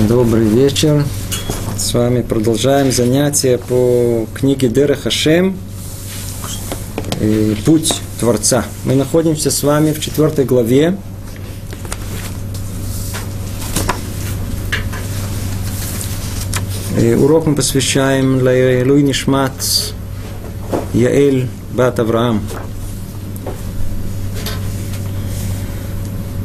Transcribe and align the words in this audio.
Добрый 0.00 0.48
вечер. 0.48 1.04
С 1.78 1.94
вами 1.94 2.22
продолжаем 2.22 2.90
занятия 2.90 3.58
по 3.58 4.26
книге 4.34 4.68
Дера 4.68 4.96
Хашем 4.96 5.56
«Путь 7.64 7.94
Творца». 8.18 8.64
Мы 8.84 8.96
находимся 8.96 9.52
с 9.52 9.62
вами 9.62 9.92
в 9.92 10.00
четвертой 10.00 10.46
главе. 10.46 10.98
И 17.00 17.14
урок 17.14 17.46
мы 17.46 17.54
посвящаем 17.54 18.42
Луи 18.42 19.02
Нишмат 19.02 19.52
Яэль 20.92 21.48
Бат 21.72 22.00
Авраам. 22.00 22.42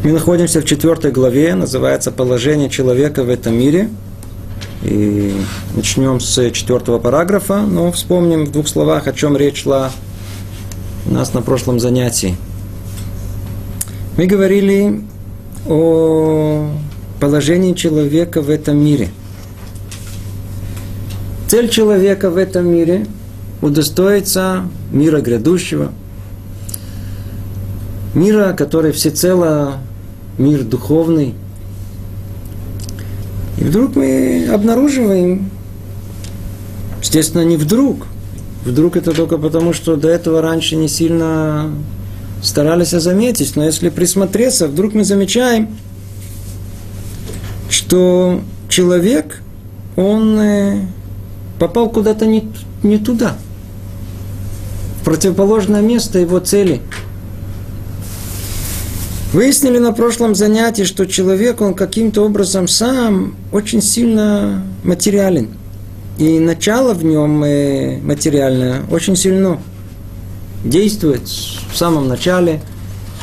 Мы 0.09 0.13
находимся 0.13 0.59
в 0.59 0.65
четвертой 0.65 1.11
главе, 1.11 1.53
называется 1.53 2.11
«Положение 2.11 2.67
человека 2.67 3.23
в 3.23 3.29
этом 3.29 3.53
мире». 3.53 3.89
И 4.81 5.35
начнем 5.75 6.19
с 6.19 6.49
четвертого 6.49 6.97
параграфа, 6.97 7.61
но 7.61 7.91
вспомним 7.91 8.47
в 8.47 8.51
двух 8.51 8.67
словах, 8.67 9.05
о 9.05 9.13
чем 9.13 9.37
речь 9.37 9.61
шла 9.61 9.91
у 11.05 11.13
нас 11.13 11.35
на 11.35 11.43
прошлом 11.43 11.79
занятии. 11.79 12.35
Мы 14.17 14.25
говорили 14.25 15.03
о 15.67 16.71
положении 17.19 17.73
человека 17.73 18.41
в 18.41 18.49
этом 18.49 18.83
мире. 18.83 19.09
Цель 21.49 21.69
человека 21.69 22.31
в 22.31 22.37
этом 22.37 22.67
мире– 22.67 23.05
удостоиться 23.61 24.63
мира 24.91 25.21
грядущего, 25.21 25.91
мира, 28.15 28.55
который 28.57 28.91
всецело 28.91 29.77
мир 30.39 30.63
духовный. 30.63 31.35
И 33.57 33.63
вдруг 33.63 33.95
мы 33.95 34.47
обнаруживаем, 34.51 35.51
естественно, 37.01 37.43
не 37.43 37.57
вдруг, 37.57 38.07
вдруг 38.65 38.95
это 38.95 39.11
только 39.11 39.37
потому, 39.37 39.73
что 39.73 39.97
до 39.97 40.07
этого 40.07 40.41
раньше 40.41 40.77
не 40.77 40.87
сильно 40.87 41.71
старались 42.41 42.91
заметить, 42.91 43.57
но 43.57 43.65
если 43.65 43.89
присмотреться, 43.89 44.67
вдруг 44.67 44.93
мы 44.93 45.03
замечаем, 45.03 45.67
что 47.69 48.41
человек, 48.69 49.41
он 49.97 50.39
э, 50.39 50.85
попал 51.59 51.89
куда-то 51.89 52.25
не, 52.25 52.47
не 52.81 52.97
туда, 52.97 53.35
в 55.01 55.03
противоположное 55.03 55.81
место 55.81 56.19
его 56.19 56.39
цели– 56.39 56.81
Выяснили 59.31 59.77
на 59.77 59.91
прошлом 59.91 60.33
занятии, 60.33 60.81
что 60.81 61.05
человек, 61.05 61.61
он 61.61 61.75
каким-то 61.75 62.25
образом 62.25 62.67
сам 62.67 63.35
очень 63.51 63.79
сильно 63.79 64.63
материален. 64.83 65.49
И 66.17 66.39
начало 66.39 66.95
в 66.95 67.05
нем 67.05 67.43
э, 67.43 67.99
материальное 68.01 68.81
очень 68.89 69.15
сильно 69.15 69.59
действует 70.65 71.21
в 71.27 71.77
самом 71.77 72.07
начале. 72.07 72.59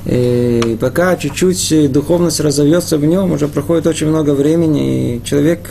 И 0.05 0.79
пока 0.81 1.17
чуть-чуть 1.17 1.91
духовность 1.91 2.39
разовьется 2.39 2.99
в 2.99 3.05
нем, 3.05 3.33
уже 3.33 3.49
проходит 3.49 3.89
очень 3.89 4.07
много 4.07 4.31
времени, 4.31 5.17
и 5.17 5.25
человек 5.25 5.71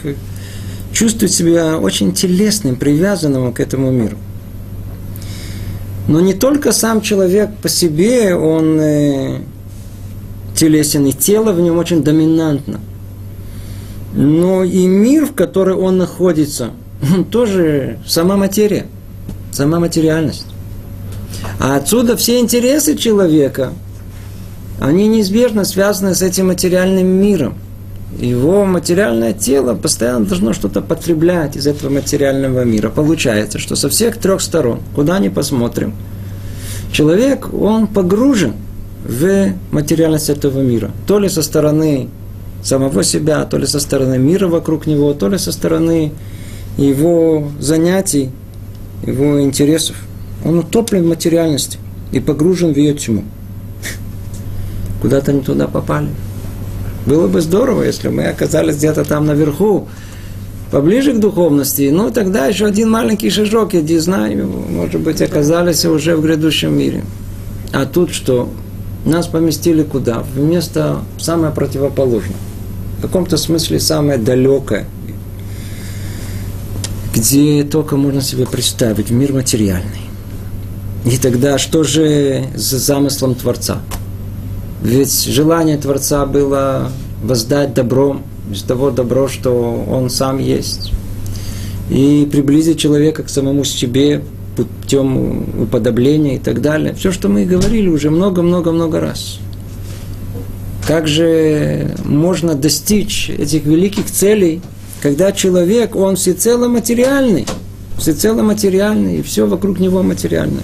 чувствует 0.92 1.32
себя 1.32 1.78
очень 1.78 2.12
телесным, 2.12 2.76
привязанным 2.76 3.54
к 3.54 3.62
этому 3.62 3.90
миру. 3.90 4.18
Но 6.10 6.20
не 6.20 6.34
только 6.34 6.74
сам 6.74 7.00
человек 7.00 7.52
по 7.62 7.70
себе, 7.70 8.36
он 8.36 8.78
э, 8.82 9.40
телесен, 10.56 11.06
и 11.06 11.12
тело 11.12 11.52
в 11.52 11.60
нем 11.60 11.78
очень 11.78 12.04
доминантно. 12.04 12.80
Но 14.14 14.64
и 14.64 14.88
мир, 14.88 15.26
в 15.26 15.34
который 15.34 15.76
он 15.76 15.98
находится, 15.98 16.72
он 17.14 17.26
тоже 17.26 18.00
сама 18.08 18.38
материя, 18.38 18.88
сама 19.52 19.80
материальность. 19.80 20.48
А 21.60 21.76
отсюда 21.76 22.16
все 22.16 22.40
интересы 22.40 22.96
человека, 22.96 23.74
они 24.80 25.08
неизбежно 25.08 25.64
связаны 25.64 26.16
с 26.16 26.22
этим 26.22 26.48
материальным 26.48 27.08
миром. 27.08 27.56
Его 28.20 28.64
материальное 28.66 29.34
тело 29.34 29.76
постоянно 29.76 30.26
должно 30.26 30.54
что-то 30.54 30.82
потреблять 30.82 31.58
из 31.58 31.68
этого 31.68 31.92
материального 31.92 32.64
мира. 32.64 32.90
Получается, 32.90 33.60
что 33.60 33.76
со 33.76 33.90
всех 33.90 34.18
трех 34.18 34.42
сторон, 34.42 34.80
куда 34.96 35.20
ни 35.20 35.28
посмотрим, 35.28 35.94
человек, 36.94 37.54
он 37.54 37.88
погружен– 37.88 38.54
в 39.08 39.54
материальность 39.72 40.30
этого 40.30 40.62
мира. 40.62 40.92
То 41.08 41.20
ли 41.20 41.30
со 41.30 41.42
стороны 41.42 42.10
самого 42.64 43.04
себя, 43.04 43.46
то 43.46 43.58
ли 43.58 43.68
со 43.68 43.80
стороны 43.80 44.18
мира 44.18 44.48
вокруг 44.48 44.88
него, 44.88 45.14
то 45.14 45.30
ли 45.30 45.38
со 45.38 45.52
стороны 45.52 46.12
его 46.78 47.48
занятий, 47.60 48.32
его 49.06 49.42
интересов. 49.42 49.96
Он 50.44 50.60
утоплен 50.60 51.04
в 51.04 51.08
материальности 51.08 51.78
и 52.12 52.20
погружен 52.20 52.74
в 52.74 52.78
ее 52.78 52.94
тьму. 52.94 53.24
Куда-то 55.02 55.32
не 55.32 55.42
туда 55.42 55.68
попали. 55.68 56.10
Было 57.06 57.28
бы 57.28 57.42
здорово, 57.42 57.84
если 57.84 58.10
мы 58.10 58.26
оказались 58.26 58.78
где-то 58.78 59.06
там 59.06 59.28
наверху, 59.28 59.88
поближе 60.72 61.14
к 61.14 61.20
духовности, 61.20 61.92
ну 61.94 62.10
тогда 62.10 62.48
еще 62.48 62.66
один 62.66 62.90
маленький 62.90 63.30
шажок, 63.30 63.76
иди 63.76 64.00
знаю, 64.00 64.48
может 64.48 65.02
быть, 65.02 65.22
оказались 65.22 65.86
уже 65.86 66.16
в 66.16 66.24
грядущем 66.24 66.76
мире. 66.76 67.04
А 67.72 67.86
тут 67.86 68.12
что? 68.12 68.50
Нас 69.10 69.28
поместили 69.28 69.84
куда? 69.84 70.20
В 70.20 70.40
место 70.40 71.00
самое 71.18 71.54
противоположное. 71.54 72.36
В 72.98 73.02
каком-то 73.02 73.38
смысле 73.38 73.80
самое 73.80 74.18
далекое. 74.18 74.86
Где 77.14 77.64
только 77.64 77.98
можно 77.98 78.22
себе 78.22 78.46
представить, 78.46 79.12
мир 79.12 79.32
материальный. 79.34 80.02
И 81.06 81.18
тогда 81.18 81.58
что 81.60 81.84
же 81.84 82.46
за 82.56 82.80
замыслом 82.80 83.36
Творца? 83.36 83.80
Ведь 84.82 85.24
желание 85.26 85.78
Творца 85.78 86.26
было 86.26 86.92
воздать 87.24 87.74
добром 87.74 88.24
из 88.52 88.64
того 88.64 88.92
добро, 88.92 89.28
что 89.28 89.86
он 89.88 90.10
сам 90.10 90.40
есть. 90.40 90.92
И 91.90 92.28
приблизить 92.32 92.80
человека 92.80 93.24
к 93.24 93.30
самому 93.30 93.64
себе 93.64 94.24
путем 94.56 95.64
уподобления 95.64 96.36
и 96.36 96.40
так 96.40 96.62
далее. 96.62 96.94
Все, 96.94 97.12
что 97.12 97.30
мы 97.30 97.46
говорили 97.46 97.88
уже 97.88 98.10
много-много-много 98.10 99.00
раз. 99.00 99.40
Как 100.88 101.08
же 101.08 101.96
можно 102.04 102.54
достичь 102.54 103.30
этих 103.30 103.66
великих 103.66 104.06
целей, 104.06 104.62
когда 105.02 105.32
человек, 105.32 105.96
он 105.96 106.16
всецело 106.16 106.68
материальный, 106.68 107.46
всецело 107.98 108.42
материальный, 108.44 109.18
и 109.18 109.22
все 109.24 109.48
вокруг 109.48 109.80
него 109.80 110.04
материальное. 110.04 110.64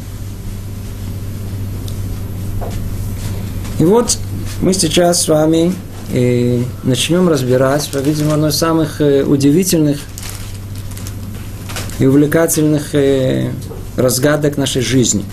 И 3.80 3.84
вот 3.84 4.18
мы 4.62 4.76
сейчас 4.76 5.24
с 5.24 5.28
вами 5.28 5.74
э, 6.14 6.62
начнем 6.84 7.28
разбирать, 7.28 7.90
по-видимому, 7.92 8.36
одно 8.36 8.48
из 8.50 8.56
самых 8.56 9.02
э, 9.02 9.24
удивительных 9.24 10.00
и 11.98 12.06
увлекательных 12.06 12.94
э, 12.94 13.52
разгадок 14.02 14.58
нашей 14.58 14.82
жизни. 14.82 15.24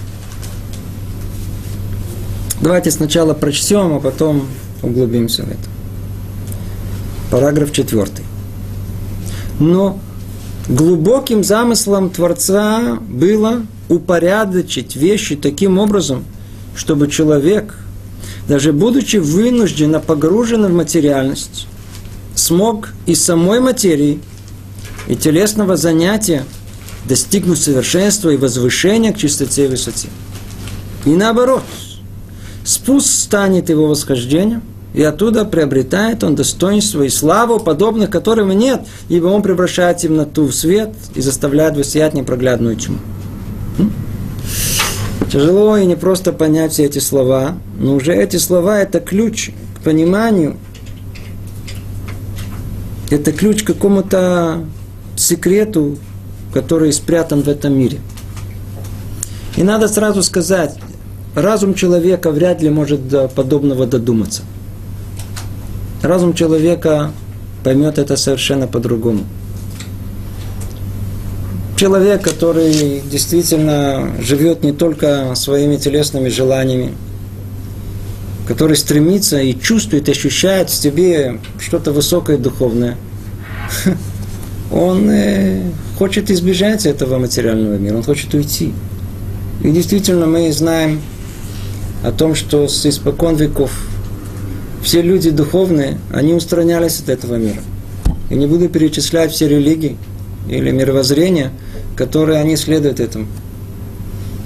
Давайте 2.60 2.90
сначала 2.90 3.34
прочтем, 3.34 3.94
а 3.94 4.00
потом 4.00 4.46
углубимся 4.82 5.44
в 5.44 5.48
это. 5.48 5.58
Параграф 7.30 7.72
четвертый. 7.72 8.24
Но 9.60 9.98
глубоким 10.68 11.44
замыслом 11.44 12.10
Творца 12.10 12.98
было 13.08 13.62
упорядочить 13.88 14.96
вещи 14.96 15.36
таким 15.36 15.78
образом, 15.78 16.24
чтобы 16.74 17.08
человек, 17.08 17.76
даже 18.48 18.72
будучи 18.72 19.16
вынужденно 19.16 20.00
погруженным 20.00 20.72
в 20.72 20.76
материальность, 20.76 21.66
смог 22.34 22.90
из 23.06 23.22
самой 23.24 23.60
материи 23.60 24.20
и 25.06 25.16
телесного 25.16 25.76
занятия 25.76 26.44
достигнуть 27.08 27.60
совершенства 27.60 28.30
и 28.30 28.36
возвышения 28.36 29.12
к 29.12 29.18
чистоте 29.18 29.64
и 29.64 29.68
высоте. 29.68 30.08
И 31.04 31.10
наоборот, 31.10 31.62
спуск 32.64 33.08
станет 33.08 33.70
его 33.70 33.88
восхождением, 33.88 34.62
и 34.94 35.02
оттуда 35.02 35.44
приобретает 35.44 36.24
он 36.24 36.34
достоинство 36.34 37.02
и 37.02 37.08
славу, 37.08 37.60
подобных 37.60 38.10
которым 38.10 38.50
нет, 38.50 38.86
ибо 39.08 39.26
он 39.26 39.42
превращает 39.42 39.98
темноту 39.98 40.46
в 40.46 40.54
свет 40.54 40.94
и 41.14 41.20
заставляет 41.20 41.76
высиять 41.76 42.14
непроглядную 42.14 42.76
тьму. 42.76 42.98
Тяжело 45.30 45.76
и 45.76 45.84
не 45.84 45.94
просто 45.94 46.32
понять 46.32 46.72
все 46.72 46.84
эти 46.84 47.00
слова, 47.00 47.58
но 47.78 47.96
уже 47.96 48.14
эти 48.14 48.36
слова– 48.36 48.78
это 48.80 48.98
ключ 48.98 49.50
к 49.78 49.84
пониманию, 49.84 50.56
это 53.10 53.32
ключ 53.32 53.62
к 53.62 53.66
какому-то 53.66 54.64
секрету, 55.16 55.98
который 56.52 56.92
спрятан 56.92 57.42
в 57.42 57.48
этом 57.48 57.78
мире. 57.78 58.00
И 59.56 59.62
надо 59.62 59.88
сразу 59.88 60.22
сказать, 60.22 60.76
разум 61.34 61.74
человека 61.74 62.30
вряд 62.30 62.62
ли 62.62 62.70
может 62.70 63.08
до 63.08 63.28
подобного 63.28 63.86
додуматься. 63.86 64.42
Разум 66.02 66.32
человека 66.32 67.12
поймет 67.64 67.98
это 67.98 68.16
совершенно 68.16 68.66
по-другому. 68.66 69.24
Человек, 71.76 72.22
который 72.22 73.02
действительно 73.08 74.12
живет 74.20 74.64
не 74.64 74.72
только 74.72 75.34
своими 75.34 75.76
телесными 75.76 76.28
желаниями, 76.28 76.94
который 78.48 78.76
стремится 78.76 79.40
и 79.40 79.58
чувствует, 79.58 80.08
ощущает 80.08 80.70
в 80.70 80.74
себе 80.74 81.40
что-то 81.60 81.92
высокое 81.92 82.38
духовное, 82.38 82.96
он 84.70 85.08
э, 85.10 85.62
хочет 85.98 86.30
избежать 86.30 86.86
этого 86.86 87.18
материального 87.18 87.76
мира, 87.76 87.96
он 87.96 88.02
хочет 88.02 88.32
уйти. 88.34 88.72
И 89.62 89.70
действительно 89.70 90.26
мы 90.26 90.52
знаем 90.52 91.00
о 92.04 92.12
том, 92.12 92.34
что 92.34 92.68
с 92.68 92.86
испокон 92.86 93.36
веков 93.36 93.72
все 94.82 95.02
люди 95.02 95.30
духовные, 95.30 95.98
они 96.12 96.32
устранялись 96.34 97.00
от 97.00 97.08
этого 97.08 97.36
мира. 97.36 97.60
И 98.30 98.34
не 98.34 98.46
буду 98.46 98.68
перечислять 98.68 99.32
все 99.32 99.48
религии 99.48 99.96
или 100.48 100.70
мировоззрения, 100.70 101.50
которые 101.96 102.38
они 102.38 102.56
следуют 102.56 103.00
этому. 103.00 103.26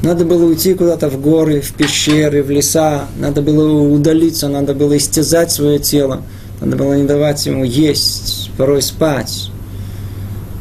Надо 0.02 0.24
было 0.24 0.46
уйти 0.46 0.74
куда-то 0.74 1.08
в 1.08 1.20
горы, 1.20 1.60
в 1.60 1.74
пещеры, 1.74 2.42
в 2.42 2.50
леса, 2.50 3.06
надо 3.18 3.40
было 3.40 3.82
удалиться, 3.82 4.48
надо 4.48 4.74
было 4.74 4.96
истязать 4.96 5.52
свое 5.52 5.78
тело, 5.78 6.22
надо 6.60 6.76
было 6.76 6.94
не 6.94 7.04
давать 7.04 7.46
ему 7.46 7.62
есть, 7.62 8.50
порой 8.56 8.82
спать. 8.82 9.51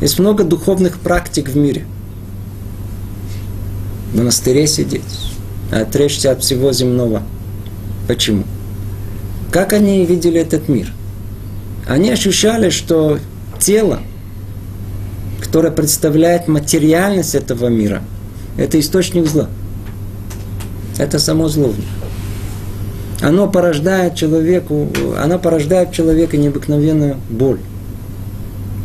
Есть 0.02 0.18
много 0.18 0.44
духовных 0.44 0.98
практик 0.98 1.48
в 1.48 1.56
мире. 1.56 1.86
В 4.12 4.18
монастыре 4.18 4.66
сидеть, 4.66 5.04
отречься 5.72 6.32
от 6.32 6.42
всего 6.42 6.74
земного. 6.74 7.22
Почему? 8.08 8.44
Как 9.52 9.74
они 9.74 10.04
видели 10.06 10.42
этот 10.42 10.68
мир? 10.68 10.92
Они 11.88 12.10
ощущали, 12.10 12.72
что 12.72 13.20
тело, 13.60 14.00
которое 15.40 15.72
представляет 15.72 16.48
материальность 16.48 17.36
этого 17.36 17.68
мира, 17.68 18.02
это 18.58 18.80
источник 18.80 19.28
зла. 19.28 19.50
Это 20.98 21.20
само 21.20 21.48
зло. 21.48 21.74
Оно 23.22 23.48
порождает 23.48 24.16
человеку, 24.16 24.90
оно 25.20 25.38
порождает 25.38 25.90
в 25.90 25.94
человеке 25.94 26.38
необыкновенную 26.38 27.18
боль. 27.30 27.60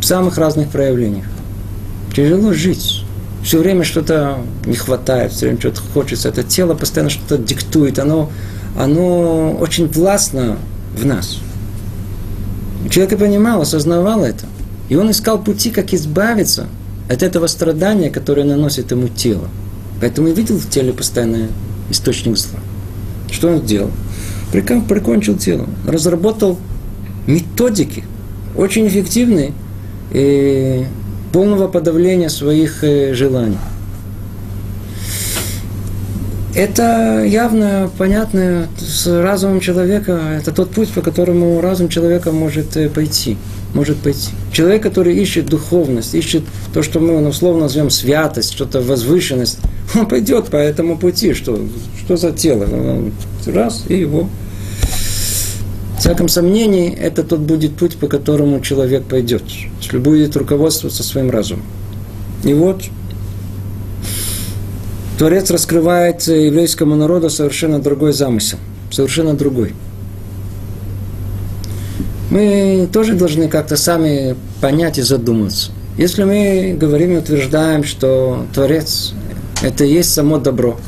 В 0.07 0.09
самых 0.09 0.39
разных 0.39 0.69
проявлениях. 0.69 1.27
Тяжело 2.15 2.53
жить. 2.53 3.03
Все 3.43 3.59
время 3.59 3.83
что-то 3.83 4.39
не 4.65 4.77
хватает, 4.77 5.33
все 5.33 5.47
время 5.47 5.59
что-то 5.59 5.81
хочется. 5.93 6.29
Это 6.29 6.45
тело 6.45 6.75
постоянно 6.75 7.11
что-то 7.11 7.39
диктует. 7.39 7.99
Оно 7.99 8.31
оно 8.79 9.57
очень 9.59 9.89
властно 9.89 10.59
в 10.97 11.05
нас. 11.05 11.39
Человек 12.89 13.15
и 13.15 13.17
понимал, 13.17 13.63
осознавал 13.63 14.25
это. 14.25 14.47
И 14.89 14.95
он 14.95 15.11
искал 15.11 15.43
пути, 15.43 15.71
как 15.71 15.93
избавиться 15.93 16.69
от 17.11 17.25
этого 17.25 17.49
страдания, 17.49 18.09
которое 18.09 18.45
наносит 18.45 18.93
ему 18.93 19.09
тело. 19.09 19.49
Поэтому 20.01 20.29
и 20.29 20.35
видел 20.35 20.57
в 20.57 20.71
теле 20.71 20.93
постоянно 20.93 21.49
источник 21.91 22.37
зла. 22.37 22.61
Что 23.29 23.49
он 23.49 23.59
сделал? 23.67 23.91
Прикончил 24.53 25.37
тело. 25.37 25.67
Разработал 25.85 26.61
методики, 27.27 28.05
очень 28.55 28.87
эффективные, 28.87 29.53
и 30.13 30.85
полного 31.33 31.69
подавления 31.69 32.29
своих 32.29 32.83
э, 32.83 33.15
желаний. 33.15 33.59
Это 36.55 37.23
явно 37.23 37.91
понятно 37.99 38.67
с 38.79 39.07
разумом 39.07 39.61
человека, 39.61 40.19
это 40.41 40.53
тот 40.53 40.71
путь, 40.71 40.89
по 40.89 41.03
которому 41.03 41.61
разум 41.61 41.91
человека 41.91 42.33
может 42.33 42.77
э, 42.79 42.89
пойти. 42.89 43.37
Может 43.75 43.99
пойти. 43.99 44.31
Человек, 44.53 44.83
который 44.83 45.15
ищет 45.15 45.47
духовность, 45.47 46.15
ищет 46.15 46.45
то, 46.73 46.83
что 46.83 46.99
мы 46.99 47.29
условно 47.29 47.65
назовем 47.65 47.91
святость, 47.91 48.55
что-то 48.55 48.81
возвышенность, 48.81 49.59
он 49.95 50.07
пойдет 50.07 50.47
по 50.47 50.57
этому 50.57 50.97
пути. 50.97 51.35
Что, 51.35 51.61
что 51.99 52.17
за 52.17 52.33
тело? 52.33 52.67
Раз, 53.47 53.85
и 53.89 53.99
его. 53.99 54.31
Всяком 56.07 56.29
сомнении, 56.29 56.95
это 56.95 57.25
тот 57.25 57.41
будет 57.41 57.75
путь, 57.75 57.97
по 57.97 58.07
которому 58.07 58.61
человек 58.61 59.07
пойдет, 59.07 59.43
если 59.81 59.99
будет 59.99 60.37
руководствоваться 60.37 61.03
своим 61.03 61.31
разумом. 61.31 61.65
И 62.45 62.55
вот 62.55 62.85
Творец 65.19 65.51
раскрывает 65.51 66.23
еврейскому 66.23 66.95
народу 66.95 67.29
совершенно 67.29 67.81
другой 67.81 68.13
замысел, 68.13 68.59
совершенно 68.89 69.35
другой. 69.35 69.75
Мы 72.31 72.89
тоже 72.93 73.15
должны 73.15 73.49
как-то 73.49 73.77
сами 73.77 74.37
понять 74.61 74.99
и 74.99 75.03
задуматься. 75.03 75.73
Если 75.99 76.23
мы 76.23 76.77
говорим 76.79 77.15
и 77.15 77.19
утверждаем, 77.19 77.83
что 77.83 78.47
Творец– 78.55 79.13
это 79.61 79.85
и 79.85 79.93
есть 79.93 80.15
само 80.15 80.39
добро, 80.39 80.79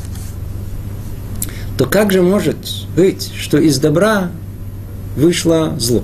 то 1.77 1.85
как 1.85 2.13
же 2.13 2.21
может 2.21 2.55
быть, 2.95 3.33
что 3.35 3.57
из 3.57 3.79
добра 3.79 4.31
вышло 5.15 5.75
зло? 5.79 6.03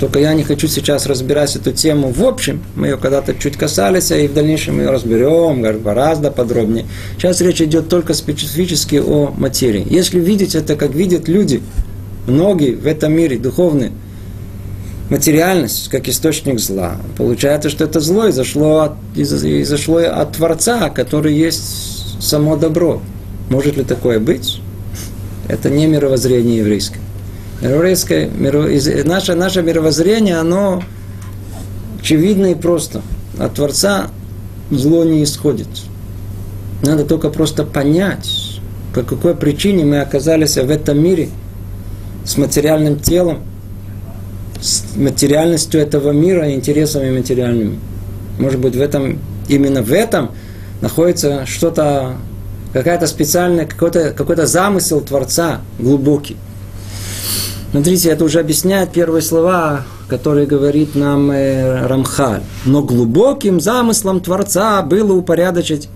Только 0.00 0.18
я 0.18 0.34
не 0.34 0.42
хочу 0.42 0.66
сейчас 0.66 1.06
разбирать 1.06 1.54
эту 1.56 1.72
тему 1.72 2.12
в 2.12 2.22
общем. 2.24 2.62
Мы 2.74 2.88
ее 2.88 2.96
когда-то 2.96 3.34
чуть 3.34 3.56
касались, 3.56 4.10
и 4.10 4.26
в 4.26 4.34
дальнейшем 4.34 4.76
мы 4.76 4.82
ее 4.82 4.90
разберем 4.90 5.62
гораздо 5.62 6.30
подробнее. 6.30 6.84
Сейчас 7.16 7.40
речь 7.40 7.62
идет 7.62 7.88
только 7.88 8.12
специфически 8.12 8.96
о 8.96 9.32
материи. 9.36 9.86
Если 9.88 10.18
видеть 10.18 10.56
это, 10.56 10.74
как 10.74 10.94
видят 10.94 11.28
люди, 11.28 11.62
многие 12.26 12.74
в 12.74 12.86
этом 12.86 13.12
мире 13.12 13.38
духовные, 13.38 13.92
материальность 15.10 15.88
как 15.90 16.08
источник 16.08 16.58
зла. 16.58 16.96
Получается, 17.16 17.70
что 17.70 17.84
это 17.84 18.00
зло 18.00 18.28
изошло 18.30 18.80
от, 18.80 18.92
изошло 19.14 19.98
от 19.98 20.32
Творца, 20.32 20.90
который 20.90 21.34
есть 21.34 22.20
само 22.20 22.56
добро. 22.56 23.00
Может 23.48 23.76
ли 23.76 23.84
такое 23.84 24.18
быть? 24.18 24.60
Это 25.46 25.70
не 25.70 25.86
мировоззрение 25.86 26.58
еврейское. 26.58 27.03
Еврейское, 27.60 28.28
миро, 28.28 28.68
наше, 29.04 29.34
наше 29.34 29.62
мировоззрение, 29.62 30.36
оно 30.36 30.82
очевидно 32.00 32.46
и 32.46 32.54
просто. 32.54 33.02
От 33.38 33.54
Творца 33.54 34.08
зло 34.70 35.04
не 35.04 35.24
исходит. 35.24 35.68
Надо 36.82 37.04
только 37.04 37.30
просто 37.30 37.64
понять, 37.64 38.60
по 38.94 39.02
какой 39.02 39.34
причине 39.34 39.84
мы 39.84 40.00
оказались 40.00 40.56
в 40.56 40.70
этом 40.70 41.02
мире 41.02 41.30
с 42.24 42.36
материальным 42.36 42.98
телом, 42.98 43.40
с 44.60 44.96
материальностью 44.96 45.80
этого 45.80 46.10
мира 46.10 46.48
и 46.48 46.54
интересами 46.54 47.10
материальными. 47.10 47.78
Может 48.38 48.60
быть, 48.60 48.76
в 48.76 48.80
этом, 48.80 49.18
именно 49.48 49.82
в 49.82 49.92
этом 49.92 50.32
находится 50.80 51.46
что-то, 51.46 52.16
какая-то 52.72 53.06
специальная, 53.06 53.66
какой-то, 53.66 54.12
какой-то 54.12 54.46
замысел 54.46 55.00
Творца 55.00 55.60
глубокий. 55.78 56.36
Смотрите, 57.74 58.10
это 58.10 58.24
уже 58.24 58.38
объясняет 58.38 58.92
первые 58.92 59.20
слова, 59.20 59.82
которые 60.06 60.46
говорит 60.46 60.94
нам 60.94 61.32
э, 61.32 61.84
Рамхаль. 61.88 62.42
Но 62.64 62.84
глубоким 62.84 63.60
замыслом 63.60 64.20
Творца 64.20 64.80
было 64.82 65.12
упорядочить. 65.12 65.88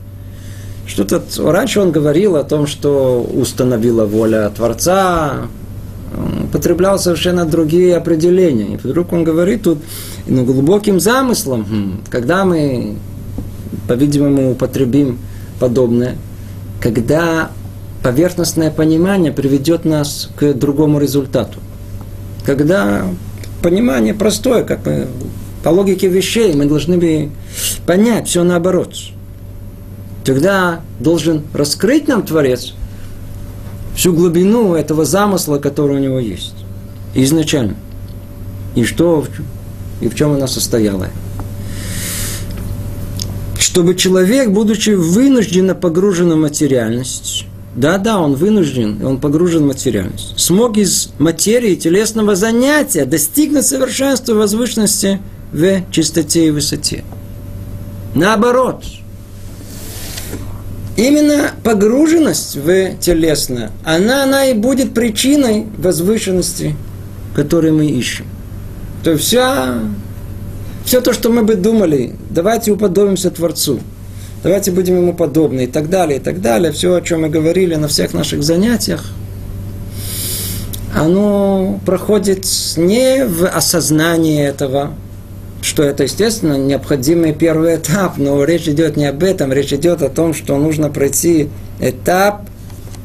Что-то 0.89 1.23
раньше 1.53 1.79
он 1.79 1.93
говорил 1.93 2.35
о 2.35 2.43
том, 2.43 2.67
что 2.67 3.23
установила 3.33 4.07
воля 4.07 4.51
Творца, 4.51 5.35
употреблял 6.47 6.99
совершенно 6.99 7.45
другие 7.45 7.97
определения. 7.97 8.75
И 8.75 8.77
вдруг 8.77 9.13
он 9.13 9.23
говорит 9.23 9.63
тут, 9.63 9.79
ну, 10.27 10.45
глубоким 10.45 10.99
замыслом, 10.99 11.65
хм, 11.65 12.01
когда 12.11 12.45
мы, 12.45 12.97
по-видимому, 13.87 14.51
употребим 14.51 15.21
подобное, 15.61 16.17
когда 16.81 17.53
поверхностное 18.03 18.73
понимание 18.73 19.31
приведет 19.31 19.85
нас 19.85 20.29
к 20.35 20.55
другому 20.55 20.99
результату 20.99 21.61
когда 22.49 23.07
понимание 23.61 24.15
простое, 24.15 24.65
как 24.65 24.87
мы 24.87 25.07
по 25.63 25.69
логике 25.69 26.09
вещей, 26.09 26.55
мы 26.55 26.65
должны 26.65 26.97
бы 26.97 27.29
понять 27.85 28.27
все 28.27 28.43
наоборот. 28.43 28.95
Тогда 30.25 30.81
должен 30.99 31.43
раскрыть 31.53 32.09
нам 32.09 32.23
Творец 32.23 32.73
всю 33.95 34.15
глубину 34.15 34.75
этого 34.75 35.05
замысла, 35.05 35.59
который 35.59 35.97
у 35.97 35.99
него 35.99 36.19
есть. 36.19 36.55
Изначально. 37.15 37.75
И 38.75 38.83
что, 38.85 39.27
и 40.01 40.09
в 40.09 40.15
чем 40.15 40.33
она 40.33 40.47
состояла. 40.47 41.09
Чтобы 43.59 43.95
человек, 43.95 44.49
будучи 44.49 44.91
вынужденно 44.91 45.75
погружен 45.75 46.33
в 46.33 46.37
материальность, 46.37 47.45
да-да, 47.79 48.19
он 48.19 48.35
вынужден, 48.35 49.07
он 49.07 49.21
погружен 49.21 49.63
в 49.63 49.67
материальность. 49.69 50.37
Смог 50.37 50.77
из 50.77 51.11
материи 51.19 51.77
телесного 51.77 52.35
занятия 52.35 53.05
достигнуть 53.05 53.67
совершенства 53.67 54.35
возвышенности 54.35 55.21
в 55.53 55.83
чистоте 55.93 56.49
и 56.49 56.51
высоте. 56.51 57.05
Наоборот, 58.17 58.83
именно 60.97 61.53
погруженность 61.63 62.57
в 62.57 62.97
телесное, 62.97 63.71
она, 63.85 64.25
она 64.25 64.47
и 64.47 64.55
будет 64.55 64.93
причиной 64.93 65.67
возвышенности, 65.77 66.75
которую 67.37 67.75
мы 67.75 67.87
ищем. 67.87 68.25
То 69.05 69.13
есть 69.13 69.23
вся, 69.23 69.79
все 70.85 71.01
то, 71.01 71.13
что 71.13 71.31
мы 71.31 71.45
бы 71.45 71.55
думали, 71.55 72.17
давайте 72.29 72.73
уподобимся 72.73 73.31
Творцу, 73.31 73.79
давайте 74.43 74.71
будем 74.71 74.97
ему 74.97 75.15
подобны 75.15 75.65
и 75.65 75.67
так 75.67 75.91
далее, 75.91 76.19
и 76.19 76.23
так 76.23 76.41
далее, 76.41 76.73
все, 76.73 76.95
о 76.95 77.01
чем 77.01 77.23
мы 77.23 77.29
говорили 77.29 77.75
на 77.75 77.89
всех 77.89 78.15
наших 78.15 78.43
занятиях, 78.43 79.13
оно 80.95 81.81
проходит 81.85 82.47
не 82.77 83.25
в 83.25 83.47
осознании 83.47 84.43
этого, 84.43 84.95
что 85.61 85.83
это, 85.83 86.05
естественно, 86.05 86.57
необходимый 86.57 87.33
первый 87.33 87.77
этап, 87.77 88.17
но 88.17 88.43
речь 88.45 88.69
идет 88.69 88.97
не 88.97 89.07
об 89.07 89.23
этом, 89.23 89.53
речь 89.53 89.73
идет 89.73 90.03
о 90.03 90.09
том, 90.09 90.35
что 90.35 90.57
нужно 90.57 90.91
пройти 90.91 91.51
этап 91.81 92.49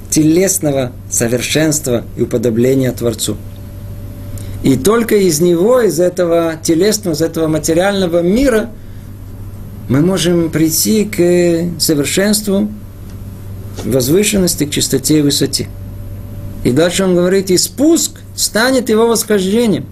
телесного 0.10 0.92
совершенства 1.10 2.04
и 2.16 2.22
уподобления 2.22 2.92
Творцу. 2.92 3.38
И 4.62 4.78
только 4.78 5.16
из 5.16 5.42
него, 5.42 5.82
из 5.82 6.00
этого 6.00 6.54
телесного, 6.62 7.16
из 7.16 7.22
этого 7.22 7.48
материального 7.48 8.22
мира 8.22 8.70
мы 9.90 10.02
можем 10.02 10.50
прийти 10.50 11.06
к 11.06 11.80
совершенству, 11.80 12.70
возвышенности, 13.84 14.66
к 14.66 14.72
чистоте 14.72 15.20
и 15.20 15.22
высоте. 15.22 15.68
И 16.64 16.72
дальше 16.72 17.04
он 17.04 17.16
говорит, 17.16 17.52
и 17.52 17.58
спуск 17.58 18.20
станет 18.36 18.90
его 18.90 19.08
восхождением. 19.08 19.86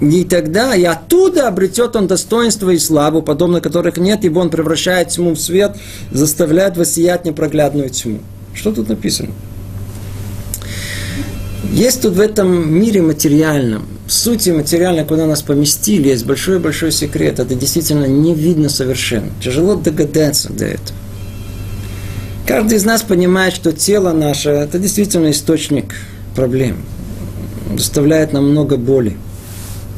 И 0.00 0.24
тогда, 0.24 0.76
и 0.76 0.84
оттуда 0.84 1.48
обретет 1.48 1.96
он 1.96 2.06
достоинство 2.06 2.70
и 2.70 2.78
славу, 2.78 3.20
подобно 3.20 3.60
которых 3.60 3.98
нет, 3.98 4.24
ибо 4.24 4.38
он 4.38 4.48
превращает 4.48 5.08
тьму 5.08 5.32
в 5.32 5.38
свет, 5.38 5.76
заставляет 6.12 6.76
воссиять 6.76 7.24
непроглядную 7.24 7.90
тьму. 7.90 8.20
Что 8.54 8.72
тут 8.72 8.88
написано? 8.88 9.30
Есть 11.72 12.02
тут 12.02 12.14
в 12.14 12.20
этом 12.20 12.72
мире 12.72 13.02
материальном, 13.02 13.86
сути 14.08 14.50
материально, 14.50 15.04
куда 15.04 15.26
нас 15.26 15.42
поместили, 15.42 16.08
есть 16.08 16.26
большой-большой 16.26 16.92
секрет. 16.92 17.38
Это 17.38 17.54
действительно 17.54 18.06
не 18.06 18.34
видно 18.34 18.68
совершенно. 18.68 19.30
Тяжело 19.42 19.74
догадаться 19.74 20.52
до 20.52 20.66
этого. 20.66 20.98
Каждый 22.46 22.78
из 22.78 22.84
нас 22.84 23.02
понимает, 23.02 23.54
что 23.54 23.72
тело 23.72 24.12
наше– 24.12 24.48
это 24.50 24.78
действительно 24.78 25.30
источник 25.30 25.94
проблем. 26.34 26.78
Доставляет 27.70 28.32
нам 28.32 28.50
много 28.50 28.78
боли. 28.78 29.16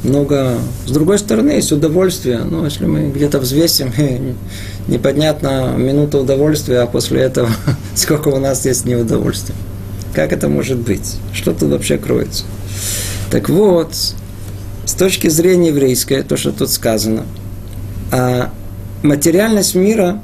Много... 0.03 0.57
С 0.85 0.91
другой 0.91 1.19
стороны, 1.19 1.51
есть 1.51 1.71
удовольствие. 1.71 2.39
Ну, 2.39 2.65
если 2.65 2.85
мы 2.85 3.09
где-то 3.09 3.39
взвесим, 3.39 3.93
непонятно 4.87 5.75
минута 5.77 6.17
удовольствия, 6.17 6.79
а 6.79 6.87
после 6.87 7.21
этого 7.21 7.49
сколько 7.95 8.27
у 8.27 8.39
нас 8.39 8.65
есть 8.65 8.85
неудовольствия. 8.85 9.55
Как 10.13 10.33
это 10.33 10.49
может 10.49 10.79
быть? 10.79 11.17
Что 11.33 11.53
тут 11.53 11.69
вообще 11.69 11.97
кроется? 11.97 12.43
Так 13.31 13.47
вот, 13.47 13.95
с 14.85 14.93
точки 14.93 15.29
зрения 15.29 15.69
еврейской, 15.69 16.21
то, 16.21 16.35
что 16.35 16.51
тут 16.51 16.69
сказано, 16.69 17.23
а 18.11 18.51
материальность 19.03 19.73
мира, 19.73 20.19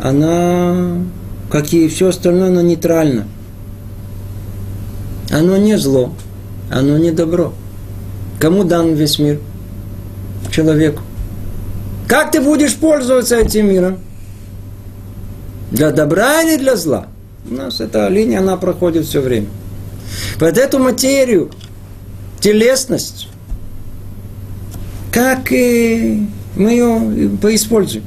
она, 0.00 1.02
как 1.50 1.72
и 1.72 1.88
все 1.88 2.10
остальное, 2.10 2.48
она 2.48 2.62
нейтральна. 2.62 3.26
Оно 5.32 5.56
не 5.56 5.76
зло, 5.76 6.12
оно 6.70 6.96
не 6.96 7.10
добро. 7.10 7.52
Кому 8.38 8.62
дан 8.62 8.94
весь 8.94 9.18
мир? 9.18 9.40
Человеку. 10.52 11.02
Как 12.06 12.30
ты 12.30 12.40
будешь 12.40 12.76
пользоваться 12.76 13.34
этим 13.34 13.68
миром? 13.68 13.98
Для 15.72 15.90
добра 15.90 16.42
или 16.42 16.56
для 16.56 16.76
зла? 16.76 17.08
У 17.50 17.54
нас 17.54 17.80
эта 17.80 18.06
линия, 18.06 18.38
она 18.38 18.56
проходит 18.56 19.06
все 19.06 19.20
время. 19.20 19.48
Под 20.38 20.56
эту 20.56 20.78
материю, 20.78 21.50
телесность, 22.46 23.26
как 25.10 25.50
и 25.50 26.28
мы 26.54 26.70
ее 26.70 27.28
поиспользуем. 27.42 28.04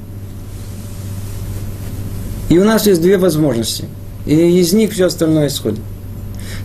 И 2.47 2.57
у 2.57 2.63
нас 2.63 2.87
есть 2.87 3.01
две 3.01 3.17
возможности. 3.17 3.83
И 4.25 4.33
из 4.61 4.71
них 4.71 4.93
все 4.93 5.07
остальное 5.07 5.47
исходит. 5.47 5.81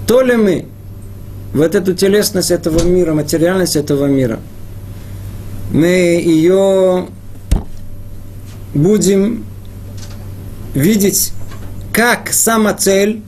То 0.07 0.21
ли 0.23 0.37
мы 0.37 0.66
вот 1.52 1.75
эту 1.75 1.95
телесность 1.95 2.52
этого 2.52 2.85
мира, 2.85 3.12
материальность 3.12 3.75
этого 3.75 4.07
мира, 4.07 4.38
мы 5.73 6.23
ее 6.25 7.09
будем 8.73 9.45
видеть 10.75 11.33
как 11.93 12.33
самоцель, 12.33 13.21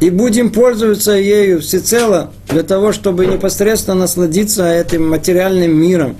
и 0.00 0.10
будем 0.10 0.50
пользоваться 0.50 1.12
ею 1.12 1.60
всецело 1.60 2.32
для 2.48 2.62
того, 2.62 2.92
чтобы 2.92 3.26
непосредственно 3.26 4.00
насладиться 4.00 4.70
этим 4.70 5.08
материальным 5.08 5.74
миром 5.74 6.16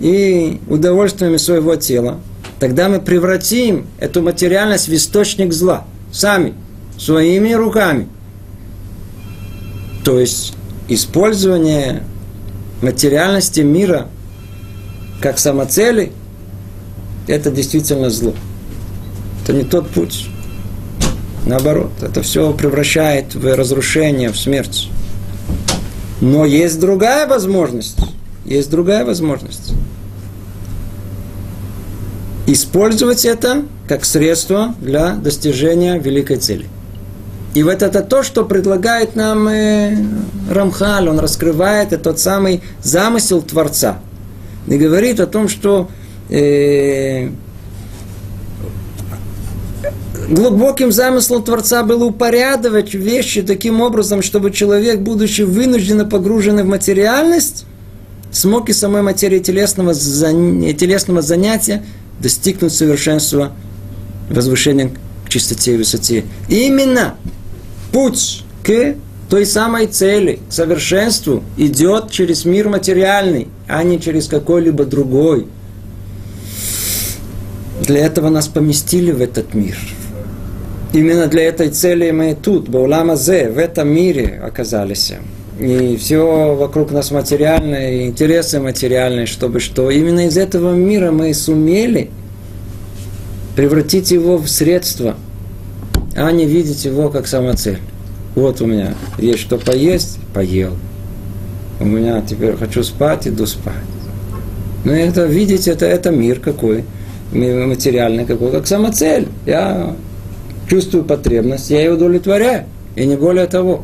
и 0.00 0.60
удовольствиями 0.68 1.36
своего 1.36 1.76
тела, 1.76 2.20
тогда 2.58 2.88
мы 2.88 3.00
превратим 3.00 3.86
эту 4.00 4.22
материальность 4.22 4.88
в 4.88 4.94
источник 4.94 5.52
зла 5.52 5.86
сами, 6.12 6.54
своими 6.98 7.52
руками. 7.52 8.08
То 10.04 10.18
есть 10.18 10.54
использование 10.88 12.02
материальности 12.82 13.60
мира 13.60 14.08
как 15.20 15.38
самоцели– 15.38 16.12
это 17.26 17.50
действительно 17.50 18.10
зло. 18.10 18.34
Это 19.42 19.52
не 19.52 19.64
тот 19.64 19.88
путь. 19.90 20.28
Наоборот, 21.46 21.92
это 22.02 22.22
все 22.22 22.52
превращает 22.52 23.34
в 23.36 23.56
разрушение, 23.56 24.30
в 24.30 24.36
смерть. 24.36 24.90
Но 26.20 26.44
есть 26.44 26.80
другая 26.80 27.28
возможность. 27.28 27.98
Есть 28.44 28.68
другая 28.68 29.04
возможность. 29.04 29.72
Использовать 32.48 33.24
это 33.24 33.64
как 33.86 34.04
средство 34.04 34.74
для 34.80 35.14
достижения 35.14 35.98
великой 35.98 36.38
цели. 36.38 36.66
И 37.54 37.62
вот 37.62 37.82
это 37.82 38.02
то, 38.02 38.22
что 38.22 38.44
предлагает 38.44 39.16
нам 39.16 39.48
э, 39.48 39.96
Рамхаль. 40.50 41.08
Он 41.08 41.18
раскрывает 41.18 41.92
этот 41.92 42.18
самый 42.18 42.60
замысел 42.82 43.40
Творца. 43.40 44.00
И 44.66 44.76
говорит 44.76 45.20
о 45.20 45.26
том, 45.26 45.48
что 45.48 45.88
э, 46.28 47.30
глубоким 50.28 50.92
замыслом 50.92 51.42
Творца 51.42 51.82
было 51.82 52.04
упорядовать 52.04 52.94
вещи 52.94 53.42
таким 53.42 53.80
образом, 53.80 54.22
чтобы 54.22 54.50
человек, 54.50 55.00
будучи 55.00 55.42
вынужденно 55.42 56.04
погруженный 56.04 56.64
в 56.64 56.66
материальность, 56.66 57.64
смог 58.32 58.68
и 58.68 58.72
самой 58.72 59.02
материи 59.02 59.38
телесного, 59.38 59.94
телесного 59.94 61.22
занятия 61.22 61.84
достигнуть 62.20 62.72
совершенства, 62.72 63.52
возвышения 64.30 64.90
к 65.24 65.28
чистоте 65.28 65.74
и 65.74 65.76
высоте. 65.76 66.24
Именно 66.48 67.14
путь 67.92 68.42
к 68.62 68.94
той 69.28 69.46
самой 69.46 69.86
цели, 69.86 70.40
к 70.48 70.52
совершенству, 70.52 71.42
идет 71.56 72.10
через 72.10 72.44
мир 72.44 72.68
материальный, 72.68 73.48
а 73.68 73.82
не 73.82 74.00
через 74.00 74.28
какой-либо 74.28 74.84
другой. 74.84 75.46
Для 77.82 78.06
этого 78.06 78.30
нас 78.30 78.48
поместили 78.48 79.12
в 79.12 79.20
этот 79.20 79.54
мир– 79.54 79.76
Именно 80.92 81.26
для 81.26 81.44
этой 81.44 81.68
цели 81.68 82.10
мы 82.10 82.36
тут, 82.40 82.68
Бауламазе, 82.68 83.50
в 83.50 83.58
этом 83.58 83.88
мире 83.88 84.40
оказались. 84.42 85.12
И 85.58 85.96
все 85.96 86.54
вокруг 86.54 86.90
нас 86.90 87.10
материальное, 87.10 87.92
и 87.92 88.06
интересы 88.06 88.60
материальные, 88.60 89.26
чтобы 89.26 89.60
что. 89.60 89.90
Именно 89.90 90.26
из 90.26 90.36
этого 90.36 90.74
мира 90.74 91.10
мы 91.10 91.32
сумели 91.34 92.10
превратить 93.56 94.10
его 94.10 94.36
в 94.36 94.48
средство, 94.48 95.16
а 96.14 96.30
не 96.30 96.44
видеть 96.44 96.84
его 96.84 97.08
как 97.08 97.26
самоцель. 97.26 97.78
Вот 98.34 98.60
у 98.60 98.66
меня 98.66 98.94
есть 99.18 99.40
что 99.40 99.56
поесть, 99.56 100.18
поел. 100.34 100.74
У 101.80 101.86
меня 101.86 102.20
теперь 102.20 102.54
хочу 102.56 102.82
спать, 102.82 103.26
иду 103.26 103.46
спать. 103.46 103.74
Но 104.84 104.92
это 104.92 105.24
видеть, 105.24 105.68
это, 105.68 105.86
это 105.86 106.10
мир 106.10 106.38
какой, 106.38 106.84
материальный 107.32 108.26
какой, 108.26 108.52
как 108.52 108.66
самоцель. 108.66 109.28
Я 109.46 109.96
чувствую 110.68 111.04
потребность, 111.04 111.70
я 111.70 111.80
ее 111.80 111.92
удовлетворяю, 111.92 112.64
и 112.94 113.06
не 113.06 113.16
более 113.16 113.46
того. 113.46 113.82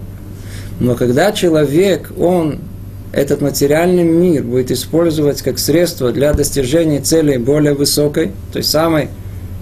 Но 0.81 0.95
когда 0.95 1.33
человек, 1.33 2.13
он 2.19 2.59
этот 3.13 3.43
материальный 3.43 4.05
мир 4.05 4.43
будет 4.43 4.71
использовать 4.71 5.43
как 5.43 5.59
средство 5.59 6.13
для 6.13 6.33
достижения 6.33 7.01
цели 7.01 7.37
более 7.37 7.75
высокой, 7.75 8.33
той 8.53 8.63
самой, 8.63 9.09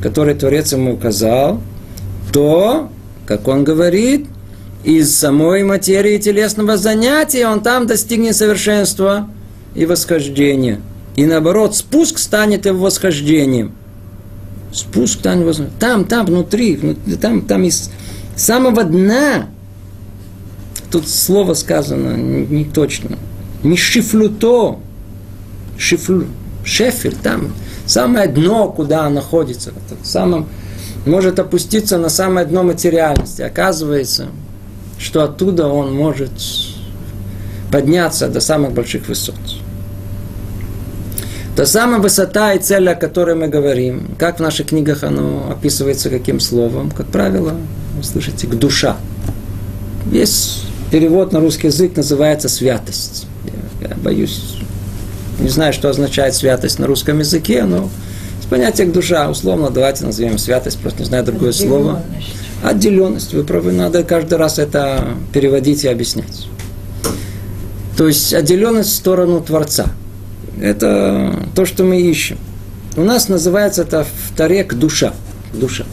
которой 0.00 0.34
Творец 0.34 0.72
ему 0.72 0.94
указал, 0.94 1.60
то, 2.32 2.88
как 3.26 3.48
он 3.48 3.64
говорит, 3.64 4.26
из 4.84 5.14
самой 5.14 5.62
материи 5.62 6.16
телесного 6.18 6.76
занятия 6.76 7.46
он 7.48 7.60
там 7.60 7.86
достигнет 7.86 8.36
совершенства 8.36 9.28
и 9.74 9.84
восхождения. 9.84 10.80
И 11.16 11.26
наоборот, 11.26 11.76
спуск 11.76 12.18
станет 12.18 12.66
его 12.66 12.84
восхождением 12.84 13.74
спуск 14.72 15.20
там 15.20 15.40
невозможно. 15.40 15.72
Там, 15.78 16.04
там, 16.04 16.26
внутри, 16.26 16.76
внутри 16.76 17.16
там, 17.16 17.42
там 17.42 17.64
из 17.64 17.90
самого 18.36 18.84
дна, 18.84 19.46
тут 20.90 21.08
слово 21.08 21.54
сказано 21.54 22.16
не, 22.16 22.46
не 22.46 22.64
точно, 22.64 23.18
Мишифлюто. 23.62 24.78
Шифлю. 25.76 26.26
Шефель, 26.62 27.16
там 27.16 27.52
самое 27.86 28.28
дно, 28.28 28.70
куда 28.70 29.08
находится. 29.08 29.72
В 30.02 30.06
самом, 30.06 30.48
может 31.06 31.38
опуститься 31.38 31.98
на 31.98 32.10
самое 32.10 32.46
дно 32.46 32.62
материальности. 32.62 33.42
Оказывается, 33.42 34.26
что 34.98 35.24
оттуда 35.24 35.66
он 35.68 35.94
может 35.94 36.30
подняться 37.72 38.28
до 38.28 38.40
самых 38.40 38.72
больших 38.72 39.08
высот. 39.08 39.36
Та 41.60 41.66
самая 41.66 42.00
высота 42.00 42.54
и 42.54 42.58
цель, 42.58 42.88
о 42.88 42.94
которой 42.94 43.34
мы 43.34 43.46
говорим, 43.46 44.14
как 44.16 44.38
в 44.38 44.40
наших 44.40 44.68
книгах 44.68 45.04
оно 45.04 45.50
описывается 45.50 46.08
каким 46.08 46.40
словом, 46.40 46.90
как 46.90 47.08
правило, 47.08 47.54
вы 47.98 48.02
слышите, 48.02 48.46
к 48.46 48.54
душа. 48.54 48.96
Есть 50.10 50.64
перевод 50.90 51.32
на 51.32 51.40
русский 51.40 51.66
язык, 51.66 51.98
называется 51.98 52.48
святость. 52.48 53.26
Я, 53.82 53.88
я 53.90 53.94
боюсь, 53.96 54.56
не 55.38 55.50
знаю, 55.50 55.74
что 55.74 55.90
означает 55.90 56.34
святость 56.34 56.78
на 56.78 56.86
русском 56.86 57.18
языке, 57.18 57.64
но 57.64 57.90
с 58.42 58.46
понятием 58.46 58.90
душа, 58.92 59.28
условно, 59.28 59.68
давайте 59.68 60.06
назовем 60.06 60.38
святость, 60.38 60.78
просто 60.78 61.00
не 61.00 61.04
знаю 61.04 61.24
другое 61.24 61.52
слово. 61.52 62.02
Отделенность, 62.64 63.34
вы 63.34 63.44
правы, 63.44 63.72
надо 63.72 64.02
каждый 64.02 64.38
раз 64.38 64.58
это 64.58 65.08
переводить 65.34 65.84
и 65.84 65.88
объяснять. 65.88 66.48
То 67.98 68.08
есть 68.08 68.32
отделенность 68.32 68.92
в 68.92 68.94
сторону 68.94 69.42
Творца. 69.42 69.90
Это 70.60 71.34
то, 71.54 71.64
что 71.64 71.84
мы 71.84 72.00
ищем. 72.00 72.36
У 72.96 73.02
нас 73.02 73.28
называется 73.28 73.82
это 73.82 74.04
в 74.04 74.36
таре 74.36 74.62
к 74.62 74.74
душа. 74.74 75.14
Душа. 75.54 75.84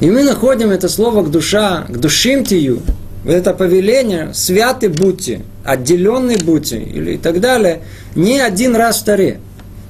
И 0.00 0.10
мы 0.10 0.24
находим 0.24 0.70
это 0.70 0.88
слово 0.88 1.22
к 1.22 1.30
душа, 1.30 1.84
к 1.88 1.96
душим 1.98 2.44
тию, 2.44 2.82
это 3.24 3.54
повеление, 3.54 4.34
святы 4.34 4.88
будьте, 4.88 5.42
отделенные 5.64 6.38
будьте, 6.38 6.82
или 6.82 7.12
и 7.12 7.18
так 7.18 7.40
далее, 7.40 7.82
не 8.14 8.40
один 8.40 8.74
раз 8.74 9.00
в 9.00 9.04
таре. 9.04 9.40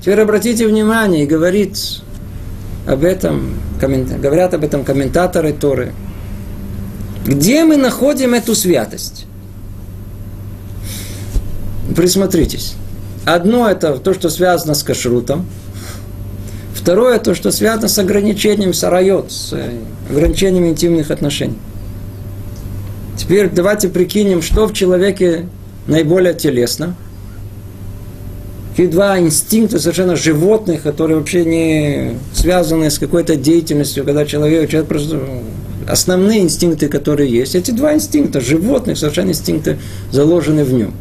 Теперь 0.00 0.20
обратите 0.20 0.66
внимание, 0.66 1.24
и 1.24 1.26
говорит 1.26 1.78
об 2.86 3.02
этом, 3.02 3.54
говорят 3.80 4.52
об 4.54 4.62
этом 4.62 4.84
комментаторы 4.84 5.52
Торы. 5.52 5.92
Где 7.26 7.64
мы 7.64 7.78
находим 7.78 8.34
эту 8.34 8.54
святость? 8.54 9.24
Присмотритесь. 11.96 12.74
Одно 13.24 13.70
это 13.70 13.96
то, 13.96 14.12
что 14.12 14.28
связано 14.28 14.74
с 14.74 14.82
кашрутом. 14.82 15.46
Второе 16.74 17.18
то, 17.18 17.34
что 17.34 17.50
связано 17.50 17.88
с 17.88 17.98
ограничением 17.98 18.74
сарайот, 18.74 19.32
с 19.32 19.52
э, 19.54 19.70
ограничением 20.10 20.66
интимных 20.66 21.10
отношений. 21.10 21.56
Теперь 23.16 23.48
давайте 23.48 23.88
прикинем, 23.88 24.42
что 24.42 24.66
в 24.66 24.74
человеке 24.74 25.46
наиболее 25.86 26.34
телесно. 26.34 26.94
Какие 28.70 28.88
два 28.88 29.18
инстинкта 29.18 29.78
совершенно 29.78 30.16
животных, 30.16 30.82
которые 30.82 31.16
вообще 31.16 31.44
не 31.44 32.18
связаны 32.34 32.90
с 32.90 32.98
какой-то 32.98 33.36
деятельностью, 33.36 34.04
когда 34.04 34.26
человек, 34.26 34.68
человек 34.68 34.88
просто 34.88 35.20
основные 35.88 36.40
инстинкты, 36.40 36.88
которые 36.88 37.30
есть. 37.30 37.54
Эти 37.54 37.70
два 37.70 37.94
инстинкта, 37.94 38.40
животных, 38.40 38.98
совершенно 38.98 39.30
инстинкты, 39.30 39.78
заложены 40.10 40.64
в 40.64 40.72
нем. 40.72 40.92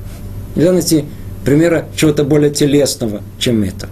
Нельзя 0.55 0.71
найти 0.71 1.05
примера 1.43 1.87
чего-то 1.95 2.23
более 2.23 2.51
телесного, 2.51 3.21
чем 3.37 3.63
это. 3.63 3.89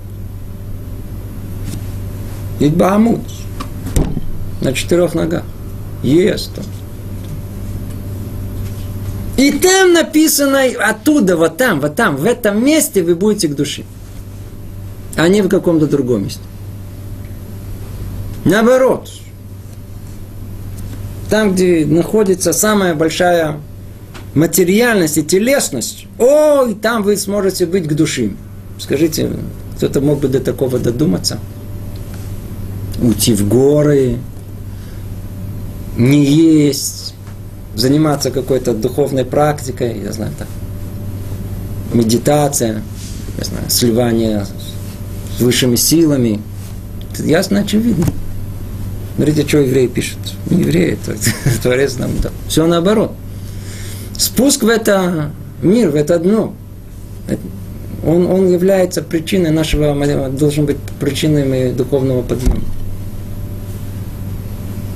Ведь 2.60 2.76
Баамут 2.76 3.22
на 4.62 4.74
четырех 4.74 5.16
ногах 5.16 5.44
ест 6.04 6.52
он. 6.58 6.66
И 9.38 9.52
там 9.54 9.94
написано, 9.94 10.62
оттуда, 10.80 11.36
вот 11.36 11.58
там, 11.58 11.80
вот 11.80 11.96
там, 11.96 12.16
в 12.16 12.26
этом 12.26 12.64
месте 12.64 13.02
вы 13.02 13.16
будете 13.16 13.48
к 13.48 13.56
душе. 13.56 13.84
А 15.16 15.28
не 15.28 15.42
в 15.42 15.50
каком-то 15.50 15.88
другом 15.88 16.24
месте. 16.24 16.42
Наоборот. 18.46 19.10
Там, 21.30 21.54
где 21.54 21.86
находится 21.86 22.54
самая 22.54 22.94
большая 22.94 23.58
материальность 24.34 25.18
и 25.18 25.24
телесность, 25.24 26.08
о, 26.18 26.66
и 26.66 26.74
там 26.74 27.04
вы 27.04 27.18
сможете 27.18 27.66
быть 27.66 27.88
к 27.88 27.94
душе. 27.94 28.32
Скажите, 28.80 29.30
кто-то 29.78 30.02
мог 30.02 30.20
бы 30.20 30.28
до 30.28 30.40
такого 30.40 30.80
додуматься? 30.80 31.40
Уйти 33.02 33.34
в 33.34 33.48
горы, 33.48 34.20
не 35.98 36.24
есть, 36.24 37.14
заниматься 37.76 38.32
какой-то 38.32 38.74
духовной 38.74 39.26
практикой, 39.26 40.02
я 40.02 40.14
знаю, 40.14 40.32
так, 40.38 40.48
медитация, 41.94 42.82
я 43.38 43.44
знаю, 43.44 43.66
сливание 43.70 44.46
с 45.38 45.42
высшими 45.42 45.76
силами. 45.76 46.42
Это 47.14 47.24
ясно, 47.24 47.60
очевидно. 47.60 48.06
Смотрите, 49.16 49.48
что 49.48 49.60
евреи 49.60 49.88
пишут. 49.88 50.20
Не 50.50 50.62
евреи, 50.62 50.94
это 50.94 51.16
Творец 51.62 51.98
нам 51.98 52.18
дал. 52.20 52.32
Все 52.48 52.66
наоборот. 52.66 53.14
Спуск 54.22 54.62
в 54.62 54.68
это 54.68 55.32
мир, 55.64 55.90
в 55.90 55.96
это 55.96 56.20
дно, 56.20 56.54
он, 58.06 58.28
он 58.28 58.52
является 58.52 59.02
причиной 59.02 59.50
нашего, 59.50 60.30
должен 60.30 60.68
быть 60.68 60.78
причиной 61.00 61.74
духовного 61.74 62.22
подъема. 62.22 62.62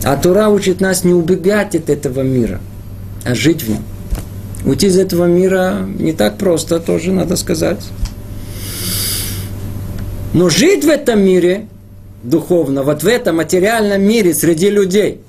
А 0.03 0.15
Тура 0.15 0.49
учит 0.49 0.79
нас 0.79 1.03
не 1.03 1.15
убегать 1.15 1.73
от 1.75 1.89
этого 1.89 2.21
мира, 2.21 2.61
а 3.23 3.33
жить 3.33 3.63
в 3.63 3.69
нем. 3.69 3.83
Уйти 4.63 4.85
из 4.85 4.99
этого 4.99 5.25
мира 5.25 5.79
не 5.97 6.13
так 6.13 6.37
просто, 6.37 6.79
тоже 6.79 7.11
надо 7.11 7.35
сказать. 7.35 7.83
Но 10.33 10.49
жить 10.49 10.85
в 10.85 10.87
этом 10.89 11.19
мире 11.21 11.65
духовно, 12.21 12.83
вот 12.83 13.01
в 13.01 13.07
этом 13.07 13.37
материальном 13.37 14.03
мире 14.03 14.35
среди 14.35 14.69
людей, 14.69 15.19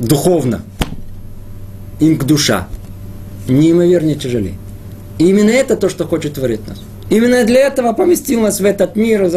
духовно– 0.00 0.62
им 2.00 2.18
к 2.18 2.24
душа, 2.24 2.68
неимовернее 3.48 4.16
тяжелее. 4.16 4.54
И 5.18 5.28
именно 5.28 5.50
это 5.50 5.76
то, 5.76 5.88
что 5.88 6.06
хочет 6.06 6.34
творить 6.34 6.66
нас. 6.66 6.78
Именно 7.08 7.44
для 7.44 7.60
этого 7.60 7.92
поместил 7.92 8.40
нас 8.40 8.58
в 8.58 8.64
этот 8.64 8.96
мир, 8.96 9.30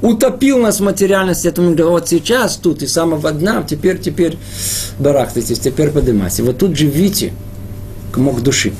утопил 0.00 0.58
нас 0.58 0.80
в 0.80 0.82
материальности. 0.82 1.48
Это 1.48 1.60
он 1.60 1.76
вот 1.76 2.08
сейчас 2.08 2.56
тут 2.56 2.82
и 2.82 2.86
самого 2.86 3.30
дна, 3.30 3.62
теперь, 3.68 3.98
теперь 3.98 4.38
барахтайтесь, 4.98 5.58
теперь 5.58 5.90
поднимайтесь. 5.90 6.40
Вот 6.40 6.58
тут 6.58 6.76
живите, 6.76 7.32
мог 8.16 8.40
души. 8.40 8.72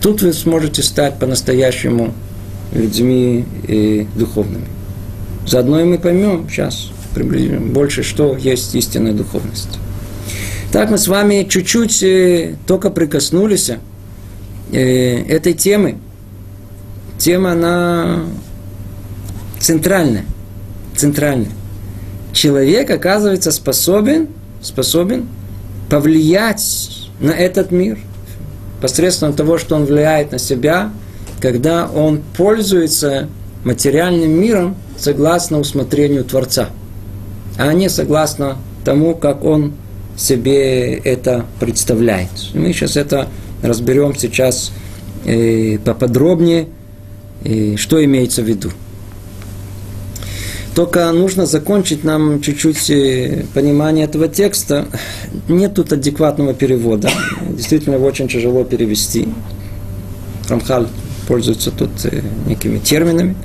Тут 0.00 0.22
вы 0.22 0.32
сможете 0.32 0.82
стать 0.82 1.18
по-настоящему 1.18 2.14
людьми 2.72 3.44
и 3.68 4.06
духовными. 4.14 4.66
Заодно 5.46 5.80
и 5.80 5.84
мы 5.84 5.98
поймем 5.98 6.48
сейчас 6.48 6.90
приблизим 7.14 7.72
больше, 7.72 8.02
что 8.02 8.36
есть 8.36 8.74
истинная 8.74 9.12
духовность. 9.12 9.78
Так 10.76 10.90
мы 10.90 10.98
с 10.98 11.08
вами 11.08 11.46
чуть-чуть 11.48 12.02
э, 12.02 12.56
только 12.66 12.90
прикоснулись 12.90 13.70
э, 13.70 15.22
этой 15.22 15.54
темы. 15.54 15.96
Тема, 17.16 17.52
она 17.52 18.26
центральная. 19.58 20.26
Центральная. 20.94 21.48
Человек, 22.34 22.90
оказывается, 22.90 23.52
способен, 23.52 24.28
способен 24.60 25.28
повлиять 25.88 27.08
на 27.20 27.30
этот 27.30 27.70
мир 27.70 27.98
посредством 28.82 29.32
того, 29.32 29.56
что 29.56 29.76
он 29.76 29.86
влияет 29.86 30.32
на 30.32 30.38
себя, 30.38 30.90
когда 31.40 31.86
он 31.88 32.20
пользуется 32.36 33.30
материальным 33.64 34.30
миром 34.30 34.76
согласно 34.98 35.58
усмотрению 35.58 36.24
Творца, 36.24 36.68
а 37.56 37.72
не 37.72 37.88
согласно 37.88 38.58
тому, 38.84 39.14
как 39.14 39.42
он 39.42 39.72
себе 40.16 40.94
это 40.94 41.46
представляет. 41.60 42.30
Мы 42.54 42.72
сейчас 42.72 42.96
это 42.96 43.28
разберем 43.62 44.14
сейчас 44.16 44.72
э, 45.24 45.78
поподробнее, 45.78 46.68
э, 47.44 47.76
что 47.76 48.02
имеется 48.04 48.42
в 48.42 48.46
виду. 48.46 48.70
Только 50.74 51.10
нужно 51.12 51.46
закончить 51.46 52.04
нам 52.04 52.42
чуть-чуть 52.42 52.90
э, 52.90 53.44
понимание 53.54 54.04
этого 54.04 54.28
текста. 54.28 54.86
Нет 55.48 55.74
тут 55.74 55.92
адекватного 55.92 56.52
перевода. 56.52 57.10
Действительно, 57.48 57.94
его 57.94 58.06
очень 58.06 58.28
тяжело 58.28 58.62
перевести. 58.64 59.28
Рамхаль 60.48 60.88
пользуется 61.26 61.70
тут 61.70 61.90
э, 62.04 62.22
некими 62.46 62.78
терминами 62.78 63.36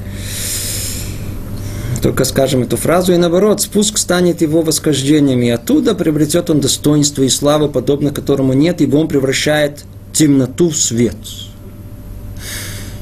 только 2.01 2.25
скажем 2.25 2.63
эту 2.63 2.77
фразу, 2.77 3.13
и 3.13 3.17
наоборот, 3.17 3.61
спуск 3.61 3.97
станет 3.97 4.41
его 4.41 4.61
восхождением, 4.61 5.41
и 5.41 5.49
оттуда 5.49 5.93
приобретет 5.93 6.49
он 6.49 6.59
достоинство 6.59 7.23
и 7.23 7.29
славу, 7.29 7.69
подобно 7.69 8.11
которому 8.11 8.53
нет, 8.53 8.81
ибо 8.81 8.97
он 8.97 9.07
превращает 9.07 9.83
темноту 10.11 10.69
в 10.69 10.75
свет. 10.75 11.15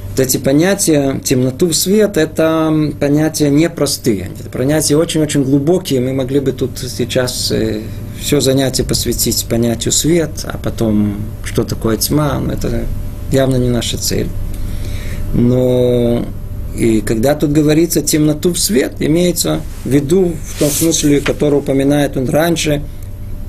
Вот 0.10 0.20
эти 0.20 0.38
понятия 0.38 1.20
темноту 1.24 1.70
в 1.70 1.74
свет– 1.74 2.18
это 2.18 2.92
понятия 3.00 3.50
непростые, 3.50 4.32
это 4.38 4.50
понятия 4.50 4.98
очень-очень 4.98 5.44
глубокие, 5.44 6.02
мы 6.02 6.12
могли 6.12 6.42
бы 6.42 6.52
тут 6.52 6.72
сейчас 6.78 7.52
э, 7.52 7.82
все 8.20 8.42
занятие 8.42 8.84
посвятить 8.84 9.46
понятию 9.50 9.94
свет, 9.94 10.32
а 10.44 10.58
потом, 10.58 11.22
что 11.46 11.64
такое 11.64 11.96
тьма, 11.96 12.38
ну, 12.40 12.52
это 12.52 12.84
явно 13.32 13.56
не 13.56 13.70
наша 13.70 13.98
цель. 13.98 14.28
Но 15.34 16.26
и 16.80 17.02
когда 17.02 17.36
тут 17.36 17.52
говорится 17.52 18.02
темноту 18.02 18.54
в 18.54 18.58
свет, 18.58 18.94
имеется 19.00 19.60
в 19.84 19.90
виду 19.90 20.32
в 20.46 20.60
том 20.60 20.70
смысле, 20.70 21.20
который 21.20 21.60
упоминает 21.60 22.16
он 22.16 22.30
раньше, 22.30 22.82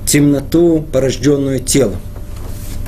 темноту, 0.05 0.85
порожденную 0.93 1.61
телом. 1.61 2.01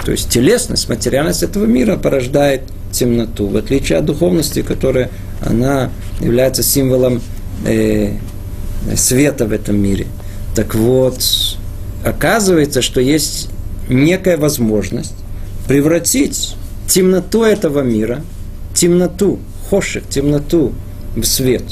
То 0.04 0.10
есть 0.10 0.30
телесность, 0.30 0.88
материальность 0.88 1.44
этого 1.44 1.64
мира 1.66 1.96
порождает 1.96 2.62
темноту, 2.90 3.46
в 3.46 3.56
отличие 3.56 3.98
от 3.98 4.04
духовности, 4.06 4.62
которая 4.62 5.10
она 5.40 5.90
является 6.20 6.64
символом 6.64 7.22
э, 7.64 8.14
света 8.96 9.46
в 9.46 9.52
этом 9.52 9.80
мире. 9.80 10.06
Так 10.56 10.74
вот, 10.74 11.22
оказывается, 12.04 12.82
что 12.82 13.00
есть 13.00 13.48
некая 13.88 14.36
возможность 14.36 15.14
превратить 15.68 16.56
темноту 16.88 17.44
этого 17.44 17.82
мира, 17.82 18.22
темноту, 18.74 19.38
хошек, 19.72 20.04
темноту 20.06 20.74
в 21.16 21.24
свет. 21.24 21.62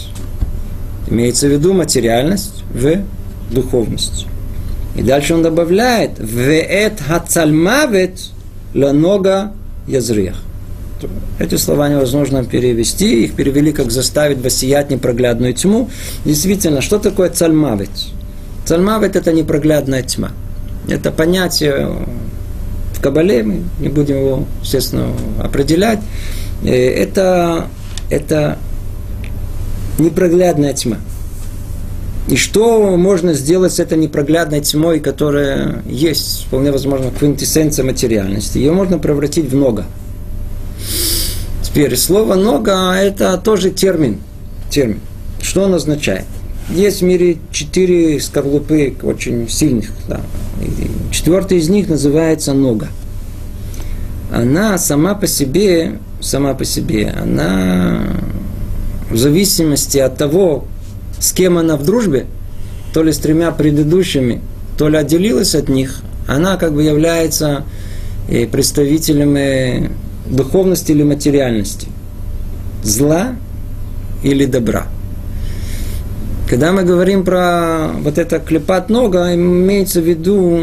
Имеется 1.11 1.49
в 1.49 1.51
виду 1.51 1.75
материальность 1.75 2.65
в 2.73 3.03
духовность. 3.51 4.27
И 4.97 5.03
дальше 5.03 5.35
он 5.35 5.43
добавляет 5.43 6.13
«Веэт 6.19 6.99
хацальмавет 6.99 8.19
ланога 8.75 9.53
язрех». 9.87 10.35
Эти 11.39 11.57
слова 11.57 11.91
невозможно 11.91 12.43
перевести, 12.43 13.25
их 13.25 13.35
перевели 13.35 13.71
как 13.71 13.91
«заставить 13.91 14.39
воссиять 14.39 14.91
непроглядную 14.91 15.53
тьму». 15.53 15.91
Действительно, 16.25 16.81
что 16.81 16.99
такое 16.99 17.29
цальмавет? 17.29 17.91
Цальмавет– 18.65 19.15
это 19.17 19.31
непроглядная 19.35 20.03
тьма. 20.03 20.31
Это 20.89 21.11
понятие 21.11 21.91
в 22.95 23.01
Кабале, 23.03 23.43
мы 23.43 23.63
не 23.79 23.89
будем 23.89 24.17
его, 24.17 24.45
естественно, 24.63 25.09
определять. 25.39 26.01
Э, 26.65 26.71
это, 26.71 27.67
это 28.11 28.59
непроглядная 29.99 30.75
тьма. 30.75 30.99
И 32.29 32.37
что 32.37 32.97
можно 32.97 33.35
сделать 33.35 33.73
с 33.73 33.81
этой 33.81 33.99
непроглядной 33.99 34.61
тьмой, 34.61 35.01
которая 35.01 35.83
есть, 35.87 36.45
вполне 36.47 36.71
возможно, 36.71 37.11
квинтэссенция 37.11 37.85
материальности? 37.85 38.59
Ее 38.59 38.73
можно 38.73 38.99
превратить 38.99 39.51
в 39.51 39.57
много. 39.57 39.87
Теперь 41.63 41.97
слово 41.97 42.35
«много»– 42.35 42.93
это 42.95 43.37
тоже 43.39 43.71
термин. 43.71 44.19
термин. 44.71 45.01
Что 45.41 45.63
он 45.63 45.75
означает? 45.75 46.25
Есть 46.69 47.01
в 47.01 47.05
мире 47.05 47.39
четыре 47.51 48.21
скорлупы 48.21 48.95
очень 49.03 49.49
сильных. 49.49 49.91
Да. 50.09 50.21
четвертый 51.11 51.59
из 51.59 51.69
них 51.69 51.89
называется 51.89 52.53
«нога». 52.53 52.89
Она 54.33 54.79
сама 54.79 55.15
по 55.15 55.27
себе, 55.27 55.99
сама 56.21 56.55
по 56.55 56.65
себе, 56.65 57.15
она 57.21 58.03
в 59.11 59.17
зависимости 59.17 59.99
от 59.99 60.17
того, 60.17 60.65
с 61.19 61.33
кем 61.33 61.59
она 61.59 61.77
в 61.77 61.85
дружбе, 61.85 62.27
то 62.93 63.03
ли 63.03 63.13
с 63.13 63.19
тремя 63.19 63.51
предыдущими, 63.51 64.41
то 64.79 64.89
ли 64.89 64.97
отделилась 64.97 65.55
от 65.55 65.69
них, 65.69 66.01
она 66.27 66.57
как 66.57 66.75
бы 66.75 66.83
является 66.83 67.65
э, 68.29 68.47
представителем 68.47 69.37
э, 69.37 69.91
духовности 70.27 70.93
или 70.93 71.03
материальности, 71.03 71.89
зла 72.83 73.35
или 74.23 74.47
добра. 74.47 74.87
Когда 76.49 76.73
мы 76.73 76.83
говорим 76.83 77.25
про 77.25 77.91
вот 78.01 78.19
это 78.19 78.39
клепат 78.41 78.91
нога, 78.91 79.35
имеется 79.35 80.01
в 80.01 80.05
виду, 80.05 80.61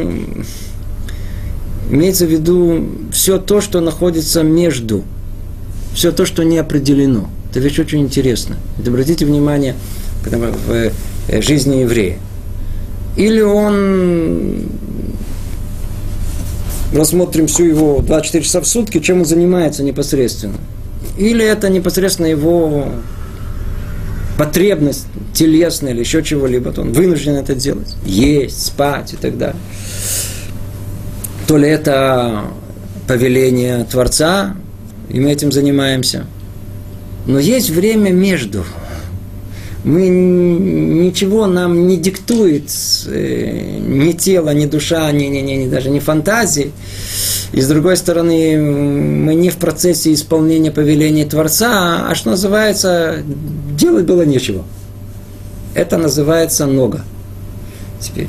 имеется 1.89 2.25
в 2.25 2.29
виду 2.29 2.85
все 3.11 3.37
то, 3.37 3.61
что 3.61 3.79
находится 3.79 4.43
между, 4.43 5.03
все 5.97 6.11
то, 6.11 6.27
что 6.27 6.43
не 6.43 6.59
определено. 6.59 7.27
Это 7.49 7.59
вещь 7.59 7.79
очень 7.79 8.01
интересная. 8.01 8.59
обратите 8.85 9.25
внимание, 9.25 9.73
в 10.23 10.91
э, 11.27 11.41
жизни 11.41 11.77
еврея. 11.77 12.19
Или 13.15 13.41
он 13.41 14.67
рассмотрим 16.93 17.47
всю 17.47 17.65
его 17.65 18.01
24 18.01 18.43
часа 18.43 18.61
в 18.61 18.67
сутки, 18.67 18.99
чем 18.99 19.21
он 19.21 19.25
занимается 19.25 19.83
непосредственно. 19.83 20.57
Или 21.17 21.43
это 21.43 21.67
непосредственно 21.67 22.27
его 22.27 22.89
потребность 24.37 25.07
телесная 25.33 25.93
или 25.93 26.01
еще 26.01 26.21
чего-либо, 26.21 26.71
то 26.71 26.81
он 26.81 26.93
вынужден 26.93 27.33
это 27.33 27.55
делать. 27.55 27.95
Есть, 28.05 28.67
спать 28.67 29.13
и 29.13 29.17
так 29.17 29.35
далее. 29.39 29.59
То 31.47 31.57
ли 31.57 31.67
это 31.67 32.43
повеление 33.07 33.83
Творца, 33.85 34.55
и 35.09 35.19
мы 35.19 35.31
этим 35.31 35.51
занимаемся. 35.51 36.25
Но 37.25 37.39
есть 37.39 37.69
время 37.69 38.11
между– 38.11 38.65
мы 39.87 40.09
ничего 40.09 41.47
нам 41.47 41.87
не 41.87 41.95
диктует, 41.95 42.69
э, 43.07 43.79
ни 43.79 44.11
тело, 44.11 44.53
ни 44.53 44.65
душа, 44.65 45.09
ни, 45.11 45.25
ни, 45.25 45.39
ни, 45.39 45.53
ни 45.53 45.69
даже 45.69 45.89
не 45.89 46.01
фантазии. 46.01 46.71
И 47.53 47.61
с 47.61 47.67
другой 47.67 47.95
стороны, 47.95 48.57
мы 48.57 49.33
не 49.33 49.49
в 49.49 49.55
процессе 49.55 50.13
исполнения 50.13 50.71
повеления 50.71 51.25
Творца, 51.25 52.05
а 52.09 52.15
что 52.15 52.31
называется, 52.31 53.23
делать 53.79 54.05
было 54.05 54.23
нечего. 54.23 54.65
Это 55.73 55.97
называется 55.97 56.65
нога. 56.65 57.05
Теперь. 58.01 58.27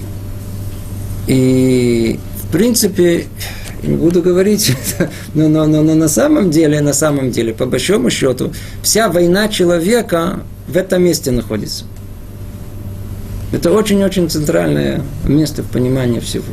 И 1.27 2.21
в 2.45 2.53
принципе, 2.53 3.27
не 3.83 3.97
буду 3.97 4.23
говорить, 4.23 4.73
но, 5.35 5.49
но, 5.49 5.67
но, 5.67 5.83
на 5.95 6.09
самом 6.09 6.51
деле, 6.51 6.81
на 6.81 6.93
самом 6.93 7.31
деле, 7.31 7.53
по 7.53 7.67
большому 7.67 8.11
счету, 8.11 8.53
вся 8.83 9.09
война 9.09 9.49
человека 9.49 10.41
в 10.67 10.77
этом 10.77 11.03
месте 11.03 11.31
находится. 11.31 11.85
Это 13.53 13.73
очень-очень 13.73 14.29
центральное 14.29 15.03
место 15.25 15.63
в 15.63 15.67
понимании 15.67 16.21
всего. 16.21 16.45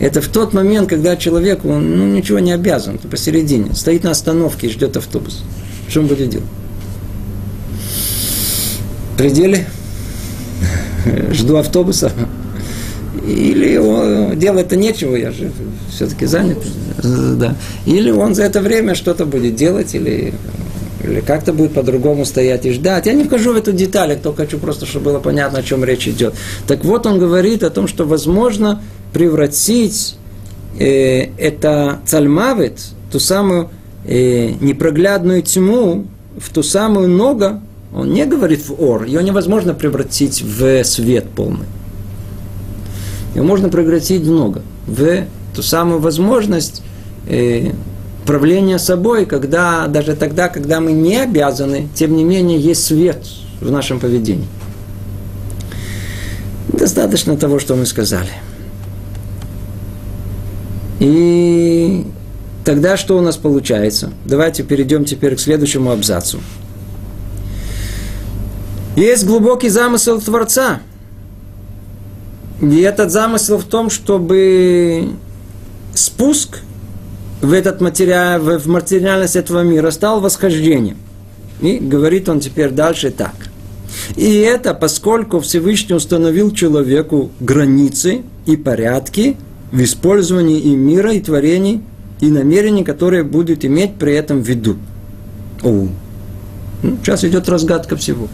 Это 0.00 0.20
в 0.20 0.28
тот 0.28 0.52
момент, 0.52 0.88
когда 0.88 1.16
человек, 1.16 1.64
он 1.64 1.96
ну, 1.96 2.06
ничего 2.06 2.38
не 2.38 2.52
обязан, 2.52 2.98
посередине, 2.98 3.74
стоит 3.74 4.04
на 4.04 4.10
остановке 4.10 4.66
и 4.66 4.70
ждет 4.70 4.96
автобус. 4.96 5.42
Что 5.88 6.00
он 6.00 6.06
будет 6.06 6.30
делать? 6.30 6.46
В 9.14 9.18
пределе? 9.18 9.66
Жду 11.32 11.56
автобуса? 11.56 12.12
Или 13.26 13.76
он 13.76 14.38
делать-то 14.38 14.76
нечего, 14.76 15.16
я 15.16 15.32
же 15.32 15.50
все-таки 15.90 16.26
занят. 16.26 16.58
Да. 17.02 17.56
Или 17.84 18.10
он 18.10 18.34
за 18.34 18.44
это 18.44 18.60
время 18.60 18.94
что-то 18.94 19.26
будет 19.26 19.56
делать, 19.56 19.94
или 19.94 20.32
или 21.06 21.20
как-то 21.20 21.52
будет 21.52 21.72
по-другому 21.72 22.24
стоять 22.24 22.66
и 22.66 22.72
ждать. 22.72 23.06
Я 23.06 23.12
не 23.12 23.24
вхожу 23.24 23.52
в 23.52 23.56
эту 23.56 23.72
деталь, 23.72 24.10
я 24.10 24.16
только 24.16 24.42
хочу 24.42 24.58
просто, 24.58 24.86
чтобы 24.86 25.06
было 25.06 25.18
понятно, 25.20 25.60
о 25.60 25.62
чем 25.62 25.84
речь 25.84 26.08
идет. 26.08 26.34
Так 26.66 26.84
вот, 26.84 27.06
он 27.06 27.18
говорит 27.18 27.62
о 27.62 27.70
том, 27.70 27.86
что 27.86 28.04
возможно 28.04 28.82
превратить 29.12 30.16
э, 30.78 31.28
это 31.38 32.00
цальмавит, 32.06 32.80
ту 33.12 33.20
самую 33.20 33.70
э, 34.04 34.50
непроглядную 34.60 35.42
тьму, 35.42 36.06
в 36.38 36.52
ту 36.52 36.62
самую 36.62 37.08
ногу, 37.08 37.60
он 37.94 38.12
не 38.12 38.26
говорит 38.26 38.66
в 38.66 38.82
ор, 38.82 39.04
ее 39.04 39.22
невозможно 39.22 39.74
превратить 39.74 40.42
в 40.42 40.82
свет 40.84 41.26
полный. 41.34 41.66
Ее 43.36 43.42
можно 43.42 43.68
превратить 43.68 44.22
в 44.22 44.30
много, 44.32 44.62
в 44.86 45.26
ту 45.54 45.60
самую 45.60 46.00
возможность 46.00 46.82
э, 47.28 47.72
управление 48.24 48.78
собой, 48.78 49.26
когда, 49.26 49.88
даже 49.88 50.16
тогда, 50.16 50.48
когда 50.48 50.80
мы 50.80 50.92
не 50.92 51.18
обязаны, 51.18 51.90
тем 51.94 52.16
не 52.16 52.24
менее 52.24 52.58
есть 52.58 52.82
свет 52.86 53.26
в 53.60 53.70
нашем 53.70 54.00
поведении. 54.00 54.48
Достаточно 56.68 57.36
того, 57.36 57.58
что 57.58 57.76
мы 57.76 57.84
сказали. 57.84 58.30
И 60.98 62.06
тогда 62.64 62.96
что 62.96 63.18
у 63.18 63.20
нас 63.20 63.36
получается? 63.36 64.12
Давайте 64.24 64.62
перейдем 64.62 65.04
теперь 65.04 65.36
к 65.36 65.40
следующему 65.40 65.90
абзацу. 65.90 66.40
Есть 68.96 69.26
глубокий 69.26 69.68
замысел 69.68 70.22
Творца. 70.22 70.80
И 72.60 72.80
этот 72.80 73.10
замысел 73.10 73.58
в 73.58 73.64
том, 73.64 73.90
чтобы 73.90 75.10
спуск 75.94 76.60
в, 77.42 77.52
этот 77.52 77.80
материал, 77.80 78.40
в 78.40 78.66
материальность 78.66 79.36
этого 79.36 79.62
мира 79.62 79.90
стал 79.90 80.20
восхождением. 80.20 80.96
И 81.60 81.78
говорит 81.78 82.28
он 82.28 82.40
теперь 82.40 82.70
дальше 82.70 83.10
так. 83.10 83.34
И 84.14 84.36
это 84.38 84.74
поскольку 84.74 85.40
Всевышний 85.40 85.94
установил 85.94 86.50
человеку 86.52 87.30
границы 87.40 88.22
и 88.46 88.56
порядки 88.56 89.36
в 89.72 89.82
использовании 89.82 90.60
и 90.60 90.76
мира, 90.76 91.12
и 91.12 91.20
творений, 91.20 91.82
и 92.20 92.28
намерений, 92.28 92.84
которые 92.84 93.24
будет 93.24 93.64
иметь 93.64 93.96
при 93.96 94.14
этом 94.14 94.42
в 94.42 94.48
виду. 94.48 94.76
О, 95.62 95.88
ну, 96.82 96.98
сейчас 97.02 97.24
идет 97.24 97.48
разгадка 97.48 97.96
всего. 97.96 98.28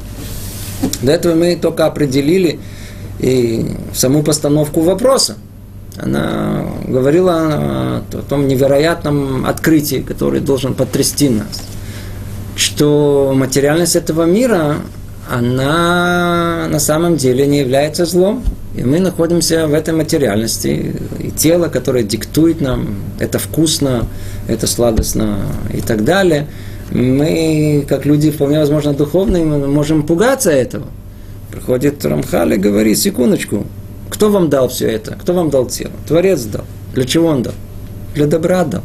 До 1.01 1.13
этого 1.13 1.35
мы 1.35 1.57
только 1.57 1.87
определили 1.87 2.61
и 3.19 3.67
саму 3.95 4.23
постановку 4.23 4.81
вопроса. 4.81 5.37
она 5.99 6.65
говорила 6.87 8.03
о 8.13 8.23
том 8.29 8.49
невероятном 8.49 9.47
открытии, 9.47 10.05
которое 10.07 10.41
должен 10.41 10.75
потрясти 10.75 11.29
нас, 11.29 11.63
что 12.57 13.33
материальность 13.35 13.97
этого 13.97 14.25
мира, 14.25 14.77
она 15.31 16.67
на 16.69 16.79
самом 16.79 17.17
деле 17.17 17.47
не 17.47 17.61
является 17.61 18.05
злом. 18.07 18.43
И 18.75 18.83
мы 18.83 19.01
находимся 19.01 19.67
в 19.67 19.75
этой 19.75 19.93
материальности. 19.93 20.97
И 21.19 21.31
тело, 21.31 21.69
которое 21.69 22.05
диктует 22.05 22.61
нам, 22.61 22.97
это 23.19 23.39
вкусно, 23.39 24.07
это 24.49 24.67
сладостно 24.67 25.39
и 25.73 25.81
так 25.81 26.05
далее. 26.05 26.47
Мы, 26.91 27.85
как 27.89 28.07
люди 28.07 28.31
вполне 28.31 28.59
возможно 28.59 28.95
духовные, 28.95 29.45
мы 29.45 29.67
можем 29.67 30.03
пугаться 30.03 30.51
этого. 30.51 30.87
Приходит 31.63 32.05
Рамхаль 32.05 32.55
и 32.55 32.57
говорит, 32.57 32.99
секундочку, 32.99 33.65
кто 34.11 34.31
вам 34.31 34.51
дал 34.51 34.69
все 34.69 34.89
это? 34.89 35.15
Кто 35.15 35.33
вам 35.33 35.49
дал 35.49 35.67
тело? 35.67 35.93
Творец 36.09 36.43
дал. 36.43 36.65
Для 36.93 37.05
чего 37.05 37.29
он 37.29 37.45
дал? 37.45 37.55
Для 38.17 38.27
добра 38.27 38.65
дал. 38.65 38.83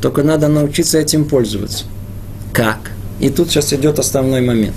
Только 0.00 0.22
надо 0.22 0.48
научиться 0.48 0.98
этим 0.98 1.26
пользоваться. 1.26 1.84
Как? 2.54 2.78
И 3.20 3.28
тут 3.28 3.50
сейчас 3.50 3.74
идет 3.74 3.98
основной 3.98 4.40
момент. 4.40 4.74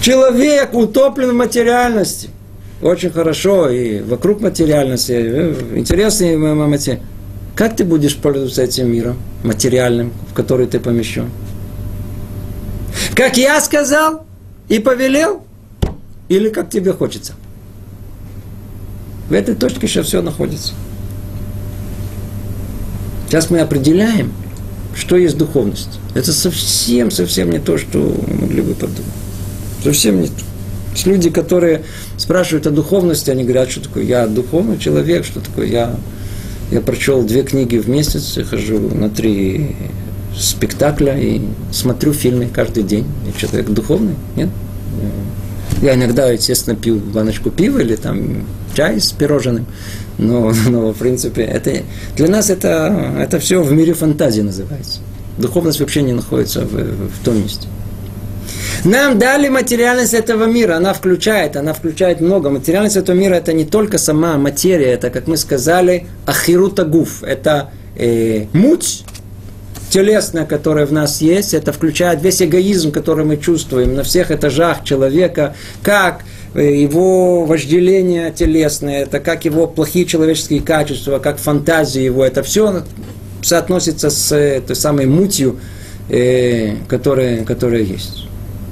Человек 0.00 0.72
утоплен 0.72 1.32
в 1.32 1.34
материальности. 1.34 2.30
Очень 2.80 3.10
хорошо, 3.10 3.68
и 3.68 4.00
вокруг 4.00 4.40
материальности. 4.40 5.12
Э, 5.12 5.54
интересные 5.76 6.38
материальности. 6.38 7.02
Как 7.54 7.76
ты 7.76 7.84
будешь 7.84 8.16
пользоваться 8.16 8.62
этим 8.62 8.90
миром 8.90 9.18
материальным, 9.42 10.12
в 10.30 10.34
который 10.34 10.66
ты 10.66 10.80
помещен? 10.80 11.28
Как 13.14 13.36
я 13.36 13.60
сказал 13.60 14.24
и 14.70 14.78
повелел? 14.78 15.42
Или 16.28 16.50
как 16.50 16.70
тебе 16.70 16.92
хочется? 16.92 17.34
В 19.28 19.32
этой 19.32 19.54
точке 19.54 19.86
сейчас 19.86 20.06
все 20.06 20.22
находится. 20.22 20.72
Сейчас 23.28 23.50
мы 23.50 23.60
определяем, 23.60 24.32
что 24.94 25.16
есть 25.16 25.36
духовность. 25.36 26.00
Это 26.14 26.32
совсем, 26.32 27.10
совсем 27.10 27.50
не 27.50 27.58
то, 27.58 27.76
что 27.76 27.98
мы 27.98 28.42
могли 28.42 28.62
бы 28.62 28.74
подумать. 28.74 29.02
Совсем 29.82 30.22
не 30.22 30.28
то. 30.28 30.42
Есть 30.92 31.06
люди, 31.06 31.30
которые 31.30 31.84
спрашивают 32.16 32.66
о 32.66 32.70
духовности, 32.70 33.30
они 33.30 33.44
говорят, 33.44 33.70
что 33.70 33.82
такое 33.82 34.04
я 34.04 34.26
духовный 34.26 34.78
человек, 34.78 35.24
что 35.24 35.40
такое 35.40 35.66
я... 35.66 35.94
Я 36.70 36.82
прочел 36.82 37.22
две 37.22 37.44
книги 37.44 37.78
в 37.78 37.88
месяц, 37.88 38.36
я 38.36 38.44
хожу 38.44 38.78
на 38.78 39.08
три 39.08 39.74
спектакля 40.36 41.18
и 41.18 41.40
смотрю 41.72 42.12
фильмы 42.12 42.48
каждый 42.52 42.82
день. 42.82 43.06
Я 43.26 43.32
человек 43.32 43.70
духовный, 43.70 44.16
нет? 44.36 44.50
Я 45.82 45.94
иногда, 45.94 46.30
естественно, 46.30 46.76
пью 46.76 46.96
баночку 46.96 47.50
пива 47.50 47.78
или 47.78 47.96
там 47.96 48.46
чай 48.74 49.00
с 49.00 49.12
пирожным. 49.12 49.66
Но, 50.18 50.52
но 50.68 50.92
в 50.92 50.98
принципе, 50.98 51.42
это, 51.42 51.82
для 52.16 52.28
нас 52.28 52.50
это, 52.50 53.14
это 53.18 53.38
все 53.38 53.62
в 53.62 53.72
мире 53.72 53.94
фантазии 53.94 54.42
называется. 54.42 55.00
Духовность 55.38 55.80
вообще 55.80 56.02
не 56.02 56.12
находится 56.12 56.62
в, 56.62 56.72
в 56.72 57.24
том 57.24 57.40
месте. 57.40 57.68
Нам 58.84 59.18
дали 59.18 59.48
материальность 59.48 60.14
этого 60.14 60.44
мира, 60.44 60.76
она 60.76 60.92
включает, 60.92 61.56
она 61.56 61.72
включает 61.72 62.20
много. 62.20 62.50
Материальность 62.50 62.96
этого 62.96 63.16
мира 63.16 63.34
это 63.34 63.52
не 63.52 63.64
только 63.64 63.98
сама 63.98 64.36
материя, 64.36 64.92
это, 64.92 65.10
как 65.10 65.26
мы 65.26 65.36
сказали, 65.36 66.06
ахирута 66.26 66.84
гуф, 66.84 67.22
это 67.22 67.70
э, 67.96 68.46
муть, 68.52 69.04
телесное, 69.90 70.44
которое 70.44 70.86
в 70.86 70.92
нас 70.92 71.20
есть, 71.20 71.54
это 71.54 71.72
включает 71.72 72.22
весь 72.22 72.42
эгоизм, 72.42 72.92
который 72.92 73.24
мы 73.24 73.36
чувствуем 73.36 73.94
на 73.94 74.02
всех 74.02 74.30
этажах 74.30 74.84
человека, 74.84 75.54
как 75.82 76.22
э, 76.54 76.74
его 76.74 77.44
вожделение 77.44 78.30
телесное, 78.32 79.02
это 79.02 79.20
как 79.20 79.44
его 79.44 79.66
плохие 79.66 80.04
человеческие 80.04 80.60
качества, 80.60 81.18
как 81.18 81.38
фантазии 81.38 82.02
его, 82.02 82.24
это 82.24 82.42
все 82.42 82.82
соотносится 83.42 84.10
с 84.10 84.32
э, 84.32 84.60
той 84.66 84.76
самой 84.76 85.06
мутью, 85.06 85.58
э, 86.08 86.76
которая, 86.88 87.44
которая 87.44 87.82
есть. 87.82 88.26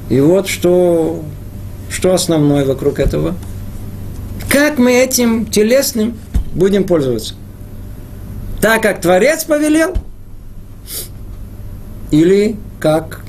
И 0.08 0.20
вот 0.20 0.48
что, 0.48 1.22
что 1.90 2.14
основное 2.14 2.64
вокруг 2.64 3.00
этого. 3.00 3.34
Как 4.50 4.78
мы 4.78 4.92
этим 4.92 5.46
телесным 5.46 6.16
будем 6.54 6.84
пользоваться? 6.84 7.34
Так, 8.60 8.82
как 8.82 9.00
Творец 9.00 9.44
повелел– 9.44 9.94
или 12.10 12.56
как 12.80 13.22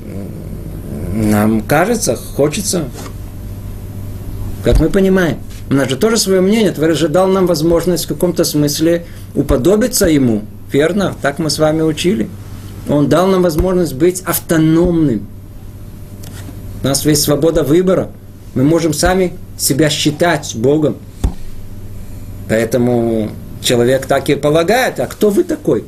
нам 1.12 1.62
кажется, 1.62 2.16
хочется, 2.16 2.84
как 4.62 4.80
мы 4.80 4.90
понимаем. 4.90 5.38
У 5.70 5.74
нас 5.74 5.88
же 5.88 5.96
тоже 5.96 6.16
свое 6.16 6.40
мнение. 6.40 6.72
Творец 6.72 6.96
же 6.96 7.08
дал 7.08 7.28
нам 7.28 7.46
возможность 7.46 8.06
в 8.06 8.08
каком-то 8.08 8.44
смысле 8.44 9.04
уподобиться 9.34 10.06
ему. 10.06 10.42
Верно? 10.72 11.14
Так 11.20 11.38
мы 11.38 11.50
с 11.50 11.58
вами 11.58 11.82
учили. 11.82 12.28
Он 12.88 13.08
дал 13.08 13.26
нам 13.26 13.42
возможность 13.42 13.94
быть 13.94 14.22
автономным. 14.22 15.26
У 16.82 16.86
нас 16.86 17.04
есть 17.04 17.22
свобода 17.22 17.62
выбора. 17.62 18.08
Мы 18.54 18.64
можем 18.64 18.94
сами 18.94 19.34
себя 19.58 19.90
считать 19.90 20.54
Богом. 20.56 20.96
Поэтому 22.48 23.30
человек 23.60 24.06
так 24.06 24.30
и 24.30 24.36
полагает, 24.36 25.00
а 25.00 25.06
кто 25.06 25.28
вы 25.28 25.44
такой? 25.44 25.84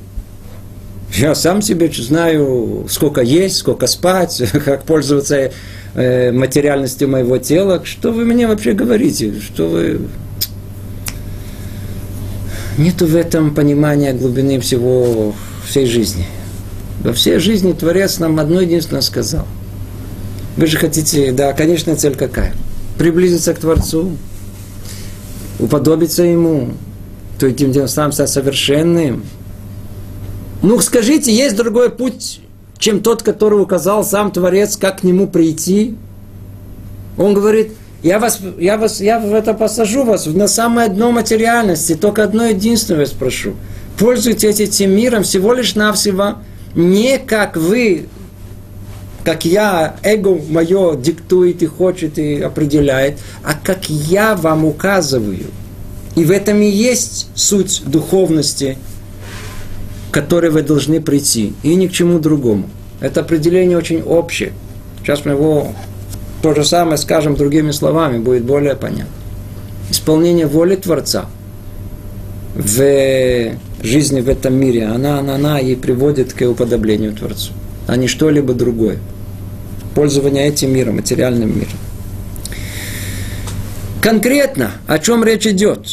Я 1.14 1.34
сам 1.34 1.60
себе 1.60 1.90
знаю, 1.90 2.86
сколько 2.88 3.20
есть, 3.20 3.56
сколько 3.56 3.86
спать, 3.86 4.42
как 4.64 4.84
пользоваться 4.84 5.52
э, 5.94 6.32
материальностью 6.32 7.08
моего 7.08 7.38
тела. 7.38 7.82
Что 7.84 8.12
вы 8.12 8.24
мне 8.24 8.46
вообще 8.46 8.72
говорите? 8.72 9.34
Что 9.40 9.68
вы... 9.68 10.00
Нету 12.78 13.06
в 13.06 13.16
этом 13.16 13.54
понимания 13.54 14.12
глубины 14.12 14.60
всего, 14.60 15.34
всей 15.66 15.86
жизни. 15.86 16.26
Во 17.02 17.12
всей 17.12 17.38
жизни 17.38 17.72
Творец 17.72 18.18
нам 18.18 18.38
одно 18.38 18.60
единственное 18.60 19.02
сказал. 19.02 19.46
Вы 20.56 20.66
же 20.66 20.78
хотите, 20.78 21.32
да, 21.32 21.52
конечная 21.52 21.96
цель 21.96 22.14
какая? 22.14 22.54
Приблизиться 22.96 23.52
к 23.52 23.58
Творцу, 23.58 24.16
уподобиться 25.58 26.22
Ему, 26.22 26.70
то 27.38 27.46
этим 27.46 27.72
тем 27.72 27.88
самым 27.88 28.12
стать 28.12 28.30
совершенным– 28.30 29.24
ну, 30.62 30.78
скажите, 30.80 31.32
есть 31.32 31.56
другой 31.56 31.90
путь, 31.90 32.40
чем 32.78 33.00
тот, 33.00 33.22
который 33.22 33.62
указал 33.62 34.04
сам 34.04 34.30
Творец, 34.30 34.76
как 34.76 35.00
к 35.00 35.02
нему 35.04 35.26
прийти? 35.26 35.96
Он 37.16 37.32
говорит, 37.32 37.72
я 38.02 38.18
вас, 38.18 38.40
я 38.58 38.76
вас, 38.76 39.00
я 39.00 39.20
в 39.20 39.32
это 39.32 39.54
посажу 39.54 40.04
вас 40.04 40.26
на 40.26 40.48
самое 40.48 40.88
дно 40.88 41.12
материальности, 41.12 41.94
только 41.94 42.24
одно 42.24 42.46
единственное 42.46 43.06
спрошу. 43.06 43.54
Пользуйтесь 43.98 44.60
этим 44.60 44.90
миром 44.92 45.22
всего 45.22 45.54
лишь 45.54 45.74
навсего, 45.74 46.36
не 46.74 47.18
как 47.18 47.56
вы, 47.56 48.06
как 49.24 49.46
я, 49.46 49.96
эго 50.02 50.38
мое 50.50 50.94
диктует 50.96 51.62
и 51.62 51.66
хочет 51.66 52.18
и 52.18 52.40
определяет, 52.40 53.18
а 53.42 53.54
как 53.54 53.88
я 53.88 54.36
вам 54.36 54.66
указываю. 54.66 55.46
И 56.16 56.24
в 56.24 56.30
этом 56.30 56.60
и 56.60 56.68
есть 56.68 57.28
суть 57.34 57.82
духовности– 57.86 58.76
которой 60.10 60.50
вы 60.50 60.62
должны 60.62 61.00
прийти, 61.00 61.54
и 61.62 61.74
ни 61.74 61.86
к 61.86 61.92
чему 61.92 62.18
другому. 62.18 62.68
Это 63.00 63.20
определение 63.20 63.78
очень 63.78 64.02
общее. 64.02 64.52
Сейчас 65.00 65.24
мы 65.24 65.32
его 65.32 65.72
то 66.42 66.54
же 66.54 66.64
самое 66.64 66.96
скажем 66.96 67.36
другими 67.36 67.70
словами, 67.70 68.18
будет 68.18 68.44
более 68.44 68.74
понятно. 68.74 69.12
Исполнение 69.90 70.46
воли 70.46 70.76
Творца 70.76 71.26
в 72.54 73.56
жизни 73.82 74.20
в 74.20 74.28
этом 74.28 74.54
мире, 74.54 74.86
она, 74.86 75.18
она, 75.18 75.34
она 75.34 75.60
и 75.60 75.74
приводит 75.74 76.32
к 76.32 76.42
уподоблению 76.42 77.12
Творцу, 77.12 77.52
а 77.86 77.96
не 77.96 78.06
что-либо 78.06 78.54
другое. 78.54 78.98
Пользование 79.94 80.46
этим 80.46 80.72
миром, 80.72 80.96
материальным 80.96 81.56
миром. 81.56 81.78
Конкретно, 84.00 84.72
о 84.86 84.98
чем 84.98 85.24
речь 85.24 85.46
идет? 85.46 85.86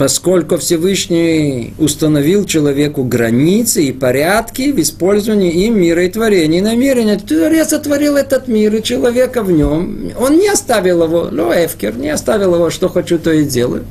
Поскольку 0.00 0.56
Всевышний 0.56 1.74
установил 1.76 2.46
человеку 2.46 3.04
границы 3.04 3.84
и 3.84 3.92
порядки 3.92 4.72
в 4.72 4.80
использовании 4.80 5.66
им 5.66 5.78
мира 5.78 6.06
и 6.06 6.08
творения 6.08 6.60
и 6.60 6.62
намерения. 6.62 7.18
Творец 7.18 7.68
сотворил 7.68 8.16
этот 8.16 8.48
мир 8.48 8.74
и 8.74 8.82
человека 8.82 9.42
в 9.42 9.52
нем. 9.52 10.10
Он 10.18 10.38
не 10.38 10.48
оставил 10.48 11.04
его, 11.04 11.28
ну, 11.30 11.52
Эфкер, 11.52 11.98
не 11.98 12.08
оставил 12.08 12.54
его, 12.54 12.70
что 12.70 12.88
хочу, 12.88 13.18
то 13.18 13.30
и 13.30 13.44
делаю. 13.44 13.84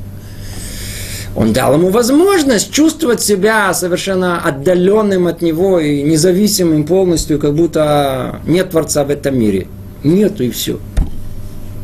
Он 1.36 1.52
дал 1.52 1.74
ему 1.74 1.90
возможность 1.90 2.72
чувствовать 2.72 3.20
себя 3.20 3.72
совершенно 3.72 4.40
отдаленным 4.40 5.28
от 5.28 5.42
него 5.42 5.78
и 5.78 6.02
независимым 6.02 6.86
полностью, 6.86 7.38
как 7.38 7.54
будто 7.54 8.40
нет 8.48 8.70
Творца 8.70 9.04
в 9.04 9.10
этом 9.10 9.38
мире. 9.38 9.68
Нету 10.02 10.42
и 10.42 10.50
все. 10.50 10.80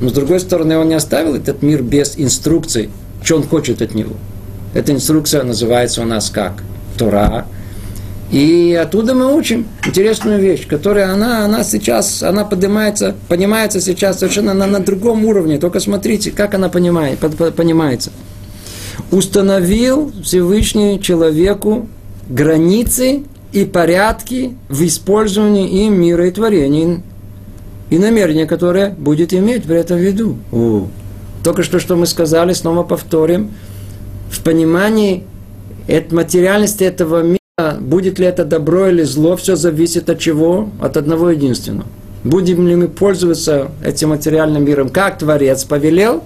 Но 0.01 0.09
с 0.09 0.12
другой 0.12 0.41
стороны, 0.41 0.77
он 0.79 0.89
не 0.89 0.97
оставил 0.97 1.37
этот 1.37 1.62
мир 1.62 1.81
без 1.85 2.15
инструкций, 2.17 2.91
что 3.27 3.37
он 3.37 3.43
хочет 3.43 3.83
от 3.83 3.95
него. 3.95 4.15
Эта 4.73 4.93
инструкция 4.93 5.43
называется 5.43 6.01
у 6.03 6.05
нас 6.05 6.31
как? 6.31 6.62
Тора. 6.97 7.47
И 8.31 8.79
оттуда 8.81 9.15
мы 9.15 9.37
учим 9.37 9.67
интересную 9.85 10.41
вещь, 10.41 10.67
которая 10.67 11.12
она, 11.12 11.45
она 11.45 11.65
сейчас, 11.65 12.23
она 12.23 12.45
поднимается, 12.45 13.15
понимается 13.29 13.81
сейчас 13.81 14.21
совершенно 14.21 14.55
на, 14.55 14.67
на 14.67 14.79
другом 14.81 15.25
уровне. 15.25 15.59
Только 15.59 15.81
смотрите, 15.81 16.31
как 16.31 16.55
она 16.55 16.69
понимает, 16.69 17.19
под, 17.19 17.37
под, 17.37 17.55
понимается. 17.57 18.12
Установил 19.11 20.12
Всевышний 20.23 21.01
человеку 21.01 21.89
границы 22.29 23.25
и 23.53 23.65
порядки 23.65 24.57
в 24.69 24.85
использовании 24.87 25.85
им 25.85 26.01
мира 26.01 26.29
и 26.29 26.31
творений 26.31 27.03
и 27.91 27.99
намерения, 27.99 28.47
которое 28.47 28.91
будет 28.91 29.35
иметь 29.35 29.65
при 29.65 29.79
этом 29.79 29.97
в 29.97 30.01
виду. 30.01 30.37
Только 31.47 31.63
что, 31.63 31.79
что 31.79 31.95
мы 31.95 32.07
сказали, 32.07 32.53
снова 32.55 32.83
повторим, 32.83 33.53
в 34.33 34.43
понимании 34.43 35.23
от 35.87 36.11
материальности 36.11 36.83
этого 36.83 37.23
мира, 37.23 37.79
будет 37.79 38.19
ли 38.19 38.27
это 38.27 38.45
добро 38.45 38.89
или 38.89 39.05
зло, 39.05 39.37
все 39.37 39.55
зависит 39.55 40.11
от 40.11 40.19
чего? 40.19 40.69
От 40.81 40.97
одного 40.97 41.31
единственного. 41.31 41.87
Будем 42.25 42.67
ли 42.67 42.75
мы 42.75 42.89
пользоваться 42.89 43.69
этим 43.85 44.09
материальным 44.09 44.65
миром, 44.65 44.89
как 44.89 45.19
Творец 45.19 45.63
повелел, 45.63 46.25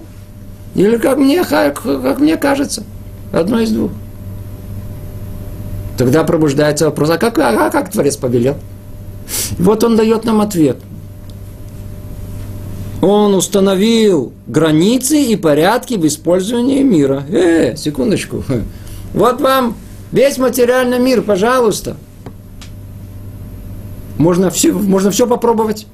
или 0.73 0.97
как 0.97 1.19
мне, 1.19 1.43
как, 1.43 1.83
как 1.83 2.19
мне 2.19 2.35
кажется. 2.37 2.83
Одно 3.31 3.59
из 3.59 3.69
двух. 3.69 3.91
Тогда 5.99 6.23
пробуждается 6.23 6.85
вопрос, 6.85 7.11
а 7.11 7.19
как, 7.19 7.37
а 7.37 7.69
как 7.69 7.91
Творец 7.91 8.17
повелел? 8.17 8.57
Вот 9.59 9.83
он 9.83 9.97
дает 9.97 10.25
нам 10.25 10.41
ответ– 10.41 10.77
он 13.01 13.33
установил 13.33 14.31
границы 14.45 15.21
и 15.23 15.35
порядки 15.35 15.95
в 15.95 16.05
использовании 16.05 16.83
мира. 16.83 17.23
Э, 17.29 17.75
секундочку. 17.75 18.43
Вот 19.13 19.41
вам 19.41 19.75
весь 20.11 20.37
материальный 20.37 20.99
мир, 20.99 21.21
пожалуйста. 21.21 21.97
Можно 24.17 24.51
все, 24.51 24.71
можно 24.71 25.11
все 25.11 25.27
попробовать. 25.27 25.87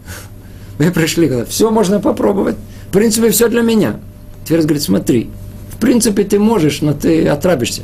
Мы 0.77 0.91
пришли, 0.91 1.27
когда 1.27 1.45
все 1.45 1.71
можно 1.71 1.99
попробовать. 1.99 2.57
В 2.89 2.91
принципе, 2.91 3.31
все 3.31 3.47
для 3.47 3.61
меня. 3.61 3.99
Теперь 4.43 4.61
говорит, 4.61 4.83
смотри, 4.83 5.29
в 5.71 5.77
принципе, 5.77 6.23
ты 6.25 6.37
можешь, 6.37 6.81
но 6.81 6.93
ты 6.93 7.27
отрабишься. 7.27 7.83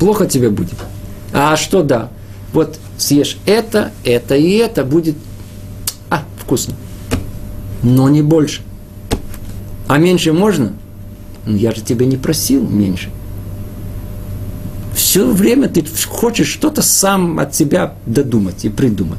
Плохо 0.00 0.26
тебе 0.26 0.50
будет. 0.50 0.74
А 1.32 1.56
что 1.56 1.82
да? 1.82 2.08
Вот 2.52 2.78
съешь 2.98 3.38
это, 3.46 3.92
это 4.02 4.34
и 4.34 4.52
это 4.54 4.82
будет, 4.82 5.14
а, 6.10 6.24
вкусно 6.38 6.74
но 7.82 8.08
не 8.08 8.22
больше. 8.22 8.62
А 9.88 9.98
меньше 9.98 10.32
можно? 10.32 10.72
Ну, 11.44 11.56
я 11.56 11.72
же 11.72 11.80
тебя 11.80 12.06
не 12.06 12.16
просил 12.16 12.66
меньше. 12.66 13.10
Все 14.94 15.30
время 15.30 15.68
ты 15.68 15.84
хочешь 16.08 16.48
что-то 16.48 16.82
сам 16.82 17.38
от 17.38 17.54
себя 17.54 17.94
додумать 18.06 18.64
и 18.64 18.68
придумать. 18.68 19.18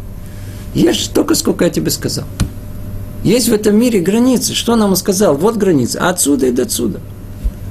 Ешь 0.73 1.07
только 1.07 1.35
сколько 1.35 1.65
я 1.65 1.71
тебе 1.71 1.91
сказал. 1.91 2.25
Есть 3.23 3.49
в 3.49 3.53
этом 3.53 3.77
мире 3.77 3.99
границы. 3.99 4.53
Что 4.53 4.75
нам 4.75 4.95
сказал? 4.95 5.35
Вот 5.35 5.57
границы. 5.57 5.97
Отсюда 5.97 6.47
и 6.47 6.51
до 6.51 6.63
отсюда. 6.63 6.99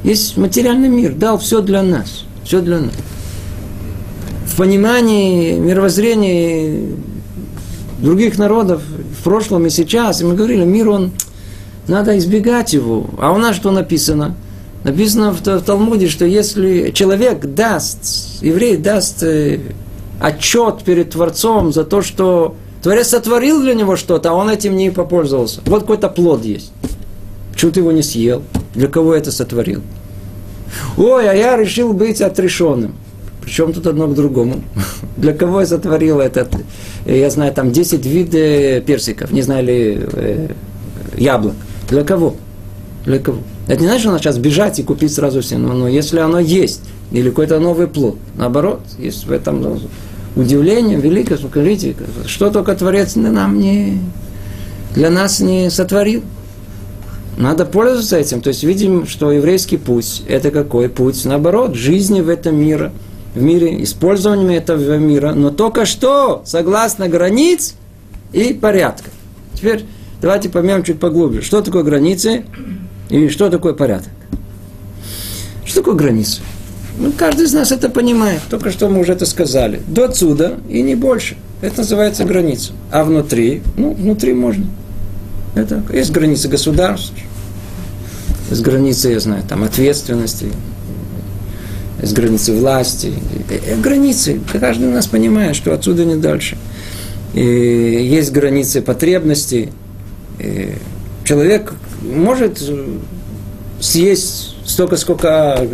Есть 0.03 0.37
материальный 0.37 0.89
мир. 0.89 1.15
Дал 1.15 1.39
все 1.39 1.61
для 1.61 1.83
нас. 1.83 2.25
Все 2.45 2.61
для 2.61 2.81
нас. 2.81 2.93
В 4.47 4.57
понимании 4.57 5.59
мировоззрения 5.59 6.93
других 7.99 8.39
народов 8.39 8.83
в 8.83 9.23
прошлом 9.23 9.67
и 9.67 9.71
сейчас, 9.71 10.21
и 10.21 10.25
мы 10.25 10.35
говорили, 10.35 10.65
мир 10.65 10.89
он, 10.89 11.13
надо 11.89 12.17
избегать 12.19 12.73
его. 12.73 13.07
А 13.19 13.33
у 13.33 13.39
нас 13.39 13.57
что 13.57 13.71
написано? 13.71 14.35
Написано 14.85 15.33
в, 15.33 15.41
в 15.41 15.61
Талмуде, 15.63 16.09
что 16.09 16.25
если 16.25 16.91
человек 16.93 17.45
даст, 17.45 18.43
еврей 18.43 18.77
даст 18.77 19.23
э, 19.23 19.61
отчет 20.21 20.83
перед 20.85 21.11
Творцом 21.11 21.73
за 21.73 21.85
то, 21.85 22.03
что 22.03 22.55
Творец 22.83 23.09
сотворил 23.09 23.63
для 23.63 23.75
него 23.75 23.97
что-то, 23.97 24.31
а 24.31 24.35
он 24.35 24.49
этим 24.49 24.77
не 24.77 24.91
попользовался. 24.91 25.61
Вот 25.67 25.83
какой-то 25.83 26.09
плод 26.09 26.45
есть. 26.45 26.73
Почему 27.53 27.73
ты 27.73 27.81
его 27.81 27.91
не 27.91 28.03
съел? 28.03 28.43
Для 28.75 28.89
кого 28.89 29.15
это 29.15 29.33
сотворил? 29.33 29.83
Ой, 30.97 31.29
а 31.29 31.33
я 31.33 31.57
решил 31.57 31.93
быть 31.93 32.21
отрешенным. 32.21 32.95
Причем 33.47 33.73
тут 33.73 33.87
одно 33.87 34.09
к 34.09 34.15
другому. 34.15 34.61
Для 35.17 35.33
кого 35.33 35.61
я 35.61 35.67
сотворил 35.67 36.19
этот, 36.19 36.49
э, 37.05 37.21
я 37.21 37.31
знаю, 37.31 37.53
там 37.55 37.71
10 37.71 38.05
видов 38.05 38.85
персиков, 38.85 39.31
не 39.31 39.41
знаю 39.41 39.65
ли, 39.65 40.01
э, 40.15 40.49
яблок. 41.17 41.55
Для 41.89 42.03
кого? 42.03 42.35
Для 43.05 43.21
кого? 43.21 43.39
Это 43.69 43.81
не 43.81 43.87
значит, 43.87 44.01
что 44.01 44.11
надо 44.11 44.23
сейчас 44.25 44.39
бежать 44.39 44.81
и 44.81 44.83
купить 44.83 45.15
сразу 45.15 45.43
все. 45.43 45.59
Но, 45.59 45.75
но 45.75 45.87
если 45.87 46.19
оно 46.19 46.41
есть, 46.41 46.83
или 47.13 47.31
какой-то 47.31 47.61
новый 47.61 47.87
плод, 47.87 48.17
наоборот, 48.37 48.81
есть 48.99 49.27
в 49.27 49.31
этом 49.31 49.81
удивление 50.35 50.99
великое, 50.99 51.39
скажите, 51.39 51.95
что 52.27 52.51
только 52.51 52.75
Творец 52.75 53.15
нам 53.15 53.61
не, 53.61 54.01
для 54.97 55.09
нас 55.09 55.39
не 55.39 55.71
сотворил. 55.71 56.23
Надо 57.39 57.65
пользоваться 57.65 58.17
этим. 58.17 58.41
То 58.41 58.49
есть 58.49 58.65
видим, 58.65 59.07
что 59.07 59.31
еврейский 59.31 59.77
путь– 59.77 60.25
это 60.29 60.51
какой 60.51 60.89
путь? 60.89 61.25
Наоборот, 61.25 61.77
жизни 61.77 62.23
в 62.23 62.29
этом 62.29 62.57
мире– 62.57 62.91
в 63.37 63.43
мире, 63.43 63.83
использованием 63.85 64.51
этого 64.51 64.97
мира, 64.97 65.33
но 65.35 65.51
только 65.51 65.85
что 65.85 66.43
согласно 66.45 67.09
границ 67.09 67.75
и 68.33 68.55
порядка. 68.55 69.11
Теперь 69.55 69.85
давайте 70.21 70.49
поймем 70.49 70.83
чуть 70.83 70.99
поглубже, 70.99 71.43
что 71.43 71.61
такое 71.61 71.83
границы 71.83 72.45
и 73.11 73.29
что 73.29 73.51
такое 73.51 73.75
порядок. 73.75 74.11
Что 75.65 75.81
такое 75.81 75.95
границы? 75.95 76.41
Ну, 76.99 77.13
каждый 77.13 77.45
из 77.45 77.53
нас 77.53 77.73
это 77.73 77.91
понимает. 77.91 78.41
Только 78.49 78.71
что 78.71 78.89
мы 78.89 79.01
уже 79.01 79.13
это 79.13 79.27
сказали. 79.27 79.83
До 79.87 80.07
отсюда 80.07 80.59
и 80.69 80.81
не 80.81 80.95
больше. 80.95 81.37
Это 81.61 81.79
называется 81.79 82.25
граница. 82.25 82.73
А 82.91 83.05
внутри? 83.05 83.63
Ну, 83.77 83.93
внутри 83.93 84.33
можно. 84.33 84.65
Это, 85.55 85.83
есть 85.93 86.11
границы 86.11 86.49
государств, 86.49 87.13
есть 88.51 88.63
границы, 88.63 89.09
я 89.09 89.21
знаю, 89.21 89.43
там, 89.49 89.65
ответственности, 89.65 90.53
с 92.03 92.13
границы 92.13 92.53
власти. 92.53 93.13
Границы. 93.83 94.41
Каждый 94.61 94.89
нас 94.89 95.07
понимает, 95.07 95.57
что 95.57 95.73
отсюда 95.73 96.05
не 96.05 96.17
дальше. 96.17 96.57
И 97.35 97.41
есть 97.41 98.33
границы 98.33 98.83
потребностей. 98.83 99.71
И 100.39 100.75
человек 101.25 101.75
может 102.03 102.63
съесть 103.81 104.57
столько, 104.65 104.97
сколько 104.97 105.67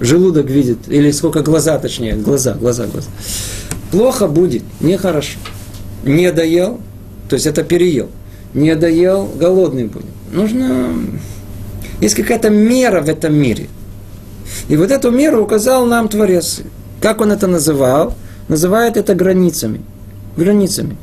желудок 0.00 0.50
видит, 0.50 0.78
или 0.88 1.10
сколько 1.10 1.42
глаза, 1.42 1.78
точнее, 1.78 2.14
глаза, 2.14 2.54
глаза, 2.54 2.86
глаза. 2.86 3.08
Плохо 3.90 4.26
будет, 4.26 4.62
нехорошо. 4.80 5.38
Не 6.04 6.32
доел, 6.32 6.80
то 7.28 7.34
есть 7.34 7.46
это 7.46 7.64
переел. 7.64 8.08
Не 8.54 8.74
доел, 8.74 9.26
голодный 9.38 9.84
будет. 9.84 10.06
Нужно... 10.32 10.92
Есть 12.00 12.14
какая-то 12.14 12.50
мера 12.50 13.00
в 13.00 13.08
этом 13.08 13.34
мире. 13.34 13.68
И 14.68 14.76
вот 14.76 14.90
эту 14.90 15.10
меру 15.10 15.42
указал 15.42 15.86
нам 15.86 16.08
Творец. 16.08 16.60
Как 17.00 17.20
он 17.20 17.32
это 17.32 17.46
называл? 17.46 18.14
Называет 18.48 18.96
это 18.96 19.14
границами. 19.14 19.80
Границами. 20.36 20.96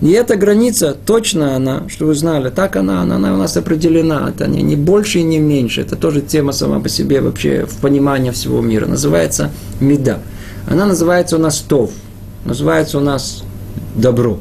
И 0.00 0.12
эта 0.12 0.36
граница, 0.36 0.96
точно 1.04 1.56
она, 1.56 1.82
что 1.88 2.06
вы 2.06 2.14
знали, 2.14 2.48
так 2.48 2.76
она, 2.76 3.02
она, 3.02 3.16
она 3.16 3.34
у 3.34 3.36
нас 3.36 3.56
определена. 3.56 4.30
Это 4.30 4.46
не, 4.46 4.62
не 4.62 4.76
больше 4.76 5.18
и 5.18 5.22
не 5.22 5.38
меньше. 5.38 5.82
Это 5.82 5.96
тоже 5.96 6.22
тема 6.22 6.52
сама 6.52 6.80
по 6.80 6.88
себе 6.88 7.20
вообще 7.20 7.66
в 7.66 7.76
понимании 7.76 8.30
всего 8.30 8.62
мира. 8.62 8.86
Называется 8.86 9.50
меда. 9.78 10.18
Она 10.66 10.86
называется 10.86 11.36
у 11.36 11.38
нас 11.38 11.58
тов. 11.58 11.90
Называется 12.46 12.96
у 12.96 13.02
нас 13.02 13.44
добро. 13.94 14.38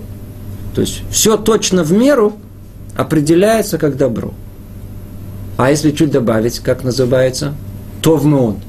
То 0.75 0.81
есть 0.81 1.01
все 1.11 1.35
точно 1.35 1.83
в 1.83 1.91
меру 1.91 2.37
определяется 2.95 3.77
как 3.77 3.97
добро. 3.97 4.33
А 5.57 5.71
если 5.71 5.91
чуть 5.91 6.11
добавить, 6.11 6.59
как 6.59 6.85
называется? 6.85 7.53
Тов 8.01 8.23
Меон. 8.23 8.59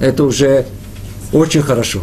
Это 0.00 0.24
уже 0.24 0.66
очень 1.32 1.62
хорошо. 1.62 2.00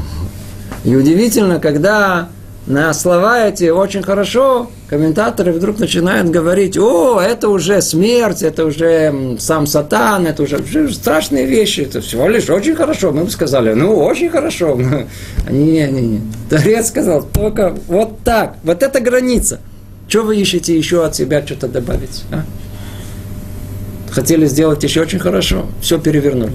И 0.84 0.96
удивительно, 0.96 1.60
когда 1.60 2.30
на 2.68 2.94
слова 2.94 3.48
эти 3.48 3.70
очень 3.70 4.02
хорошо, 4.02 4.72
комментаторы 4.88 5.52
вдруг 5.52 5.78
начинают 5.78 6.30
говорить, 6.30 6.78
о, 6.78 7.20
это 7.20 7.50
уже 7.50 7.82
смерть, 7.82 8.42
это 8.42 8.66
уже 8.66 9.38
сам 9.40 9.68
сатан, 9.68 10.26
это 10.26 10.44
уже, 10.44 10.92
страшные 10.92 11.46
вещи, 11.46 11.82
это 11.82 12.02
всего 12.02 12.28
лишь 12.28 12.50
очень 12.50 12.76
хорошо. 12.76 13.12
Мы 13.12 13.26
бы 13.26 13.30
сказали, 13.30 13.74
ну, 13.74 13.96
очень 13.96 14.30
хорошо. 14.30 14.76
Не, 15.50 15.88
не, 15.88 16.02
не. 16.02 16.22
Творец 16.50 16.88
сказал, 16.88 17.24
только 17.24 17.76
вот 17.88 18.20
так, 18.24 18.58
вот 18.64 18.82
эта 18.82 19.00
граница. 19.00 19.60
Что 20.08 20.24
вы 20.24 20.38
ищете 20.38 20.76
еще 20.78 21.06
от 21.06 21.16
себя 21.16 21.46
что-то 21.46 21.68
добавить? 21.68 22.24
А? 22.32 22.44
Хотели 24.16 24.46
сделать 24.46 24.82
еще 24.82 25.02
очень 25.02 25.20
хорошо, 25.20 25.66
все 25.82 26.00
перевернули. 26.00 26.54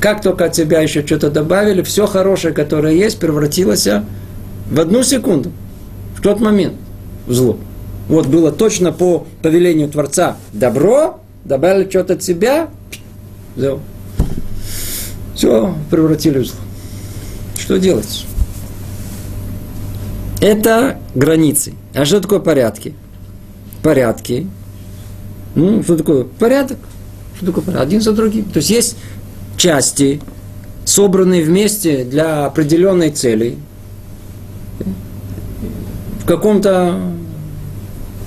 Как 0.00 0.20
только 0.20 0.46
от 0.46 0.56
себя 0.56 0.80
еще 0.80 1.06
что-то 1.06 1.30
добавили, 1.30 1.82
все 1.82 2.06
хорошее, 2.06 2.52
которое 2.52 2.94
есть, 2.94 3.20
превратилось 3.20 3.86
в 4.68 4.80
одну 4.80 5.04
секунду, 5.04 5.52
в 6.16 6.20
тот 6.22 6.40
момент, 6.40 6.74
в 7.28 7.32
зло. 7.32 7.56
Вот 8.08 8.26
было 8.26 8.50
точно 8.50 8.90
по 8.90 9.26
повелению 9.42 9.88
Творца 9.88 10.36
добро, 10.52 11.20
добавили 11.44 11.88
что-то 11.88 12.14
от 12.14 12.22
себя, 12.24 12.68
все, 13.56 13.78
все 15.36 15.74
превратили 15.90 16.40
в 16.40 16.46
зло. 16.46 16.56
Что 17.56 17.78
делать? 17.78 18.26
Это 20.40 20.98
границы. 21.14 21.74
А 21.94 22.04
что 22.04 22.20
такое 22.20 22.40
порядки? 22.40 22.94
Порядки 23.84 24.48
ну, 25.58 25.82
что 25.82 25.96
такое 25.96 26.24
порядок? 26.24 26.78
Один 27.76 28.00
за 28.00 28.12
другим. 28.12 28.44
То 28.44 28.58
есть 28.58 28.70
есть 28.70 28.96
части, 29.56 30.20
собранные 30.84 31.42
вместе 31.42 32.04
для 32.04 32.46
определенной 32.46 33.10
цели, 33.10 33.56
в 36.20 36.26
каком-то 36.26 37.00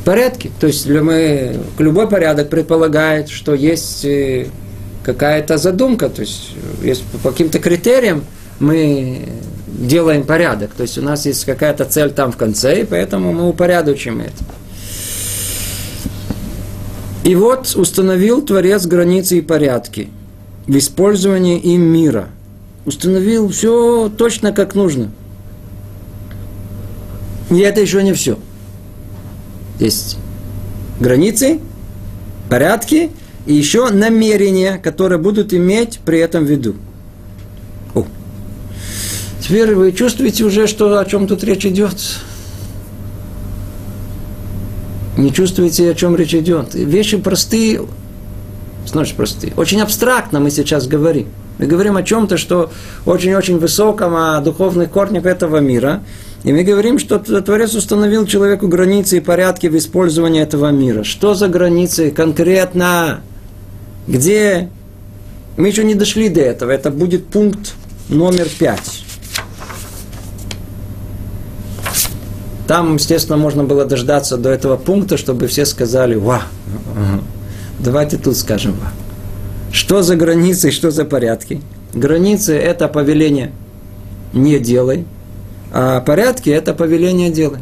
порядке. 0.05 0.51
То 0.59 0.67
есть 0.67 0.87
мы, 0.87 1.59
любой 1.77 2.07
порядок 2.07 2.49
предполагает, 2.49 3.29
что 3.29 3.53
есть 3.53 4.05
э, 4.05 4.47
какая-то 5.03 5.57
задумка, 5.57 6.09
то 6.09 6.21
есть, 6.21 6.51
есть 6.83 7.03
по 7.23 7.31
каким-то 7.31 7.59
критериям 7.59 8.23
мы 8.59 9.27
делаем 9.67 10.23
порядок. 10.23 10.71
То 10.71 10.83
есть 10.83 10.97
у 10.97 11.01
нас 11.01 11.25
есть 11.25 11.45
какая-то 11.45 11.85
цель 11.85 12.11
там 12.11 12.31
в 12.31 12.37
конце, 12.37 12.81
и 12.81 12.85
поэтому 12.85 13.33
мы 13.33 13.49
упорядочим 13.49 14.21
это. 14.21 14.43
И 17.23 17.35
вот 17.35 17.75
установил 17.75 18.41
Творец 18.41 18.85
границы 18.85 19.37
и 19.37 19.41
порядки 19.41 20.09
в 20.65 20.75
использовании 20.75 21.59
им 21.59 21.81
мира. 21.81 22.29
Установил 22.85 23.49
все 23.49 24.11
точно 24.17 24.51
как 24.51 24.73
нужно. 24.73 25.11
И 27.51 27.59
это 27.59 27.81
еще 27.81 28.01
не 28.01 28.13
все. 28.13 28.39
Есть 29.79 30.17
границы, 30.99 31.59
порядки 32.49 33.11
и 33.45 33.53
еще 33.53 33.89
намерения, 33.89 34.77
которые 34.77 35.19
будут 35.19 35.53
иметь 35.53 35.99
при 36.05 36.19
этом 36.19 36.45
в 36.45 36.49
виду. 36.49 36.75
О. 37.93 38.05
Теперь 39.41 39.75
вы 39.75 39.91
чувствуете 39.91 40.43
уже, 40.43 40.65
что 40.65 40.99
о 40.99 41.05
чем 41.05 41.27
тут 41.27 41.43
речь 41.43 41.65
идет? 41.65 41.97
Не 45.21 45.31
чувствуете, 45.31 45.91
о 45.91 45.93
чем 45.93 46.15
речь 46.15 46.33
идет? 46.33 46.73
Вещи 46.73 47.17
простые, 47.17 47.81
значит 48.87 49.15
простые. 49.15 49.53
Очень 49.55 49.81
абстрактно 49.81 50.39
мы 50.39 50.49
сейчас 50.49 50.87
говорим. 50.87 51.27
Мы 51.59 51.67
говорим 51.67 51.95
о 51.95 52.01
чем-то, 52.01 52.37
что 52.37 52.71
очень-очень 53.05 53.59
высоком, 53.59 54.15
о 54.15 54.41
духовных 54.41 54.89
корнях 54.89 55.27
этого 55.27 55.57
мира. 55.57 56.01
И 56.43 56.51
мы 56.51 56.63
говорим, 56.63 56.97
что 56.97 57.19
Творец 57.19 57.75
установил 57.75 58.25
человеку 58.25 58.67
границы 58.67 59.17
и 59.17 59.19
порядки 59.19 59.67
в 59.67 59.77
использовании 59.77 60.41
этого 60.41 60.71
мира. 60.71 61.03
Что 61.03 61.35
за 61.35 61.47
границы 61.47 62.09
конкретно? 62.09 63.21
Где? 64.07 64.69
Мы 65.55 65.67
еще 65.67 65.83
не 65.83 65.93
дошли 65.93 66.29
до 66.29 66.41
этого. 66.41 66.71
Это 66.71 66.89
будет 66.89 67.27
пункт 67.27 67.75
номер 68.09 68.47
пять. 68.57 69.00
Там, 72.71 72.95
естественно, 72.95 73.37
можно 73.37 73.65
было 73.65 73.83
дождаться 73.83 74.37
до 74.37 74.47
этого 74.47 74.77
пункта, 74.77 75.17
чтобы 75.17 75.47
все 75.47 75.65
сказали, 75.65 76.15
ва, 76.15 76.43
давайте 77.79 78.15
тут 78.15 78.37
скажем, 78.37 78.71
ва. 78.79 78.93
Что 79.73 80.03
за 80.03 80.15
границы, 80.15 80.71
что 80.71 80.89
за 80.89 81.03
порядки? 81.03 81.59
Границы– 81.93 82.53
это 82.55 82.87
повеление 82.87 83.51
«не 84.31 84.57
делай», 84.57 85.03
а 85.73 85.99
порядки– 85.99 86.49
это 86.49 86.73
повеление 86.73 87.29
«делай». 87.29 87.59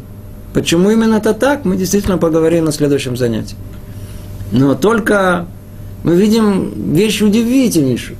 Почему 0.54 0.90
именно 0.90 1.16
это 1.16 1.34
так, 1.34 1.64
мы 1.64 1.76
действительно 1.76 2.16
поговорим 2.16 2.66
на 2.66 2.70
следующем 2.70 3.16
занятии. 3.16 3.56
Но 4.52 4.76
только 4.76 5.46
мы 6.04 6.14
видим 6.14 6.94
вещь 6.94 7.20
удивительнейшую. 7.20 8.16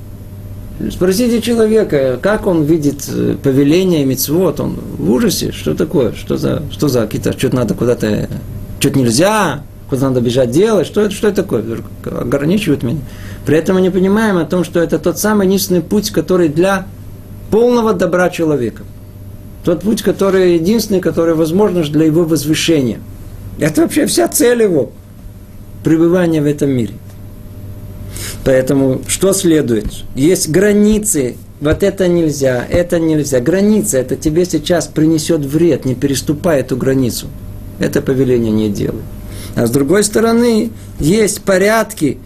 Спросите 0.89 1.41
человека, 1.41 2.17
как 2.21 2.47
он 2.47 2.63
видит 2.63 3.03
э, 3.09 3.35
повеление 3.41 4.05
мецвод, 4.05 4.59
он 4.59 4.77
в 4.97 5.11
ужасе, 5.11 5.51
что 5.51 5.75
такое, 5.75 6.13
что 6.13 6.37
за, 6.37 6.63
что 6.71 6.87
за 6.87 7.01
какие-то, 7.01 7.37
что-то 7.37 7.57
надо 7.57 7.73
куда-то, 7.73 8.29
что-то 8.79 8.97
нельзя, 8.97 9.63
куда 9.89 10.07
надо 10.07 10.21
бежать 10.21 10.51
делать, 10.51 10.87
что 10.87 11.01
это, 11.01 11.11
что 11.11 11.27
это 11.27 11.43
такое, 11.43 11.63
ограничивает 12.05 12.83
меня. 12.83 12.99
При 13.45 13.57
этом 13.57 13.75
мы 13.75 13.81
не 13.81 13.89
понимаем 13.89 14.37
о 14.37 14.45
том, 14.45 14.63
что 14.63 14.79
это 14.79 14.97
тот 14.97 15.19
самый 15.19 15.47
единственный 15.47 15.81
путь, 15.81 16.11
который 16.11 16.47
для 16.47 16.87
полного 17.51 17.93
добра 17.93 18.29
человека. 18.29 18.83
Тот 19.63 19.81
путь, 19.81 20.01
который 20.01 20.55
единственный, 20.55 21.01
который 21.01 21.35
возможен 21.35 21.83
для 21.91 22.05
его 22.05 22.23
возвышения. 22.23 22.99
Это 23.59 23.81
вообще 23.81 24.05
вся 24.05 24.27
цель 24.27 24.63
его 24.63 24.91
пребывания 25.83 26.41
в 26.41 26.45
этом 26.45 26.69
мире. 26.69 26.93
Поэтому 28.43 29.01
что 29.07 29.33
следует? 29.33 29.85
Есть 30.15 30.49
границы. 30.49 31.35
Вот 31.59 31.83
это 31.83 32.07
нельзя, 32.07 32.65
это 32.67 32.99
нельзя. 32.99 33.39
Граница, 33.39 33.99
это 33.99 34.15
тебе 34.15 34.45
сейчас 34.45 34.87
принесет 34.87 35.41
вред. 35.41 35.85
Не 35.85 35.93
переступай 35.93 36.61
эту 36.61 36.75
границу. 36.75 37.27
Это 37.79 38.01
повеление 38.01 38.51
не 38.51 38.69
делай. 38.69 39.01
А 39.55 39.67
с 39.67 39.71
другой 39.71 40.03
стороны, 40.03 40.71
есть 40.99 41.41
порядки, 41.41 42.17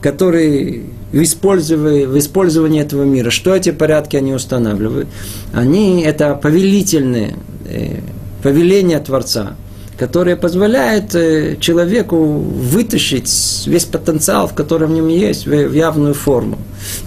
которые 0.00 0.82
в 1.10 1.22
использовании, 1.22 2.04
в 2.04 2.18
использовании 2.18 2.80
этого 2.80 3.04
мира. 3.04 3.30
Что 3.30 3.54
эти 3.54 3.70
порядки 3.72 4.16
они 4.16 4.34
устанавливают? 4.34 5.08
Они 5.52 6.02
это 6.02 6.34
повелительные 6.34 7.36
э, 7.66 8.00
повеления 8.42 9.00
Творца 9.00 9.56
которое 9.96 10.36
позволяет 10.36 11.14
э, 11.14 11.56
человеку 11.60 12.16
вытащить 12.16 13.30
весь 13.66 13.84
потенциал, 13.84 14.48
в 14.48 14.54
котором 14.54 14.90
в 14.90 14.94
нем 14.94 15.08
есть, 15.08 15.46
в 15.46 15.72
явную 15.72 16.14
форму. 16.14 16.58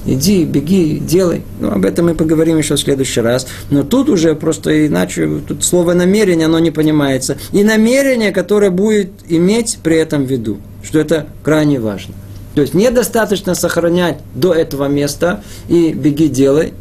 Иди, 0.05 0.45
беги, 0.45 0.99
делай. 0.99 1.43
Ну, 1.59 1.71
об 1.71 1.85
этом 1.85 2.05
мы 2.05 2.15
поговорим 2.15 2.57
еще 2.57 2.75
в 2.75 2.79
следующий 2.79 3.21
раз. 3.21 3.47
Но 3.69 3.83
тут 3.83 4.09
уже 4.09 4.35
просто 4.35 4.88
иначе, 4.88 5.41
тут 5.47 5.63
слово 5.63 5.93
намерение, 5.93 6.45
оно 6.45 6.59
не 6.59 6.71
понимается. 6.71 7.38
И 7.51 7.63
намерение, 7.63 8.31
которое 8.31 8.71
будет 8.71 9.11
иметь 9.27 9.79
при 9.83 9.97
этом 9.97 10.25
в 10.25 10.31
виду, 10.31 10.59
что 10.83 10.99
это 10.99 11.27
крайне 11.43 11.79
важно. 11.79 12.13
То 12.55 12.61
есть 12.61 12.73
недостаточно 12.73 13.53
сохранять 13.53 14.17
до 14.33 14.53
этого 14.53 14.88
места 14.88 15.43
и 15.67 15.91
беги, 15.91 16.27
делай. 16.27 16.73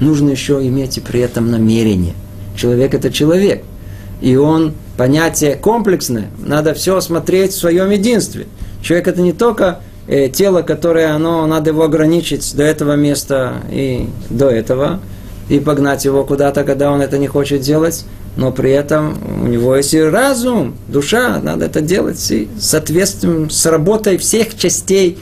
Нужно 0.00 0.30
еще 0.30 0.64
иметь 0.66 0.98
и 0.98 1.00
при 1.00 1.20
этом 1.20 1.50
намерение. 1.50 2.14
Человек 2.56 2.94
это 2.94 3.10
человек– 3.10 3.64
и 4.20 4.36
он 4.36 4.74
понятие 4.96 5.56
комплексное. 5.56 6.30
Надо 6.38 6.74
все 6.74 7.00
смотреть 7.00 7.52
в 7.52 7.58
своем 7.58 7.90
единстве. 7.90 8.46
Человек 8.82 9.08
это 9.08 9.20
не 9.20 9.32
только 9.32 9.80
э, 10.06 10.28
тело, 10.28 10.62
которое 10.62 11.14
оно, 11.14 11.46
надо 11.46 11.70
его 11.70 11.84
ограничить 11.84 12.54
до 12.56 12.62
этого 12.62 12.94
места 12.94 13.54
и 13.70 14.08
до 14.30 14.48
этого, 14.48 15.00
и 15.48 15.60
погнать 15.60 16.04
его 16.04 16.24
куда-то, 16.24 16.64
когда 16.64 16.90
он 16.90 17.00
это 17.00 17.18
не 17.18 17.26
хочет 17.26 17.60
делать, 17.60 18.04
но 18.36 18.52
при 18.52 18.70
этом 18.70 19.16
у 19.42 19.46
него 19.46 19.76
есть 19.76 19.94
и 19.94 20.00
разум, 20.00 20.76
душа, 20.88 21.40
надо 21.42 21.66
это 21.66 21.80
делать 21.80 22.30
и 22.30 22.48
соответствием 22.58 23.50
с 23.50 23.64
работой 23.66 24.18
всех 24.18 24.56
частей 24.56 25.18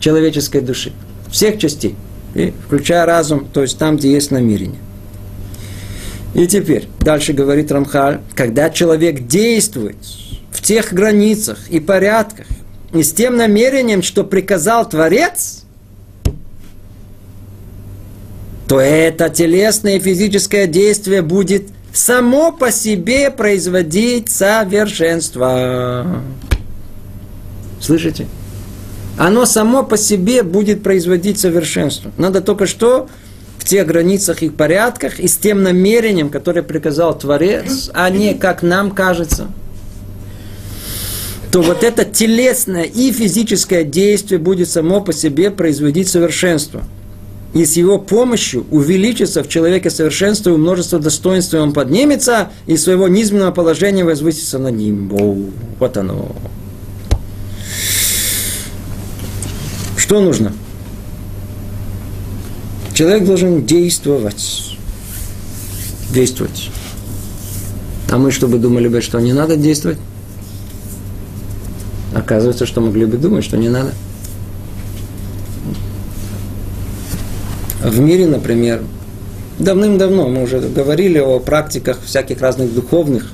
человеческой 0.00 0.60
души, 0.60 0.92
всех 1.30 1.58
частей, 1.58 1.94
и 2.34 2.52
включая 2.66 3.06
разум, 3.06 3.46
то 3.52 3.62
есть 3.62 3.78
там, 3.78 3.96
где 3.96 4.12
есть 4.12 4.30
намерение. 4.30 4.78
И 6.34 6.46
теперь, 6.48 6.88
дальше 7.00 7.32
говорит 7.32 7.70
Рамхаль, 7.70 8.20
когда 8.34 8.68
человек 8.68 9.26
действует 9.26 9.96
в 10.50 10.60
тех 10.60 10.92
границах 10.92 11.68
и 11.70 11.78
порядках, 11.78 12.46
и 12.92 13.02
с 13.02 13.12
тем 13.12 13.36
намерением, 13.36 14.02
что 14.02 14.24
приказал 14.24 14.88
Творец, 14.88 15.64
то 18.68 18.80
это 18.80 19.28
телесное 19.30 19.96
и 19.96 20.00
физическое 20.00 20.66
действие 20.66 21.22
будет 21.22 21.68
само 21.92 22.50
по 22.50 22.72
себе 22.72 23.30
производить 23.30 24.30
совершенство. 24.30 26.22
Слышите? 27.80 28.26
Оно 29.16 29.44
само 29.44 29.84
по 29.84 29.96
себе 29.96 30.42
будет 30.42 30.82
производить 30.82 31.38
совершенство. 31.38 32.10
Надо 32.16 32.40
только 32.40 32.66
что 32.66 33.08
в 33.58 33.64
тех 33.64 33.86
границах 33.86 34.42
и 34.42 34.50
порядках 34.50 35.20
и 35.20 35.28
с 35.28 35.36
тем 35.36 35.62
намерением, 35.62 36.28
которое 36.28 36.62
приказал 36.62 37.18
Творец, 37.18 37.90
а 37.94 38.10
не 38.10 38.34
как 38.34 38.62
нам 38.62 38.90
кажется, 38.90 39.48
то 41.50 41.62
вот 41.62 41.84
это 41.84 42.04
телесное 42.04 42.82
и 42.82 43.12
физическое 43.12 43.84
действие 43.84 44.38
будет 44.38 44.68
само 44.68 45.00
по 45.00 45.12
себе 45.12 45.50
производить 45.50 46.08
совершенство. 46.08 46.82
И 47.54 47.64
с 47.64 47.76
его 47.76 47.98
помощью 47.98 48.66
увеличится 48.72 49.44
в 49.44 49.48
человеке 49.48 49.88
совершенство 49.88 50.50
и 50.50 50.56
множество 50.56 50.98
достоинств, 50.98 51.54
и 51.54 51.58
он 51.58 51.72
поднимется, 51.72 52.50
и 52.66 52.76
своего 52.76 53.06
низменного 53.06 53.52
положения 53.52 54.04
возвысится 54.04 54.58
над 54.58 54.74
ним. 54.74 55.12
О, 55.12 55.36
вот 55.78 55.96
оно. 55.96 56.34
Что 59.96 60.20
нужно? 60.20 60.52
Человек 62.94 63.24
должен 63.24 63.66
действовать. 63.66 64.76
Действовать. 66.12 66.70
А 68.08 68.18
мы 68.18 68.30
что 68.30 68.46
бы 68.46 68.58
думали 68.58 68.86
бы, 68.86 69.00
что 69.00 69.18
не 69.18 69.32
надо 69.32 69.56
действовать? 69.56 69.98
Оказывается, 72.14 72.66
что 72.66 72.80
могли 72.80 73.04
бы 73.06 73.16
думать, 73.16 73.44
что 73.44 73.56
не 73.56 73.68
надо. 73.68 73.92
В 77.82 77.98
мире, 77.98 78.28
например, 78.28 78.82
давным-давно 79.58 80.28
мы 80.28 80.44
уже 80.44 80.60
говорили 80.60 81.18
о 81.18 81.40
практиках 81.40 81.98
всяких 82.00 82.40
разных 82.40 82.72
духовных. 82.72 83.32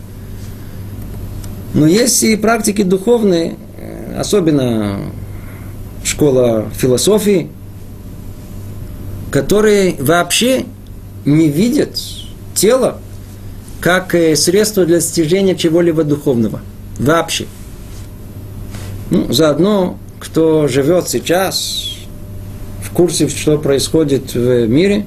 Но 1.75 1.87
есть 1.87 2.23
и 2.23 2.35
практики 2.35 2.83
духовные, 2.83 3.57
особенно 4.17 5.01
школа 6.03 6.71
философии– 6.75 7.51
которые 9.31 9.97
вообще 9.99 10.65
не 11.25 11.49
видят 11.49 11.99
тело 12.55 13.01
как 13.81 14.15
э, 14.15 14.37
средство 14.37 14.85
для 14.85 14.97
достижения 14.97 15.57
чего-либо 15.57 16.05
духовного. 16.05 16.61
Вообще. 16.99 17.47
Ну, 19.11 19.33
заодно, 19.33 19.99
кто 20.19 20.69
живет 20.69 21.09
сейчас 21.09 21.97
в 22.83 22.91
курсе, 22.93 23.29
что 23.29 23.59
происходит 23.59 24.35
в 24.35 24.67
мире, 24.67 25.07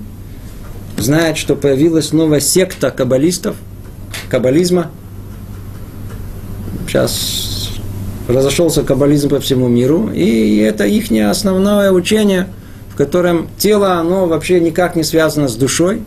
знает, 0.97 1.38
что 1.38 1.55
появилась 1.55 2.11
новая 2.11 2.39
секта 2.39 2.89
каббалистов, 2.91 3.55
каббализма. 4.30 4.89
Сейчас 6.88 7.69
разошелся 8.28 8.84
каббализм 8.84 9.30
по 9.30 9.39
всему 9.39 9.67
миру, 9.67 10.09
и 10.13 10.57
это 10.57 10.86
их 10.86 11.11
основное 11.21 11.91
учение, 11.91 12.47
в 12.93 12.95
котором 12.95 13.47
тело, 13.57 13.93
оно 13.93 14.27
вообще 14.27 14.59
никак 14.59 14.95
не 14.95 15.03
связано 15.03 15.47
с 15.47 15.55
душой, 15.55 16.03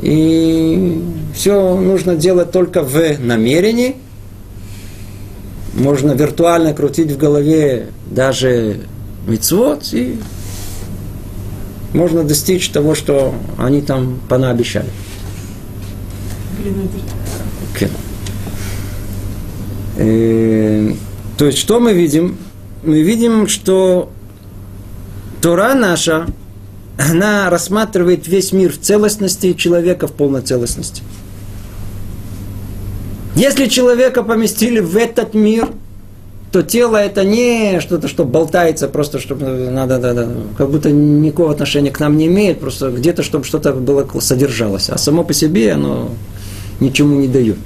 и 0.00 1.02
все 1.34 1.76
нужно 1.76 2.16
делать 2.16 2.50
только 2.50 2.82
в 2.82 3.18
намерении. 3.20 3.96
Можно 5.74 6.12
виртуально 6.12 6.72
крутить 6.72 7.12
в 7.12 7.18
голове 7.18 7.88
даже 8.06 8.80
мицвод, 9.26 9.82
и 9.92 10.18
можно 11.92 12.24
достичь 12.24 12.70
того, 12.70 12.94
что 12.94 13.34
они 13.58 13.82
там 13.82 14.20
понаобещали. 14.30 14.88
Okay. 17.74 17.90
Э, 19.98 20.94
то 21.36 21.44
есть, 21.44 21.58
что 21.58 21.80
мы 21.80 21.92
видим? 21.92 22.38
Мы 22.82 23.02
видим, 23.02 23.46
что 23.46 24.10
Тора 25.44 25.74
наша, 25.74 26.26
она 26.96 27.50
рассматривает 27.50 28.26
весь 28.26 28.52
мир 28.52 28.72
в 28.72 28.80
целостности 28.80 29.48
и 29.48 29.54
человека 29.54 30.06
в 30.06 30.12
полной 30.12 30.40
целостности. 30.40 31.02
Если 33.36 33.66
человека 33.66 34.22
поместили 34.22 34.80
в 34.80 34.96
этот 34.96 35.34
мир, 35.34 35.68
то 36.50 36.62
тело 36.62 36.96
это 36.96 37.24
не 37.24 37.78
что-то, 37.80 38.08
что 38.08 38.24
болтается, 38.24 38.88
просто 38.88 39.18
чтобы 39.18 39.44
надо, 39.70 39.98
да, 39.98 40.14
да, 40.14 40.28
как 40.56 40.70
будто 40.70 40.90
никакого 40.90 41.52
отношения 41.52 41.90
к 41.90 42.00
нам 42.00 42.16
не 42.16 42.24
имеет, 42.28 42.58
просто 42.58 42.90
где-то, 42.90 43.22
чтобы 43.22 43.44
что-то 43.44 43.74
было 43.74 44.08
содержалось. 44.20 44.88
А 44.88 44.96
само 44.96 45.24
по 45.24 45.34
себе 45.34 45.72
оно 45.72 46.08
ничему 46.80 47.20
не 47.20 47.28
дает. 47.28 47.58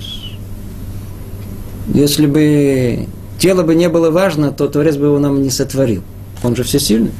Если 1.95 2.26
бы 2.26 3.07
тело 3.39 3.62
бы 3.62 3.76
не 3.76 3.89
было 3.89 4.11
важно, 4.11 4.51
то 4.51 4.66
Творец 4.66 4.97
бы 4.97 5.07
его 5.07 5.20
нам 5.20 5.45
не 5.45 5.51
сотворил. 5.51 6.03
Он 6.43 6.57
же 6.57 6.64
всесильный 6.64 7.12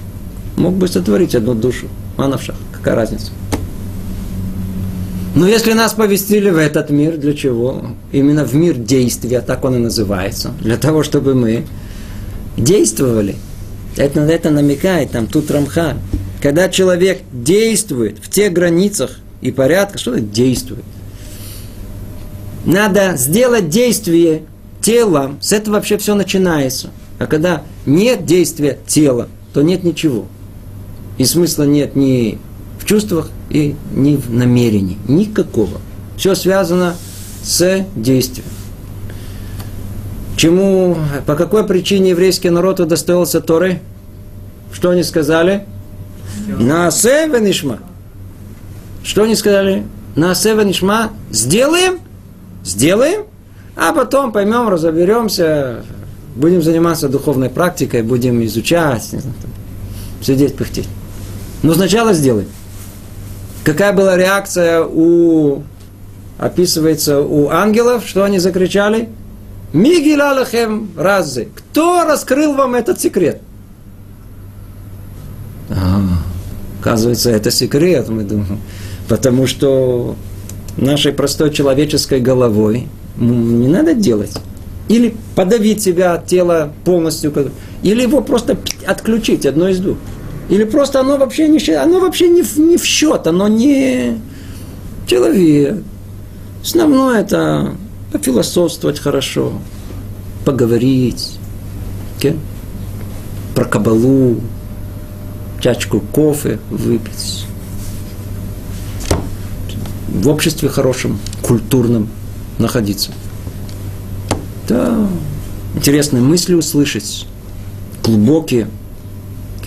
мог 0.59 0.75
бы 0.75 0.89
сотворить 0.89 1.35
одну 1.35 1.55
душу. 1.55 1.89
Манавшах, 2.17 2.57
какая 2.73 2.95
разница? 2.95 3.31
Но 5.35 5.47
если 5.47 5.73
нас 5.73 5.93
повестили 5.93 6.51
в 6.51 6.57
этот 6.57 6.91
мир, 6.91 7.17
для 7.17 7.33
чего? 7.33 7.87
Именно 8.13 8.45
в 8.45 8.55
мир 8.55 8.75
действия, 8.75 9.41
так 9.41 9.65
он 9.65 9.77
и 9.77 9.79
называется. 9.79 10.53
Для 10.61 10.77
того, 10.77 11.03
чтобы 11.03 11.35
мы 11.35 11.65
действовали. 12.57 13.37
Это, 13.97 14.21
это 14.21 14.51
намекает 14.51 15.13
там 15.13 15.27
тут 15.27 15.51
Рамха. 15.51 15.97
Когда 16.43 16.69
человек 16.69 17.23
действует 17.33 18.19
в 18.19 18.31
тех 18.31 18.53
границах 18.53 19.19
и 19.41 19.51
порядках, 19.51 20.01
что 20.01 20.13
это 20.13 20.21
действует? 20.23 20.85
Надо 22.65 23.17
сделать 23.17 23.69
действие 23.69 24.43
телом, 24.81 25.39
с 25.41 25.53
этого 25.53 25.75
вообще 25.75 25.99
все 25.99 26.15
начинается. 26.15 26.91
А 27.19 27.27
когда 27.27 27.63
нет 27.87 28.27
действия 28.27 28.79
тела, 28.87 29.29
то 29.53 29.63
нет 29.63 29.85
ничего. 29.85 30.27
И 31.19 31.25
смысла 31.25 31.65
нет 31.65 31.97
ни 31.97 32.39
в 32.79 32.85
чувствах, 32.85 33.31
и 33.51 33.75
ни 33.93 34.17
в 34.17 34.33
намерении. 34.33 34.99
Никакого. 35.07 35.81
Все 36.17 36.35
связано 36.35 36.95
с 37.43 37.87
действием. 37.95 38.47
Чему, 40.37 40.97
по 41.27 41.35
какой 41.35 41.65
причине 41.65 42.11
еврейский 42.11 42.51
народ 42.51 42.79
удостоился 42.79 43.41
Торы? 43.41 43.81
Что 44.73 44.91
они 44.91 45.03
сказали? 45.03 45.67
Наасе 46.47 47.27
венишма. 47.27 47.81
Что 49.03 49.25
они 49.25 49.35
сказали? 49.35 49.85
Наасе 50.15 50.55
венишма. 50.55 51.11
Сделаем? 51.31 51.99
Сделаем? 52.65 53.25
А 53.75 53.93
потом 53.93 54.33
поймем, 54.33 54.69
разоберемся, 54.69 55.85
будем 56.35 56.63
заниматься 56.63 57.09
духовной 57.09 57.49
практикой, 57.49 58.03
будем 58.03 58.45
изучать, 58.45 59.13
не 59.13 59.21
знаю, 59.21 59.37
сидеть, 60.21 60.57
пыхтеть. 60.57 60.89
Но 61.63 61.75
сначала 61.75 62.13
сделай. 62.13 62.47
Какая 63.65 63.93
была 63.93 64.17
реакция 64.17 64.83
у, 64.83 65.63
описывается, 66.39 67.21
у 67.21 67.51
ангелов, 67.51 68.05
что 68.07 68.25
они 68.25 68.39
закричали? 68.39 69.09
Мигилалахем 69.73 70.91
разы. 70.97 71.49
Кто 71.55 72.05
раскрыл 72.05 72.55
вам 72.55 72.75
этот 72.75 73.01
секрет? 73.01 73.43
А, 75.69 76.01
оказывается, 76.81 77.31
это 77.31 77.51
секрет, 77.51 78.09
мы 78.09 78.25
думаем. 78.25 78.61
Потому 79.09 79.47
что 79.47 80.17
нашей 80.77 81.13
простой 81.13 81.53
человеческой 81.53 82.21
головой 82.21 82.89
не 83.17 83.69
надо 83.69 83.95
делать. 83.95 84.33
Или 84.89 85.15
подавить 85.35 85.83
себя 85.83 86.15
от 86.15 86.27
тела 86.27 86.73
полностью, 86.87 87.53
или 87.83 88.01
его 88.01 88.23
просто 88.23 88.57
отключить, 88.87 89.45
одно 89.45 89.69
из 89.69 89.81
двух. 89.81 89.99
Или 90.49 90.65
просто 90.65 91.01
оно 91.01 91.19
вообще 91.19 91.47
не, 91.49 91.59
оно 91.75 92.01
вообще 92.01 92.29
не, 92.29 92.43
не 92.61 92.77
в 92.79 92.85
счет, 92.85 93.27
оно 93.27 93.49
не 93.49 94.19
человек. 95.07 95.83
Основное 96.63 97.21
это 97.21 97.75
пофилософствовать 98.13 98.99
хорошо, 98.99 99.53
поговорить, 100.45 101.39
okay? 102.19 102.39
про 103.55 103.67
кабалу, 103.67 104.41
чашку 105.61 106.01
кофе 106.01 106.59
выпить. 106.71 107.45
В 110.09 110.29
обществе 110.29 110.69
хорошем, 110.71 111.19
культурном 111.43 112.09
находиться. 112.59 113.13
Да, 114.67 115.07
интересные 115.75 116.23
мысли 116.23 116.55
услышать, 116.55 117.27
глубокие– 118.03 118.69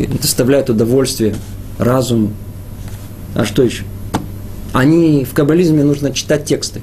доставляют 0.08 0.70
удовольствие 0.70 1.36
разуму. 1.78 2.32
А 3.36 3.46
что 3.46 3.64
еще? 3.64 3.84
Они 4.74 5.26
в 5.26 5.34
каббализме 5.34 5.84
нужно 5.84 6.14
читать 6.14 6.46
тексты. 6.46 6.82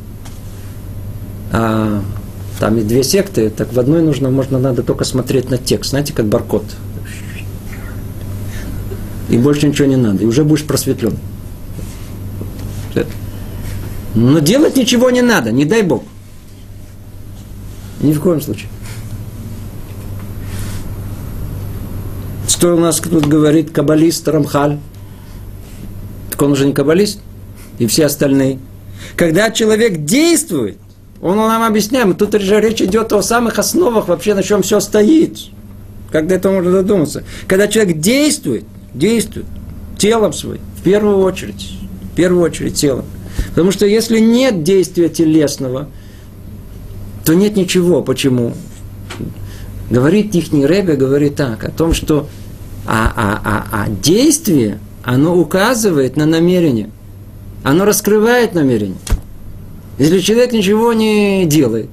А 1.50 2.02
там 2.58 2.76
есть 2.76 2.88
две 2.88 3.02
секты, 3.02 3.50
так 3.50 3.72
в 3.72 3.78
одной 3.78 4.02
нужно, 4.02 4.30
можно, 4.30 4.58
надо 4.58 4.82
только 4.82 5.04
смотреть 5.04 5.50
на 5.50 5.58
текст, 5.58 5.90
знаете, 5.90 6.12
как 6.12 6.26
баркод. 6.26 6.64
И 9.28 9.38
больше 9.38 9.68
ничего 9.68 9.86
не 9.86 9.96
надо, 9.96 10.22
и 10.22 10.26
уже 10.26 10.44
будешь 10.44 10.64
просветлен. 10.64 11.16
Но 14.14 14.40
делать 14.40 14.76
ничего 14.76 15.10
не 15.10 15.22
надо, 15.22 15.52
не 15.52 15.64
дай 15.64 15.82
Бог. 15.82 16.02
Ни 18.00 18.12
в 18.12 18.20
коем 18.20 18.40
случае. 18.40 18.68
Что 22.58 22.74
у 22.74 22.80
нас 22.80 22.98
тут 22.98 23.24
говорит 23.24 23.70
каббалист 23.70 24.26
Рамхаль? 24.26 24.80
Так 26.28 26.42
он 26.42 26.50
уже 26.50 26.66
не 26.66 26.72
каббалист, 26.72 27.20
и 27.78 27.86
все 27.86 28.06
остальные. 28.06 28.58
Когда 29.14 29.52
человек 29.52 29.98
действует, 30.04 30.76
он 31.22 31.36
нам 31.36 31.62
объясняет, 31.62 32.18
тут 32.18 32.34
же 32.42 32.60
речь 32.60 32.82
идет 32.82 33.12
о 33.12 33.22
самых 33.22 33.60
основах 33.60 34.08
вообще, 34.08 34.34
на 34.34 34.42
чем 34.42 34.62
все 34.62 34.80
стоит. 34.80 35.38
Как 36.10 36.26
до 36.26 36.34
этого 36.34 36.54
можно 36.54 36.72
додуматься. 36.72 37.22
Когда 37.46 37.68
человек 37.68 38.00
действует, 38.00 38.64
действует 38.92 39.46
телом 39.96 40.32
своим, 40.32 40.60
в 40.80 40.82
первую 40.82 41.18
очередь, 41.18 41.78
в 42.12 42.16
первую 42.16 42.42
очередь 42.42 42.74
телом. 42.74 43.04
Потому 43.50 43.70
что 43.70 43.86
если 43.86 44.18
нет 44.18 44.64
действия 44.64 45.08
телесного, 45.08 45.88
то 47.24 47.34
нет 47.34 47.54
ничего. 47.54 48.02
Почему? 48.02 48.52
Говорит 49.90 50.34
ихний 50.34 50.66
Ребе, 50.66 50.94
говорит 50.94 51.36
так, 51.36 51.62
о 51.62 51.70
том, 51.70 51.94
что 51.94 52.28
а, 52.90 53.12
а, 53.14 53.40
а, 53.44 53.84
а 53.84 53.88
действие, 53.90 54.78
оно 55.04 55.36
указывает 55.36 56.16
на 56.16 56.24
намерение. 56.24 56.88
Оно 57.62 57.84
раскрывает 57.84 58.54
намерение. 58.54 58.96
Если 59.98 60.20
человек 60.20 60.52
ничего 60.52 60.94
не 60.94 61.44
делает, 61.44 61.90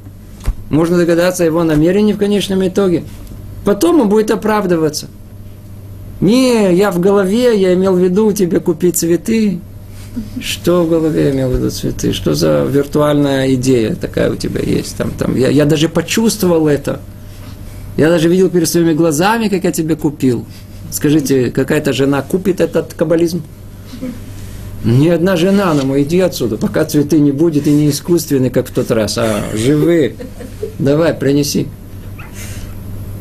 можно 0.69 0.97
догадаться 0.97 1.43
о 1.43 1.45
его 1.45 1.65
намерении 1.65 2.13
в 2.13 2.17
конечном 2.17 2.65
итоге. 2.65 3.03
Потом 3.65 3.99
он 3.99 4.09
будет 4.09 4.31
оправдываться. 4.31 5.07
Не, 6.21 6.73
я 6.73 6.91
в 6.91 6.99
голове, 6.99 7.59
я 7.59 7.73
имел 7.73 7.95
в 7.95 7.99
виду 7.99 8.31
тебе 8.31 8.61
купить 8.61 8.95
цветы. 8.95 9.59
Что 10.39 10.85
в 10.85 10.89
голове 10.89 11.25
я 11.25 11.31
имел 11.31 11.49
в 11.49 11.57
виду 11.57 11.69
цветы? 11.71 12.13
Что 12.13 12.35
за 12.35 12.63
виртуальная 12.63 13.53
идея 13.55 13.95
такая 13.95 14.31
у 14.31 14.35
тебя 14.37 14.61
есть? 14.61 14.95
Там, 14.95 15.11
там. 15.11 15.35
Я, 15.35 15.49
я 15.49 15.65
даже 15.65 15.89
почувствовал 15.89 16.69
это. 16.69 17.01
Я 17.97 18.09
даже 18.09 18.29
видел 18.29 18.49
перед 18.49 18.69
своими 18.69 18.93
глазами, 18.93 19.49
как 19.49 19.65
я 19.65 19.73
тебе 19.73 19.97
купил. 19.97 20.45
Скажите, 20.91 21.51
какая-то 21.51 21.93
жена 21.93 22.21
купит 22.21 22.61
этот 22.61 22.93
каббализм? 22.93 23.43
Ни 24.83 25.09
одна 25.09 25.35
жена, 25.35 25.73
нам 25.73 25.99
иди 25.99 26.19
отсюда, 26.19 26.57
пока 26.57 26.85
цветы 26.85 27.19
не 27.19 27.31
будет 27.31 27.65
и 27.65 27.71
не 27.71 27.89
искусственные, 27.89 28.51
как 28.51 28.69
в 28.69 28.71
тот 28.71 28.91
раз, 28.91 29.17
а 29.17 29.43
живые. 29.55 30.15
Давай, 30.77 31.13
принеси. 31.15 31.67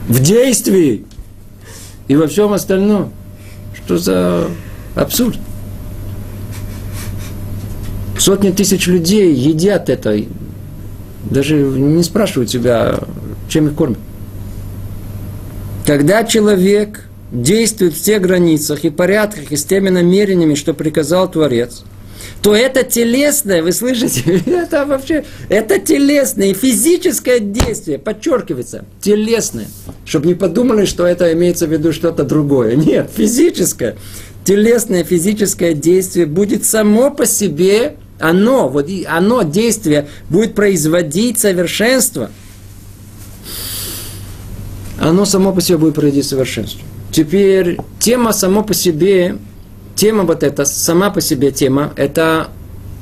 В 0.08 0.20
действии 0.20 1.06
и 2.06 2.16
во 2.16 2.26
всем 2.26 2.52
остальном. 2.52 3.12
Что 3.74 3.96
за 3.96 4.48
абсурд? 4.94 5.38
Сотни 8.18 8.50
тысяч 8.50 8.86
людей 8.86 9.34
едят 9.34 9.88
это, 9.88 10.18
даже 11.30 11.56
не 11.56 12.02
спрашивают 12.02 12.50
себя, 12.50 13.00
чем 13.48 13.68
их 13.68 13.74
кормят. 13.74 13.98
Когда 15.86 16.24
человек 16.24 17.08
действует 17.34 17.94
в 17.94 18.00
тех 18.00 18.22
границах 18.22 18.84
и 18.84 18.90
порядках, 18.90 19.50
и 19.50 19.56
с 19.56 19.64
теми 19.64 19.90
намерениями, 19.90 20.54
что 20.54 20.72
приказал 20.72 21.30
Творец, 21.30 21.84
то 22.40 22.54
это 22.54 22.84
телесное, 22.84 23.62
вы 23.62 23.72
слышите, 23.72 24.42
это 24.46 24.86
вообще, 24.86 25.24
это 25.48 25.78
телесное 25.78 26.54
физическое 26.54 27.40
действие, 27.40 27.98
подчеркивается, 27.98 28.84
телесное, 29.00 29.66
чтобы 30.04 30.26
не 30.28 30.34
подумали, 30.34 30.84
что 30.84 31.06
это 31.06 31.32
имеется 31.32 31.66
в 31.66 31.72
виду 31.72 31.92
что-то 31.92 32.24
другое. 32.24 32.76
Нет, 32.76 33.10
физическое, 33.14 33.96
телесное 34.44 35.04
физическое 35.04 35.74
действие 35.74 36.26
будет 36.26 36.64
само 36.64 37.10
по 37.10 37.26
себе, 37.26 37.96
оно, 38.20 38.68
вот 38.68 38.88
оно, 39.08 39.42
действие, 39.42 40.08
будет 40.30 40.54
производить 40.54 41.40
совершенство. 41.40 42.30
Оно 45.00 45.24
само 45.24 45.52
по 45.52 45.60
себе 45.60 45.78
будет 45.78 45.96
производить 45.96 46.28
совершенство. 46.28 46.80
Теперь 47.14 47.78
тема 48.00 48.32
само 48.32 48.64
по 48.64 48.74
себе, 48.74 49.38
тема 49.94 50.24
вот 50.24 50.42
эта, 50.42 50.64
сама 50.64 51.10
по 51.10 51.20
себе 51.20 51.52
тема, 51.52 51.92
это 51.94 52.48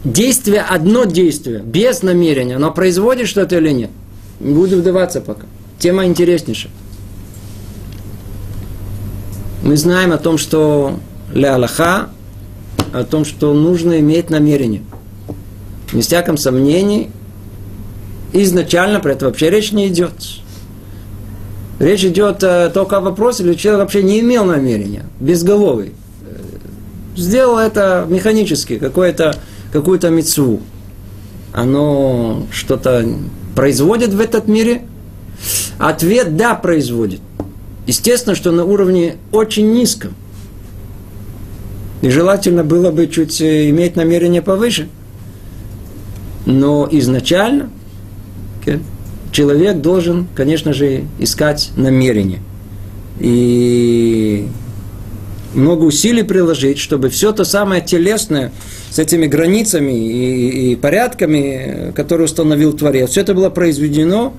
действие, 0.04 0.60
одно 0.60 1.04
действие, 1.04 1.60
без 1.60 2.02
намерения. 2.02 2.56
Оно 2.56 2.70
производит 2.72 3.26
что-то 3.26 3.56
или 3.56 3.70
нет? 3.70 3.90
Не 4.38 4.52
буду 4.52 4.76
вдаваться 4.76 5.22
пока. 5.22 5.46
Тема 5.78 6.04
интереснейшая. 6.04 6.70
Мы 9.62 9.78
знаем 9.78 10.12
о 10.12 10.18
том, 10.18 10.36
что 10.36 10.98
ля 11.32 11.54
Аллаха, 11.54 12.10
о 12.92 13.04
том, 13.04 13.24
что 13.24 13.54
нужно 13.54 13.98
иметь 14.00 14.28
намерение. 14.28 14.82
Ни 15.94 16.02
всяком 16.02 16.36
сомнении, 16.36 17.10
изначально 18.34 19.00
про 19.00 19.12
это 19.12 19.24
вообще 19.24 19.48
речь 19.48 19.72
не 19.72 19.88
идет. 19.88 20.12
Речь 21.78 22.04
идет 22.04 22.42
э, 22.42 22.70
только 22.72 22.98
о 22.98 23.00
вопросе, 23.00 23.42
или 23.42 23.54
человек 23.54 23.80
вообще 23.80 24.02
не 24.02 24.20
имел 24.20 24.44
намерения, 24.44 25.04
безголовый. 25.20 25.92
Сделал 27.16 27.58
это 27.58 28.06
механически, 28.08 28.78
какую-то 28.78 30.10
мецву. 30.10 30.60
Оно 31.52 32.46
что-то 32.50 33.06
производит 33.54 34.10
в 34.10 34.20
этот 34.20 34.48
мире? 34.48 34.82
Ответ– 35.78 36.36
да, 36.38 36.54
производит. 36.54 37.20
Естественно, 37.86 38.34
что 38.36 38.52
на 38.52 38.64
уровне 38.64 39.16
очень 39.32 39.72
низком. 39.72 40.14
И 42.00 42.10
желательно 42.10 42.64
было 42.64 42.90
бы 42.90 43.06
чуть 43.06 43.40
э, 43.40 43.70
иметь 43.70 43.96
намерение 43.96 44.42
повыше. 44.42 44.88
Но 46.46 46.88
изначально 46.90 47.70
okay, 48.60 48.80
человек 49.32 49.78
должен, 49.78 50.28
конечно 50.34 50.72
же, 50.72 51.04
искать 51.18 51.70
намерение. 51.76 52.40
И 53.18 54.46
много 55.54 55.84
усилий 55.84 56.22
приложить, 56.22 56.78
чтобы 56.78 57.08
все 57.08 57.32
то 57.32 57.44
самое 57.44 57.82
телесное 57.82 58.52
с 58.90 58.98
этими 58.98 59.26
границами 59.26 59.92
и, 59.92 60.72
и 60.72 60.76
порядками, 60.76 61.92
которые 61.94 62.26
установил 62.26 62.72
Творец, 62.72 63.10
все 63.10 63.22
это 63.22 63.34
было 63.34 63.50
произведено, 63.50 64.34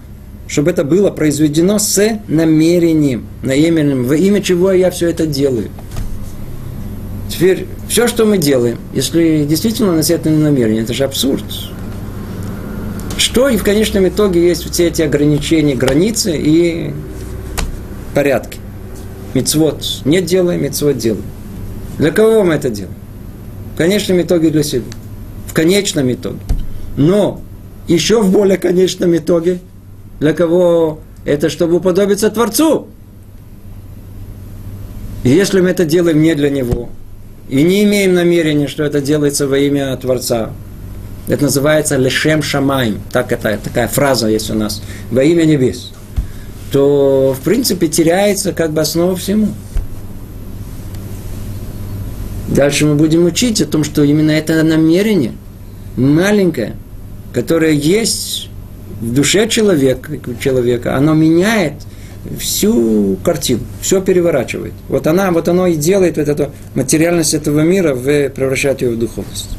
чтобы 0.48 0.72
это 0.72 0.84
было 0.84 1.10
произведено 1.12 1.80
с 1.80 2.20
намерением, 2.28 3.26
намерением, 3.42 4.06
во 4.06 4.16
имя 4.16 4.42
чего 4.42 4.72
я 4.72 4.92
все 4.92 5.10
это 5.10 5.26
делаю. 5.26 5.70
Теперь, 7.30 7.66
все, 7.88 8.08
что 8.08 8.26
мы 8.26 8.38
делаем, 8.38 8.78
если 8.94 9.46
действительно 9.46 9.94
на 9.94 10.00
это 10.02 10.30
намерение, 10.30 10.84
это 10.84 10.94
же 10.94 11.04
абсурд. 11.04 11.44
Что 13.24 13.48
и 13.48 13.56
в 13.56 13.64
конечном 13.64 14.06
итоге 14.10 14.46
есть 14.46 14.70
все 14.70 14.88
эти 14.88 15.02
ограничения, 15.02 15.76
границы 15.76 16.38
и 16.38 16.94
порядки. 18.14 18.60
Мецвод 19.34 19.82
не 20.04 20.22
делаем, 20.22 20.62
мецвод 20.62 20.98
делаем. 20.98 21.24
Для 21.98 22.12
кого 22.12 22.44
мы 22.44 22.56
это 22.56 22.70
делаем? 22.70 22.94
В 23.76 23.78
конечном 23.78 24.22
итоге 24.22 24.50
для 24.50 24.62
себя. 24.62 24.84
В 25.48 25.54
конечном 25.54 26.12
итоге. 26.12 26.40
Но 26.98 27.40
еще 27.88 28.22
в 28.22 28.30
более 28.30 28.58
конечном 28.58 29.16
итоге 29.16 29.60
для 30.20 30.34
кого 30.34 31.00
это, 31.24 31.50
чтобы 31.50 31.78
уподобиться 31.78 32.30
Творцу. 32.30 32.88
И 35.24 35.30
если 35.30 35.62
мы 35.62 35.70
это 35.70 35.86
делаем 35.86 36.22
не 36.22 36.36
для 36.36 36.50
Него, 36.50 36.90
и 37.48 37.64
не 37.64 37.86
имеем 37.86 38.16
намерения, 38.16 38.68
что 38.68 38.84
это 38.84 39.00
делается 39.00 39.48
во 39.48 39.58
имя 39.58 39.96
Творца, 39.96 40.52
это 41.28 41.44
называется 41.44 41.96
лешем 41.98 42.42
шамаем. 42.42 43.02
Так 43.12 43.32
это, 43.32 43.58
такая 43.64 43.88
фраза 43.88 44.28
есть 44.28 44.50
у 44.50 44.56
нас. 44.56 44.82
Во 45.10 45.24
имя 45.24 45.46
небес. 45.46 45.92
То, 46.72 47.36
в 47.40 47.44
принципе, 47.44 47.88
теряется 47.88 48.52
как 48.52 48.74
бы 48.74 48.82
основа 48.82 49.16
всему. 49.16 49.50
Дальше 52.48 52.86
мы 52.86 52.96
будем 52.96 53.26
учить 53.26 53.62
о 53.62 53.66
том, 53.66 53.84
что 53.84 54.04
именно 54.04 54.32
это 54.32 54.62
намерение 54.64 55.34
маленькое, 55.96 56.76
которое 57.34 57.72
есть 57.72 58.50
в 59.00 59.14
душе 59.14 59.48
человека, 59.48 60.12
человека, 60.40 60.96
оно 60.96 61.14
меняет 61.14 61.74
всю 62.40 63.18
картину, 63.24 63.62
все 63.82 64.02
переворачивает. 64.02 64.74
Вот 64.88 65.08
она, 65.08 65.32
вот 65.32 65.48
оно 65.48 65.68
и 65.68 65.76
делает 65.76 66.18
вот 66.18 66.28
эту 66.28 66.52
материальность 66.76 67.34
этого 67.34 67.62
мира, 67.62 67.96
превращает 67.96 68.82
ее 68.82 68.92
в 68.92 69.00
духовность. 69.00 69.50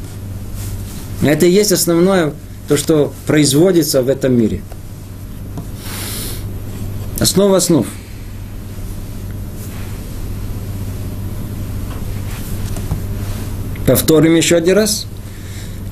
Это 1.24 1.46
и 1.46 1.50
есть 1.50 1.72
основное, 1.72 2.34
то, 2.68 2.76
что 2.76 3.12
производится 3.26 4.02
в 4.02 4.08
этом 4.10 4.38
мире. 4.38 4.60
Основа 7.18 7.56
основ. 7.56 7.86
Повторим 13.86 14.34
еще 14.34 14.56
один 14.56 14.76
раз. 14.76 15.06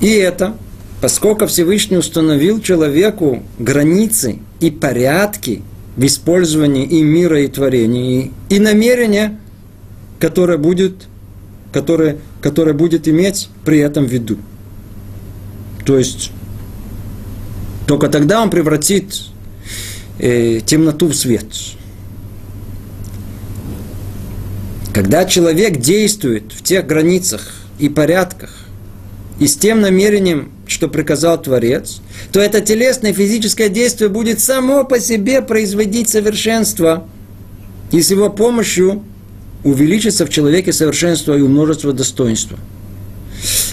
И 0.01 0.09
это, 0.09 0.55
поскольку 1.01 1.47
Всевышний 1.47 1.97
установил 1.97 2.61
человеку 2.61 3.41
границы 3.57 4.39
и 4.59 4.69
порядки 4.69 5.63
в 5.95 6.05
использовании 6.05 6.85
и 6.85 7.01
мира, 7.01 7.41
и 7.41 7.47
творения, 7.47 8.25
и, 8.49 8.55
и 8.55 8.59
намерения, 8.59 9.39
которое 10.19 10.57
будет, 10.57 11.07
которое, 11.71 12.17
которое 12.41 12.73
будет 12.73 13.07
иметь 13.07 13.49
при 13.65 13.79
этом 13.79 14.05
в 14.05 14.11
виду. 14.11 14.37
То 15.85 15.97
есть 15.97 16.31
только 17.85 18.07
тогда 18.07 18.41
он 18.41 18.49
превратит 18.49 19.13
э, 20.19 20.61
темноту 20.65 21.07
в 21.07 21.15
свет. 21.15 21.45
Когда 24.93 25.25
человек 25.25 25.77
действует 25.77 26.53
в 26.53 26.61
тех 26.61 26.85
границах 26.85 27.51
и 27.79 27.89
порядках, 27.89 28.51
и 29.39 29.47
с 29.47 29.57
тем 29.57 29.81
намерением, 29.81 30.51
что 30.67 30.87
приказал 30.87 31.41
Творец, 31.41 32.01
то 32.31 32.39
это 32.39 32.61
телесное 32.61 33.11
физическое 33.11 33.67
действие 33.67 34.09
будет 34.09 34.39
само 34.39 34.85
по 34.85 34.99
себе 34.99 35.41
производить 35.41 36.09
совершенство, 36.09 37.07
и 37.91 38.01
с 38.01 38.11
его 38.11 38.29
помощью 38.29 39.03
увеличится 39.63 40.25
в 40.25 40.29
человеке 40.29 40.71
совершенство 40.71 41.35
и 41.35 41.41
умножество 41.41 41.91
достоинства– 41.91 42.59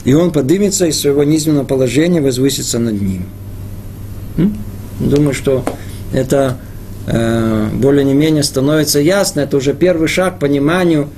и 0.04 0.14
он 0.14 0.32
поднимется 0.32 0.86
из 0.86 1.00
своего 1.00 1.24
низменного 1.24 1.64
положения, 1.64 2.20
возвысится 2.20 2.78
над 2.78 3.00
ним. 3.00 3.26
Думаю, 4.98 5.34
что 5.34 5.64
это 6.12 6.58
э, 7.06 7.68
более 7.74 8.04
не 8.04 8.14
менее 8.14 8.42
становится 8.42 9.00
ясно. 9.00 9.40
Это 9.40 9.56
уже 9.56 9.74
первый 9.74 10.08
шаг 10.08 10.36
к 10.36 10.40
пониманию, 10.40 11.08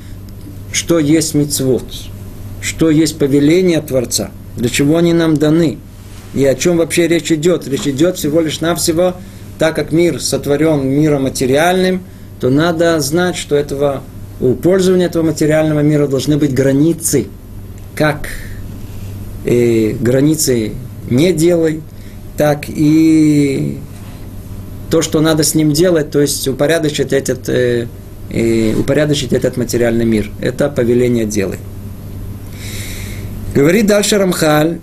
что 0.73 0.99
есть 0.99 1.35
мицвод, 1.35 1.85
что 2.61 2.91
есть 2.91 3.19
повеление 3.19 3.81
Творца, 3.81 4.31
для 4.57 4.69
чего 4.69 4.99
они 4.99 5.13
нам 5.13 5.37
даны, 5.37 5.79
и 6.35 6.45
о 6.45 6.55
чем 6.55 6.79
вообще 6.79 7.09
речь 7.09 7.31
идет. 7.31 7.69
Речь 7.69 7.87
идет 7.87 8.17
всего 8.17 8.41
лишь 8.41 8.61
навсего, 8.61 9.15
так 9.59 9.77
как 9.77 9.93
мир 9.93 10.21
сотворен 10.21 10.89
миром 10.89 11.25
материальным, 11.25 12.03
то 12.41 12.51
надо 12.51 12.99
знать, 13.01 13.37
что 13.37 13.55
этого, 13.55 14.03
у 14.41 14.55
пользования 14.55 15.07
этого 15.07 15.23
материального 15.23 15.81
мира 15.81 16.09
должны 16.09 16.37
быть 16.37 16.53
границы, 16.53 17.27
как 17.95 18.29
э, 19.45 19.93
границы 19.93 20.73
не 21.11 21.33
делай, 21.33 21.83
так 22.37 22.65
и 22.69 23.79
то, 24.91 25.03
что 25.03 25.21
надо 25.21 25.43
с 25.43 25.55
ним 25.55 25.73
делать, 25.73 26.11
то 26.11 26.21
есть 26.21 26.47
упорядочить 26.49 27.13
этот 27.13 27.49
э, 27.49 27.87
и 28.31 28.75
упорядочить 28.79 29.33
этот 29.33 29.57
материальный 29.57 30.05
мир. 30.05 30.31
Это 30.41 30.69
повеление 30.69 31.25
делай. 31.25 31.59
Говорит 33.55 33.87
дальше 33.87 34.17
Рамхаль, 34.17 34.79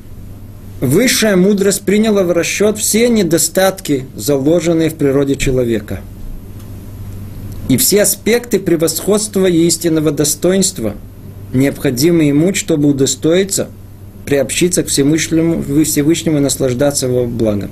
высшая 0.80 1.36
мудрость 1.36 1.82
приняла 1.82 2.24
в 2.24 2.32
расчет 2.32 2.78
все 2.78 3.10
недостатки, 3.10 4.06
заложенные 4.16 4.90
в 4.90 4.96
природе 4.96 5.36
человека. 5.36 6.02
И 7.68 7.78
все 7.78 8.04
аспекты 8.04 8.60
превосходства 8.60 9.48
и 9.48 9.66
истинного 9.66 10.12
достоинства, 10.12 10.96
необходимые 11.54 12.30
ему, 12.30 12.54
чтобы 12.54 12.90
удостоиться, 12.90 13.70
приобщиться 14.30 14.84
к 14.84 14.90
Всевышнему, 14.90 15.84
Всевышнему 15.84 16.38
и 16.38 16.40
наслаждаться 16.40 17.08
его 17.08 17.26
благом. 17.26 17.72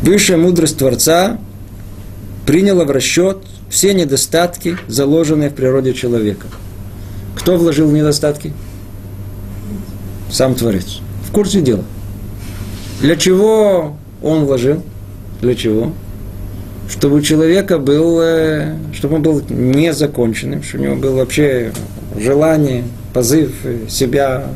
Высшая 0.00 0.38
мудрость 0.38 0.78
Творца 0.78 1.38
приняла 2.46 2.86
в 2.86 2.90
расчет 2.90 3.40
все 3.68 3.92
недостатки, 3.92 4.78
заложенные 4.86 5.50
в 5.50 5.54
природе 5.54 5.92
человека. 5.92 6.46
Кто 7.36 7.58
вложил 7.58 7.90
недостатки? 7.90 8.54
Сам 10.30 10.54
Творец. 10.54 11.00
В 11.28 11.30
курсе 11.30 11.60
дела. 11.60 11.84
Для 13.02 13.16
чего 13.16 13.98
он 14.22 14.46
вложил? 14.46 14.82
Для 15.42 15.54
чего? 15.54 15.92
Чтобы 16.88 17.16
у 17.16 17.20
человека 17.20 17.78
был, 17.78 18.20
э, 18.20 18.76
чтобы 18.94 19.16
он 19.16 19.22
был 19.22 19.42
незаконченным, 19.48 20.62
чтобы 20.62 20.84
у 20.84 20.86
него 20.86 20.96
было 20.96 21.16
вообще 21.16 21.72
желание, 22.18 22.84
позыв 23.12 23.52
себя 23.88 24.46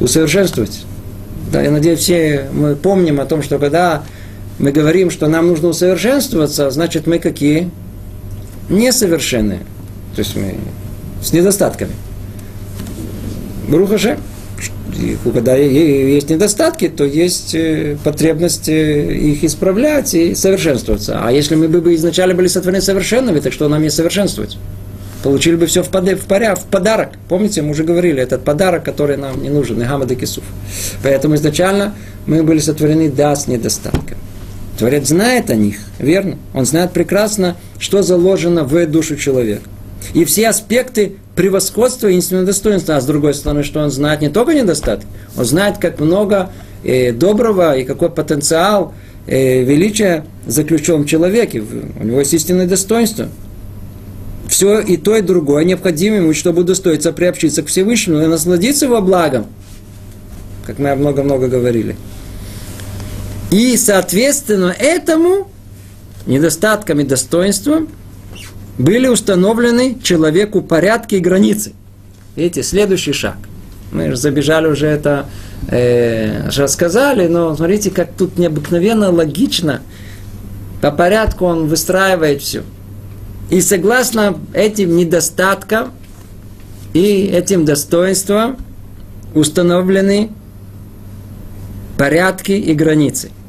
усовершенствовать. 0.00 0.84
Да, 1.52 1.62
я 1.62 1.70
надеюсь, 1.70 2.00
все 2.00 2.48
мы 2.52 2.74
помним 2.74 3.20
о 3.20 3.26
том, 3.26 3.42
что 3.42 3.58
когда 3.58 4.02
мы 4.58 4.72
говорим, 4.72 5.10
что 5.10 5.28
нам 5.28 5.48
нужно 5.48 5.68
усовершенствоваться, 5.68 6.70
значит 6.70 7.06
мы 7.06 7.18
какие? 7.18 7.70
несовершенные. 8.68 9.60
То 10.14 10.18
есть 10.18 10.36
мы 10.36 10.56
с 11.22 11.32
недостатками. 11.32 11.92
Брухаше. 13.68 14.18
Когда 15.24 15.56
есть 15.56 16.30
недостатки, 16.30 16.88
то 16.88 17.04
есть 17.04 17.54
э, 17.54 17.96
потребность 18.04 18.68
э, 18.68 19.14
их 19.14 19.44
исправлять 19.44 20.14
и 20.14 20.34
совершенствоваться. 20.34 21.20
А 21.22 21.32
если 21.32 21.54
мы 21.54 21.68
бы 21.68 21.94
изначально 21.94 22.34
были 22.34 22.46
сотворены 22.46 22.82
совершенными, 22.82 23.40
так 23.40 23.52
что 23.52 23.68
нам 23.68 23.82
не 23.82 23.90
совершенствовать? 23.90 24.58
Получили 25.22 25.54
бы 25.54 25.66
все 25.66 25.82
в, 25.82 25.88
под, 25.88 26.08
в, 26.08 26.26
поряд, 26.26 26.58
в 26.58 26.64
подарок. 26.64 27.10
Помните, 27.28 27.62
мы 27.62 27.70
уже 27.70 27.84
говорили, 27.84 28.20
этот 28.20 28.44
подарок, 28.44 28.84
который 28.84 29.16
нам 29.16 29.42
не 29.42 29.50
нужен, 29.50 29.78
Нехамад 29.78 30.10
и 30.10 30.16
Кисуф. 30.16 30.44
Поэтому 31.02 31.36
изначально 31.36 31.94
мы 32.26 32.42
были 32.42 32.58
сотворены 32.58 33.10
да 33.10 33.34
с 33.34 33.46
недостатками. 33.46 34.20
Творец 34.78 35.08
знает 35.08 35.50
о 35.50 35.54
них, 35.54 35.76
верно? 35.98 36.38
Он 36.54 36.66
знает 36.66 36.92
прекрасно, 36.92 37.56
что 37.78 38.02
заложено 38.02 38.64
в 38.64 38.86
душу 38.86 39.16
человека. 39.16 39.62
И 40.14 40.24
все 40.24 40.48
аспекты 40.48 41.16
превосходства 41.34 42.08
и 42.08 42.16
истинного 42.16 42.46
достоинства. 42.46 42.96
А 42.96 43.00
с 43.00 43.06
другой 43.06 43.34
стороны, 43.34 43.62
что 43.62 43.80
он 43.80 43.90
знает 43.90 44.20
не 44.20 44.28
только 44.28 44.54
недостатки, 44.54 45.06
он 45.36 45.44
знает, 45.44 45.78
как 45.78 46.00
много 46.00 46.50
э, 46.84 47.12
доброго 47.12 47.76
и 47.76 47.84
какой 47.84 48.10
потенциал 48.10 48.94
э, 49.26 49.62
величия 49.62 50.24
заключен 50.46 51.02
в 51.02 51.06
человеке. 51.06 51.62
У 52.00 52.04
него 52.04 52.20
есть 52.20 52.34
истинное 52.34 52.66
достоинство. 52.66 53.28
Все 54.48 54.80
и 54.80 54.98
то, 54.98 55.16
и 55.16 55.22
другое 55.22 55.64
необходимо 55.64 56.16
ему, 56.16 56.34
чтобы 56.34 56.60
удостоиться 56.60 57.12
приобщиться 57.12 57.62
к 57.62 57.68
Всевышнему 57.68 58.20
и 58.22 58.26
насладиться 58.26 58.84
его 58.84 59.00
благом. 59.00 59.46
Как 60.66 60.78
мы 60.78 60.94
много-много 60.94 61.48
говорили. 61.48 61.96
И, 63.50 63.76
соответственно, 63.76 64.74
этому 64.78 65.50
недостаткам 66.26 67.00
и 67.00 67.04
достоинствам 67.04 67.88
были 68.78 69.06
установлены 69.06 69.98
человеку 70.02 70.62
порядки 70.62 71.16
и 71.16 71.20
границы. 71.20 71.72
Видите, 72.36 72.62
следующий 72.62 73.12
шаг. 73.12 73.36
Мы 73.92 74.10
же 74.10 74.16
забежали 74.16 74.66
уже 74.66 74.86
это, 74.86 75.26
э, 75.68 76.48
рассказали, 76.56 77.26
но 77.28 77.54
смотрите, 77.54 77.90
как 77.90 78.12
тут 78.12 78.38
необыкновенно 78.38 79.10
логично. 79.10 79.82
По 80.80 80.90
порядку 80.90 81.44
он 81.44 81.68
выстраивает 81.68 82.40
все. 82.40 82.62
И 83.50 83.60
согласно 83.60 84.38
этим 84.54 84.96
недостаткам 84.96 85.92
и 86.94 87.26
этим 87.26 87.64
достоинствам 87.64 88.56
установлены 89.34 90.30
порядки 91.98 92.52
и 92.52 92.72
границы– 92.74 93.30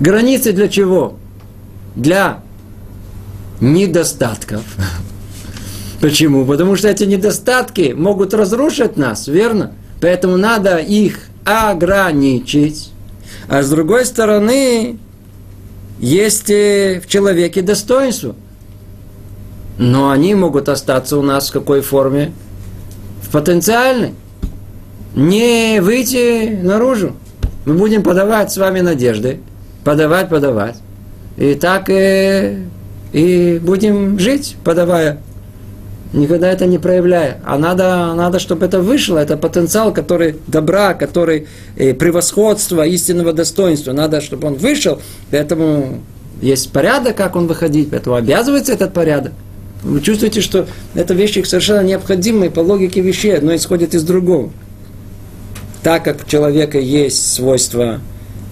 Границы 0.00 0.52
для 0.52 0.68
чего? 0.68 1.16
Для 1.94 2.40
недостатков. 3.60 4.62
Почему? 6.00 6.46
Потому 6.46 6.76
что 6.76 6.88
эти 6.88 7.04
недостатки 7.04 7.92
могут 7.96 8.32
разрушить 8.34 8.96
нас, 8.96 9.28
верно? 9.28 9.72
Поэтому 10.00 10.36
надо 10.36 10.78
их 10.78 11.20
ограничить. 11.44 12.90
А 13.48 13.62
с 13.62 13.68
другой 13.68 14.06
стороны, 14.06 14.98
есть 15.98 16.48
в 16.48 17.06
человеке 17.06 17.60
достоинство. 17.60 18.34
Но 19.76 20.10
они 20.10 20.34
могут 20.34 20.68
остаться 20.68 21.18
у 21.18 21.22
нас 21.22 21.50
в 21.50 21.52
какой 21.52 21.80
форме? 21.80 22.32
В 23.22 23.30
потенциальной. 23.30 24.14
Не 25.14 25.80
выйти 25.80 26.58
наружу. 26.62 27.16
Мы 27.66 27.74
будем 27.74 28.02
подавать 28.02 28.52
с 28.52 28.56
вами 28.56 28.80
надежды, 28.80 29.40
подавать, 29.84 30.28
подавать. 30.28 30.76
И 31.36 31.54
так 31.54 31.88
и, 31.88 32.58
и 33.12 33.60
будем 33.62 34.18
жить, 34.18 34.56
подавая. 34.64 35.18
Никогда 36.12 36.50
это 36.50 36.66
не 36.66 36.78
проявляя. 36.78 37.40
А 37.44 37.56
надо, 37.56 38.14
надо, 38.14 38.40
чтобы 38.40 38.66
это 38.66 38.80
вышло. 38.80 39.18
Это 39.18 39.36
потенциал, 39.36 39.92
который 39.92 40.36
добра, 40.48 40.94
который 40.94 41.46
э, 41.76 41.94
превосходство 41.94 42.84
истинного 42.84 43.32
достоинства. 43.32 43.92
Надо, 43.92 44.20
чтобы 44.20 44.48
он 44.48 44.54
вышел. 44.54 45.00
Поэтому 45.30 46.00
есть 46.42 46.72
порядок, 46.72 47.16
как 47.16 47.36
он 47.36 47.46
выходить. 47.46 47.90
Поэтому 47.90 48.16
обязывается 48.16 48.72
этот 48.72 48.92
порядок. 48.92 49.32
Вы 49.84 50.00
чувствуете, 50.00 50.40
что 50.40 50.66
это 50.94 51.14
вещи 51.14 51.42
совершенно 51.42 51.82
необходимые 51.82 52.50
по 52.50 52.60
логике 52.60 53.00
вещей. 53.00 53.36
Одно 53.36 53.54
исходит 53.54 53.94
из 53.94 54.02
другого. 54.02 54.50
Так 55.84 56.04
как 56.04 56.22
у 56.26 56.28
человека 56.28 56.78
есть 56.78 57.32
свойства 57.32 58.00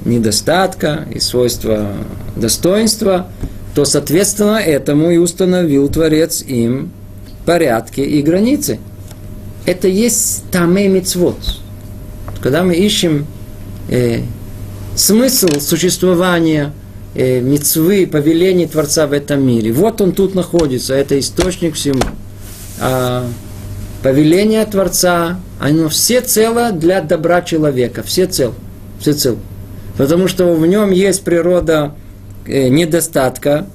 недостатка 0.05 1.07
и 1.13 1.19
свойства 1.19 1.89
достоинства, 2.37 3.27
то, 3.79 3.85
соответственно, 3.85 4.57
этому 4.57 5.12
и 5.12 5.18
установил 5.18 5.89
Творец 5.89 6.43
им 6.43 6.91
порядки 7.47 8.01
и 8.01 8.20
границы. 8.22 8.81
Это 9.66 9.87
есть 9.87 10.43
тамэ 10.51 10.89
мицвод. 10.89 11.37
Когда 12.41 12.64
мы 12.64 12.74
ищем 12.74 13.24
э, 13.89 14.22
смысл 14.97 15.61
существования 15.61 16.72
э, 17.14 17.39
мицвы, 17.39 18.09
повелений 18.09 18.66
Творца 18.66 19.07
в 19.07 19.12
этом 19.12 19.47
мире, 19.47 19.70
вот 19.70 20.01
он 20.01 20.11
тут 20.11 20.35
находится, 20.35 20.95
это 20.95 21.16
источник 21.16 21.76
всему. 21.76 22.03
А 22.81 23.29
повеление 24.03 24.66
Творца, 24.66 25.39
оно 25.61 25.89
все 25.89 26.20
цело 26.20 26.72
для 26.72 27.01
добра 27.01 27.43
человека, 27.43 28.03
все 28.03 28.26
цел, 28.26 28.55
все 28.99 29.12
цел 29.12 29.39
потому 29.99 30.29
что 30.29 30.55
в 30.55 30.66
нем 30.66 30.91
есть 30.91 31.24
природа 31.24 31.93
недостатка, 32.49 33.66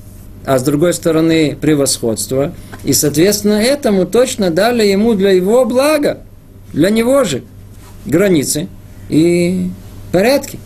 а 0.46 0.60
с 0.60 0.64
другой 0.64 0.94
стороны 0.94 1.56
превосходства. 1.60 2.54
И, 2.84 2.94
соответственно, 2.94 3.54
этому 3.54 4.06
точно 4.06 4.52
дали 4.52 4.86
ему 4.86 5.14
для 5.14 5.32
его 5.32 5.64
блага, 5.66 6.20
для 6.74 6.90
него 6.90 7.24
же 7.24 7.44
границы 8.06 8.68
и 9.10 9.70
порядки. 10.12 10.60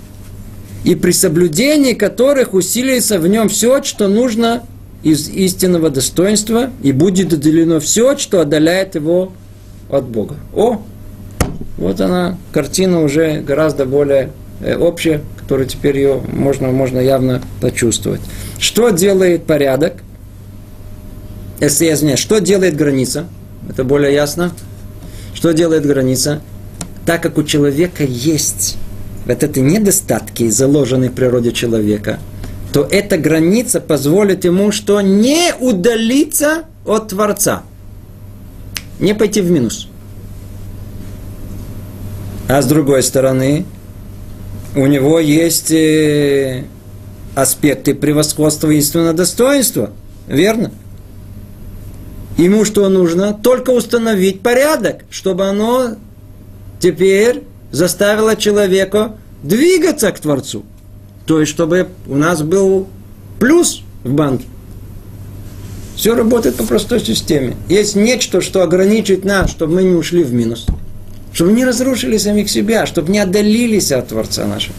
И 0.83 0.95
при 0.95 1.11
соблюдении 1.11 1.93
которых 1.93 2.53
усилится 2.53 3.19
в 3.19 3.27
нем 3.27 3.49
все, 3.49 3.83
что 3.83 4.07
нужно 4.07 4.63
из 5.03 5.29
истинного 5.29 5.89
достоинства, 5.89 6.71
и 6.81 6.91
будет 6.91 7.33
отделено 7.33 7.79
все, 7.79 8.17
что 8.17 8.41
отдаляет 8.41 8.95
его 8.95 9.31
от 9.89 10.05
Бога. 10.05 10.35
О, 10.55 10.81
вот 11.77 12.01
она, 12.01 12.37
картина 12.51 13.01
уже 13.03 13.41
гораздо 13.41 13.85
более 13.85 14.31
э, 14.61 14.75
общая, 14.75 15.21
которую 15.47 15.69
теперь 15.69 15.95
ее 15.95 16.21
можно, 16.33 16.67
можно 16.73 16.99
явно 16.99 17.41
почувствовать. 17.61 18.19
Что 18.59 18.89
делает 18.89 19.45
порядок? 19.45 19.93
Если 21.61 21.85
я 21.85 21.93
извиняюсь, 21.93 22.19
что 22.19 22.39
делает 22.39 22.75
граница? 22.75 23.27
Это 23.69 23.85
более 23.85 24.13
ясно. 24.13 24.51
Что 25.33 25.53
делает 25.53 25.85
граница? 25.85 26.41
Так 27.05 27.23
как 27.23 27.37
у 27.37 27.43
человека 27.43 28.03
есть 28.03 28.75
вот 29.25 29.41
эти 29.41 29.59
недостатки, 29.59 30.49
заложенные 30.49 31.11
в 31.11 31.13
природе 31.13 31.53
человека, 31.53 32.19
то 32.73 32.83
эта 32.83 33.17
граница 33.17 33.79
позволит 33.79 34.43
ему, 34.43 34.73
что 34.73 34.99
не 34.99 35.53
удалиться 35.61 36.63
от 36.85 37.07
Творца, 37.07 37.63
не 38.99 39.15
пойти 39.15 39.39
в 39.39 39.49
минус. 39.49 39.87
А 42.49 42.61
с 42.61 42.65
другой 42.65 43.01
стороны, 43.01 43.65
у 44.75 44.85
него 44.85 45.19
есть 45.19 45.71
э, 45.71 46.63
аспекты 47.35 47.93
превосходства 47.95 48.69
истинного 48.71 49.13
достоинства. 49.13 49.91
Верно? 50.27 50.71
Ему 52.37 52.65
что 52.65 52.87
нужно? 52.89 53.33
Только 53.33 53.71
установить 53.71 54.41
порядок, 54.41 55.05
чтобы 55.09 55.45
оно 55.47 55.95
теперь 56.79 57.43
заставило 57.71 58.35
человека 58.35 59.15
двигаться 59.41 60.11
к 60.11 60.19
Творцу. 60.19 60.63
То 61.25 61.39
есть, 61.39 61.51
чтобы 61.51 61.89
у 62.05 62.15
нас 62.15 62.41
был 62.41 62.87
плюс 63.39 63.81
в 64.03 64.13
банке. 64.13 64.45
Все 65.95 66.13
работает 66.15 66.55
по 66.55 66.63
простой 66.63 66.99
системе. 66.99 67.55
Есть 67.67 67.95
нечто, 67.95 68.39
что 68.39 68.61
ограничивает 68.61 69.25
нас, 69.25 69.49
чтобы 69.49 69.75
мы 69.75 69.83
не 69.83 69.95
ушли 69.95 70.23
в 70.23 70.31
минус. 70.31 70.67
Чтобы 71.37 71.51
не 71.51 71.65
разрушили 71.65 72.17
самих 72.17 72.49
себя, 72.49 72.87
чтобы 72.87 73.11
не 73.11 73.19
отдалились 73.19 73.91
от 73.91 74.07
Творца 74.07 74.47
нашего. 74.47 74.73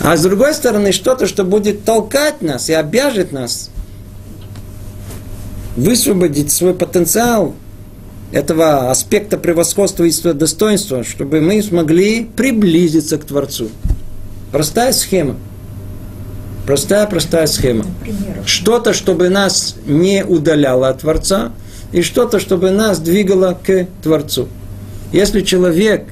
А 0.00 0.16
с 0.16 0.22
другой 0.22 0.54
стороны, 0.54 0.90
что-то, 0.90 1.26
что 1.26 1.44
будет 1.44 1.84
толкать 1.84 2.40
нас 2.40 2.70
и 2.70 2.72
обяжет 2.72 3.30
нас 3.30 3.68
высвободить 5.76 6.50
свой 6.50 6.72
потенциал 6.72 7.54
этого 8.32 8.90
аспекта 8.90 9.36
превосходства 9.36 10.04
и 10.04 10.32
достоинства, 10.32 11.04
чтобы 11.04 11.42
мы 11.42 11.62
смогли 11.62 12.24
приблизиться 12.24 13.18
к 13.18 13.26
Творцу. 13.26 13.68
Простая 14.50 14.94
схема. 14.94 15.36
Простая-простая 16.64 17.48
схема. 17.48 17.84
Что-то, 18.46 18.94
чтобы 18.94 19.28
нас 19.28 19.76
не 19.84 20.24
удаляло 20.24 20.88
от 20.88 21.00
Творца, 21.00 21.52
и 21.92 22.00
что-то, 22.00 22.40
чтобы 22.40 22.70
нас 22.70 22.98
двигало 22.98 23.58
к 23.62 23.88
Творцу. 24.02 24.48
Если 25.14 25.42
человек, 25.42 26.06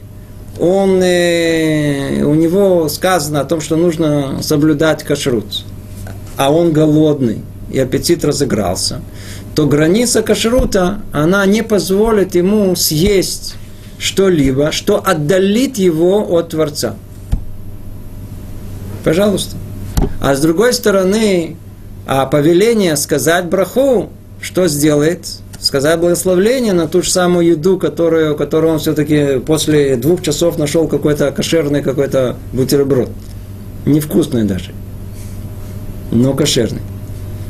он, 0.60 1.02
э, 1.02 2.22
у 2.22 2.34
него 2.34 2.88
сказано 2.88 3.40
о 3.40 3.44
том, 3.44 3.60
что 3.60 3.74
нужно 3.74 4.40
соблюдать 4.42 5.02
кашрут, 5.02 5.64
а 6.36 6.52
он 6.52 6.72
голодный, 6.72 7.40
и 7.72 7.80
аппетит 7.80 8.24
разыгрался, 8.24 9.00
то 9.56 9.66
граница 9.66 10.22
кашрута, 10.22 11.00
она 11.10 11.44
не 11.46 11.62
позволит 11.62 12.36
ему 12.36 12.76
съесть 12.76 13.56
что-либо, 13.98 14.70
что 14.70 15.02
отдалит 15.04 15.78
его 15.78 16.24
от 16.38 16.50
Творца. 16.50 16.94
Пожалуйста. 19.02 19.56
А 20.20 20.36
с 20.36 20.40
другой 20.40 20.74
стороны, 20.74 21.56
а 22.06 22.24
повеление 22.26 22.96
сказать 22.96 23.46
браху, 23.46 24.10
что 24.40 24.68
сделает? 24.68 25.41
Сказать 25.62 26.00
благословление 26.00 26.72
на 26.72 26.88
ту 26.88 27.02
же 27.02 27.10
самую 27.10 27.46
еду, 27.46 27.78
которую, 27.78 28.34
которую 28.34 28.72
он 28.72 28.78
все-таки 28.80 29.38
после 29.38 29.94
двух 29.94 30.20
часов 30.20 30.58
нашел 30.58 30.88
какой-то 30.88 31.30
кошерный 31.30 31.82
какой-то 31.82 32.34
бутерброд. 32.52 33.10
Невкусный 33.86 34.42
даже, 34.42 34.72
но 36.10 36.34
кошерный. 36.34 36.82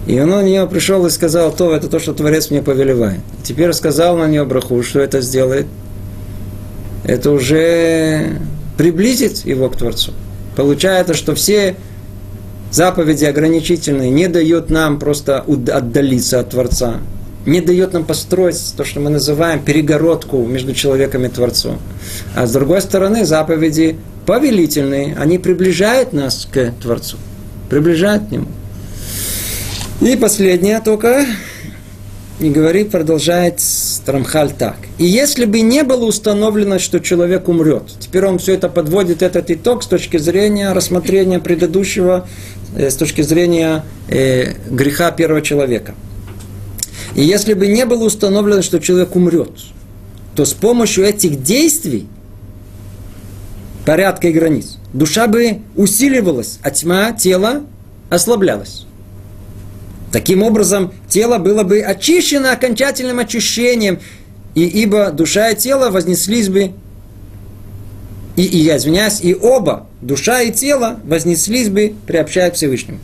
И 0.06 0.20
он 0.20 0.28
на 0.28 0.42
нее 0.42 0.66
пришел 0.66 1.06
и 1.06 1.10
сказал, 1.10 1.52
то 1.52 1.74
это 1.74 1.88
то, 1.88 1.98
что 1.98 2.12
Творец 2.12 2.50
мне 2.50 2.60
повелевает. 2.60 3.20
Теперь 3.44 3.72
сказал 3.72 4.18
на 4.18 4.28
нее 4.28 4.44
браху, 4.44 4.82
что 4.82 5.00
это 5.00 5.22
сделает. 5.22 5.66
Это 7.04 7.30
уже 7.30 8.36
приблизит 8.76 9.46
его 9.46 9.70
к 9.70 9.76
Творцу. 9.76 10.12
Получается, 10.54 11.14
что 11.14 11.34
все 11.34 11.76
заповеди 12.70 13.24
ограничительные 13.24 14.10
не 14.10 14.28
дают 14.28 14.68
нам 14.68 14.98
просто 14.98 15.38
отдалиться 15.38 16.40
от 16.40 16.50
Творца, 16.50 16.98
не 17.46 17.60
дает 17.60 17.92
нам 17.92 18.04
построить 18.04 18.74
то, 18.76 18.84
что 18.84 19.00
мы 19.00 19.10
называем 19.10 19.62
перегородку 19.62 20.44
между 20.46 20.74
человеком 20.74 21.24
и 21.24 21.28
Творцом. 21.28 21.78
А 22.34 22.46
с 22.46 22.52
другой 22.52 22.80
стороны, 22.80 23.24
заповеди 23.24 23.96
повелительные, 24.26 25.16
они 25.18 25.38
приближают 25.38 26.12
нас 26.12 26.48
к 26.50 26.72
Творцу, 26.80 27.16
приближают 27.68 28.28
к 28.28 28.30
Нему. 28.30 28.46
И 30.00 30.16
последнее 30.16 30.80
только, 30.80 31.26
и 32.40 32.50
говорит, 32.50 32.90
продолжает 32.90 33.60
Трамхаль 34.04 34.52
так. 34.52 34.76
И 34.98 35.04
если 35.04 35.44
бы 35.44 35.60
не 35.60 35.84
было 35.84 36.06
установлено, 36.06 36.78
что 36.78 36.98
человек 36.98 37.48
умрет, 37.48 37.84
теперь 38.00 38.26
он 38.26 38.38
все 38.38 38.54
это 38.54 38.68
подводит, 38.68 39.22
этот 39.22 39.50
итог 39.50 39.82
с 39.82 39.86
точки 39.86 40.16
зрения 40.16 40.72
рассмотрения 40.72 41.38
предыдущего 41.38 42.26
Э, 42.74 42.90
с 42.90 42.96
точки 42.96 43.22
зрения 43.22 43.84
э, 44.08 44.54
греха 44.70 45.10
первого 45.10 45.42
человека. 45.42 45.94
И 47.14 47.22
если 47.22 47.54
бы 47.54 47.66
не 47.66 47.84
было 47.84 48.04
установлено, 48.04 48.62
что 48.62 48.78
человек 48.78 49.14
умрет, 49.16 49.50
то 50.34 50.44
с 50.44 50.54
помощью 50.54 51.04
этих 51.04 51.42
действий, 51.42 52.06
порядка 53.84 54.28
и 54.28 54.32
границ, 54.32 54.78
душа 54.92 55.26
бы 55.26 55.58
усиливалась, 55.76 56.58
а 56.62 56.70
тьма 56.70 57.12
тела 57.12 57.62
ослаблялась. 58.08 58.86
Таким 60.10 60.42
образом, 60.42 60.92
тело 61.08 61.38
было 61.38 61.62
бы 61.62 61.80
очищено 61.80 62.52
окончательным 62.52 63.18
очищением, 63.18 64.00
и 64.54 64.64
ибо 64.64 65.10
душа 65.10 65.50
и 65.50 65.56
тело 65.56 65.90
вознеслись 65.90 66.48
бы 66.48 66.72
и, 68.36 68.44
и 68.44 68.58
я 68.58 68.76
извиняюсь, 68.76 69.20
и 69.20 69.34
оба, 69.34 69.86
душа 70.00 70.40
и 70.40 70.52
тело, 70.52 71.00
вознеслись 71.04 71.68
бы, 71.68 71.94
приобщая 72.06 72.50
к 72.50 72.54
Всевышнему. 72.54 72.98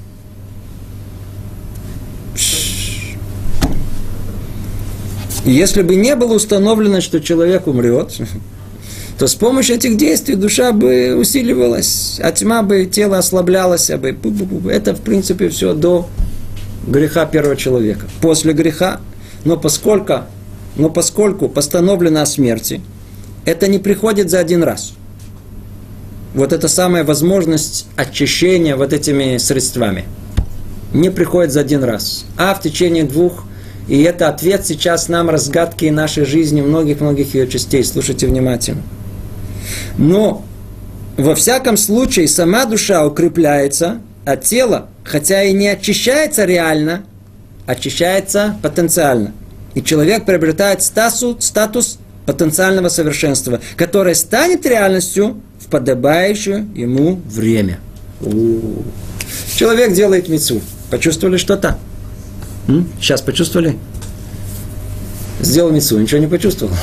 И 5.49 5.53
если 5.53 5.81
бы 5.81 5.97
не 5.97 6.15
было 6.15 6.35
установлено, 6.35 7.01
что 7.01 7.21
человек 7.21 7.67
умрет, 7.67 8.15
то 9.19 9.27
с 9.27 9.35
помощью 9.35 9.77
этих 9.77 9.97
действий 9.97 10.35
душа 10.35 10.73
бы 10.73 11.17
усиливалась, 11.19 12.21
а 12.23 12.31
тьма 12.33 12.63
бы, 12.63 12.85
тело 12.85 13.17
ослаблялось 13.17 13.91
бы. 13.91 14.15
Это, 14.71 14.95
в 14.95 15.01
принципе, 15.01 15.49
все 15.49 15.73
до 15.73 16.07
греха 16.87 17.25
первого 17.25 17.57
человека. 17.57 18.05
После 18.21 18.53
греха, 18.53 19.01
но 19.47 19.57
поскольку, 19.57 20.25
но 20.77 20.91
поскольку 20.91 21.49
постановлено 21.49 22.21
о 22.21 22.27
смерти, 22.27 22.83
это 23.47 23.69
не 23.69 23.79
приходит 23.79 24.29
за 24.29 24.41
один 24.41 24.63
раз 24.63 24.93
вот 26.35 26.53
эта 26.53 26.69
самая 26.69 27.05
возможность 27.05 27.87
очищения 27.97 28.77
вот 28.77 28.93
этими 28.93 29.39
средствами 29.39 30.05
не 30.93 31.11
приходит 31.11 31.53
за 31.53 31.61
один 31.61 31.85
раз, 31.85 32.27
а 32.37 32.53
в 32.53 32.61
течение 32.61 33.05
двух. 33.05 33.45
И 33.89 34.03
это 34.03 34.29
ответ 34.29 34.67
сейчас 34.67 35.09
нам 35.09 35.31
разгадки 35.31 35.87
нашей 35.87 36.25
жизни, 36.27 36.61
многих-многих 36.61 37.35
ее 37.35 37.49
частей. 37.49 37.83
Слушайте 37.83 38.27
внимательно. 38.27 38.83
Но 39.97 40.45
во 41.17 41.35
всяком 41.35 41.77
случае 41.77 42.29
сама 42.29 42.67
душа 42.67 43.05
укрепляется, 43.07 44.01
а 44.25 44.37
тело, 44.37 44.89
хотя 45.05 45.43
и 45.43 45.53
не 45.53 45.69
очищается 45.69 46.45
реально, 46.45 47.03
очищается 47.67 48.57
потенциально. 48.63 49.33
И 49.75 49.83
человек 49.83 50.27
приобретает 50.27 50.83
статус, 50.83 51.45
статус 51.45 51.99
потенциального 52.27 52.89
совершенства, 52.89 53.61
которое 53.77 54.15
станет 54.15 54.67
реальностью 54.67 55.41
в 55.59 55.67
подобающее 55.69 56.67
ему 56.75 57.21
время. 57.27 57.79
У-у-у. 58.21 58.85
Человек 59.55 59.95
делает 59.95 60.29
мецу. 60.29 60.61
Почувствовали 60.91 61.37
что-то? 61.37 61.79
Сейчас 63.01 63.23
почувствовали? 63.23 63.79
Сделал 65.41 65.71
мецу, 65.71 65.99
ничего 65.99 66.21
не 66.21 66.27
почувствовал. 66.27 66.75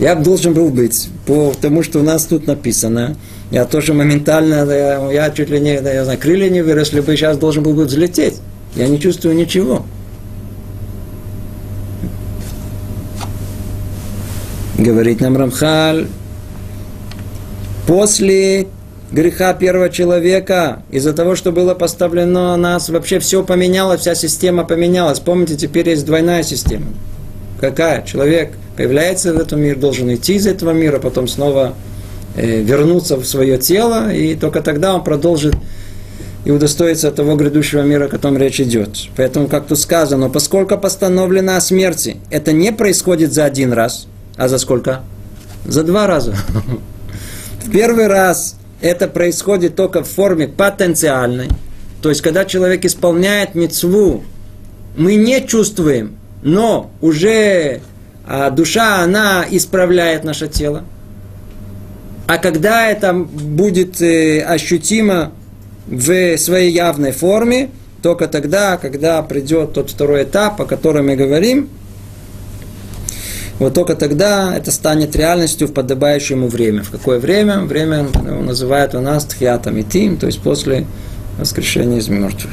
Я 0.00 0.14
должен 0.14 0.54
был 0.54 0.70
быть, 0.70 1.08
по 1.26 1.52
тому, 1.60 1.82
что 1.82 2.00
у 2.00 2.02
нас 2.02 2.24
тут 2.24 2.46
написано, 2.46 3.16
я 3.50 3.66
тоже 3.66 3.92
моментально, 3.92 4.64
я, 4.70 5.12
я 5.12 5.30
чуть 5.30 5.50
ли 5.50 5.60
не, 5.60 5.74
я 5.74 6.04
знаю, 6.04 6.18
крылья 6.18 6.48
не 6.48 6.62
выросли 6.62 7.00
бы, 7.00 7.14
сейчас 7.16 7.36
должен 7.36 7.62
был 7.62 7.74
бы 7.74 7.84
взлететь. 7.84 8.40
Я 8.76 8.88
не 8.88 8.98
чувствую 8.98 9.36
ничего. 9.36 9.84
Говорит 14.78 15.20
нам 15.20 15.36
Рамхаль, 15.36 16.06
после 17.86 18.68
греха 19.12 19.52
первого 19.54 19.90
человека, 19.90 20.82
из-за 20.90 21.12
того, 21.12 21.34
что 21.34 21.52
было 21.52 21.74
поставлено 21.74 22.56
нас, 22.56 22.88
вообще 22.88 23.18
все 23.18 23.42
поменялось, 23.42 24.00
вся 24.00 24.14
система 24.14 24.64
поменялась. 24.64 25.20
Помните, 25.20 25.56
теперь 25.56 25.88
есть 25.88 26.06
двойная 26.06 26.42
система. 26.42 26.86
Какая? 27.60 28.02
Человек 28.02 28.52
появляется 28.76 29.34
в 29.34 29.38
этом 29.38 29.60
мире, 29.60 29.74
должен 29.74 30.12
идти 30.14 30.34
из 30.34 30.46
этого 30.46 30.70
мира, 30.70 30.98
потом 30.98 31.28
снова 31.28 31.74
э, 32.36 32.62
вернуться 32.62 33.16
в 33.16 33.24
свое 33.24 33.58
тело, 33.58 34.12
и 34.12 34.34
только 34.34 34.62
тогда 34.62 34.94
он 34.94 35.04
продолжит 35.04 35.54
и 36.44 36.50
удостоится 36.50 37.10
того 37.10 37.36
грядущего 37.36 37.82
мира, 37.82 38.06
о 38.06 38.08
котором 38.08 38.38
речь 38.38 38.60
идет. 38.60 38.96
Поэтому, 39.16 39.46
как 39.46 39.66
тут 39.66 39.78
сказано, 39.78 40.30
поскольку 40.30 40.78
постановлено 40.78 41.56
о 41.56 41.60
смерти, 41.60 42.16
это 42.30 42.52
не 42.52 42.72
происходит 42.72 43.32
за 43.32 43.44
один 43.44 43.74
раз, 43.74 44.06
а 44.36 44.48
за 44.48 44.56
сколько? 44.56 45.02
За 45.66 45.82
два 45.82 46.06
раза. 46.06 46.34
В 47.64 47.70
первый 47.70 48.06
раз 48.06 48.56
это 48.80 49.08
происходит 49.08 49.76
только 49.76 50.02
в 50.02 50.08
форме 50.08 50.48
потенциальной. 50.48 51.48
То 52.02 52.08
есть, 52.08 52.22
когда 52.22 52.44
человек 52.44 52.84
исполняет 52.84 53.54
мецву, 53.54 54.24
мы 54.96 55.16
не 55.16 55.46
чувствуем, 55.46 56.16
но 56.42 56.90
уже 57.00 57.80
а, 58.26 58.50
душа, 58.50 59.02
она 59.02 59.44
исправляет 59.50 60.24
наше 60.24 60.48
тело. 60.48 60.84
А 62.26 62.38
когда 62.38 62.88
это 62.88 63.12
будет 63.12 64.00
э, 64.00 64.40
ощутимо 64.40 65.32
в 65.86 66.36
своей 66.38 66.70
явной 66.72 67.10
форме, 67.10 67.70
только 68.02 68.28
тогда, 68.28 68.76
когда 68.76 69.20
придет 69.22 69.72
тот 69.72 69.90
второй 69.90 70.22
этап, 70.22 70.60
о 70.60 70.64
котором 70.64 71.06
мы 71.06 71.16
говорим, 71.16 71.68
вот 73.60 73.74
только 73.74 73.94
тогда 73.94 74.56
это 74.56 74.72
станет 74.72 75.14
реальностью 75.14 75.68
в 75.68 75.74
подобающее 75.74 76.36
ему 76.36 76.48
время. 76.48 76.82
В 76.82 76.90
какое 76.90 77.18
время? 77.18 77.60
Время 77.60 78.06
ну, 78.14 78.42
называют 78.42 78.94
у 78.94 79.00
нас 79.00 79.26
тхьятом 79.26 79.76
и 79.76 79.82
тим, 79.82 80.16
то 80.16 80.26
есть 80.26 80.40
после 80.40 80.86
воскрешения 81.38 81.98
из 81.98 82.08
мертвых. 82.08 82.52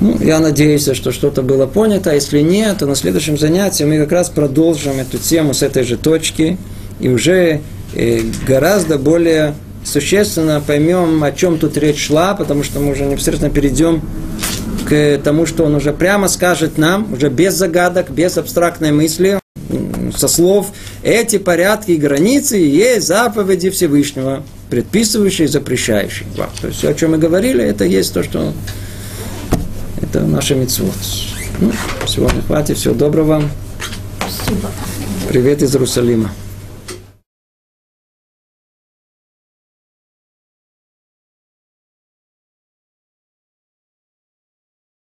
Ну, 0.00 0.18
я 0.20 0.38
надеюсь, 0.38 0.88
что 0.92 1.10
что-то 1.10 1.42
было 1.42 1.66
понято. 1.66 2.10
А 2.10 2.14
если 2.14 2.40
нет, 2.40 2.78
то 2.78 2.86
на 2.86 2.94
следующем 2.94 3.36
занятии 3.36 3.82
мы 3.82 3.98
как 3.98 4.12
раз 4.12 4.30
продолжим 4.30 5.00
эту 5.00 5.18
тему 5.18 5.52
с 5.52 5.62
этой 5.62 5.82
же 5.82 5.96
точки 5.96 6.58
и 7.00 7.08
уже 7.08 7.60
э, 7.94 8.20
гораздо 8.46 8.98
более 8.98 9.54
существенно 9.84 10.62
поймем, 10.64 11.24
о 11.24 11.32
чем 11.32 11.58
тут 11.58 11.76
речь 11.76 12.06
шла, 12.06 12.34
потому 12.34 12.62
что 12.62 12.78
мы 12.78 12.92
уже 12.92 13.04
непосредственно 13.04 13.52
перейдем 13.52 14.00
к 14.88 15.18
тому, 15.24 15.44
что 15.44 15.64
он 15.64 15.74
уже 15.74 15.92
прямо 15.92 16.28
скажет 16.28 16.78
нам, 16.78 17.12
уже 17.12 17.30
без 17.30 17.54
загадок, 17.54 18.10
без 18.10 18.38
абстрактной 18.38 18.92
мысли, 18.92 19.41
со 20.16 20.28
слов 20.28 20.72
эти 21.02 21.38
порядки 21.38 21.92
и 21.92 21.96
границы 21.96 22.56
есть 22.56 23.06
заповеди 23.06 23.70
Всевышнего, 23.70 24.42
предписывающие 24.70 25.46
и 25.46 25.48
запрещающие. 25.48 26.26
То 26.60 26.66
есть 26.68 26.78
все, 26.78 26.90
о 26.90 26.94
чем 26.94 27.12
мы 27.12 27.18
говорили, 27.18 27.62
это 27.64 27.84
есть 27.84 28.12
то, 28.14 28.22
что 28.22 28.52
это 30.00 30.20
наша 30.20 30.54
митцвот. 30.54 30.94
Ну, 31.60 31.72
сегодня 32.06 32.42
хватит, 32.42 32.78
всего 32.78 32.94
доброго. 32.94 33.42
Спасибо. 34.18 34.70
Привет 35.28 35.62
из 35.62 35.74
Иерусалима. 35.74 36.30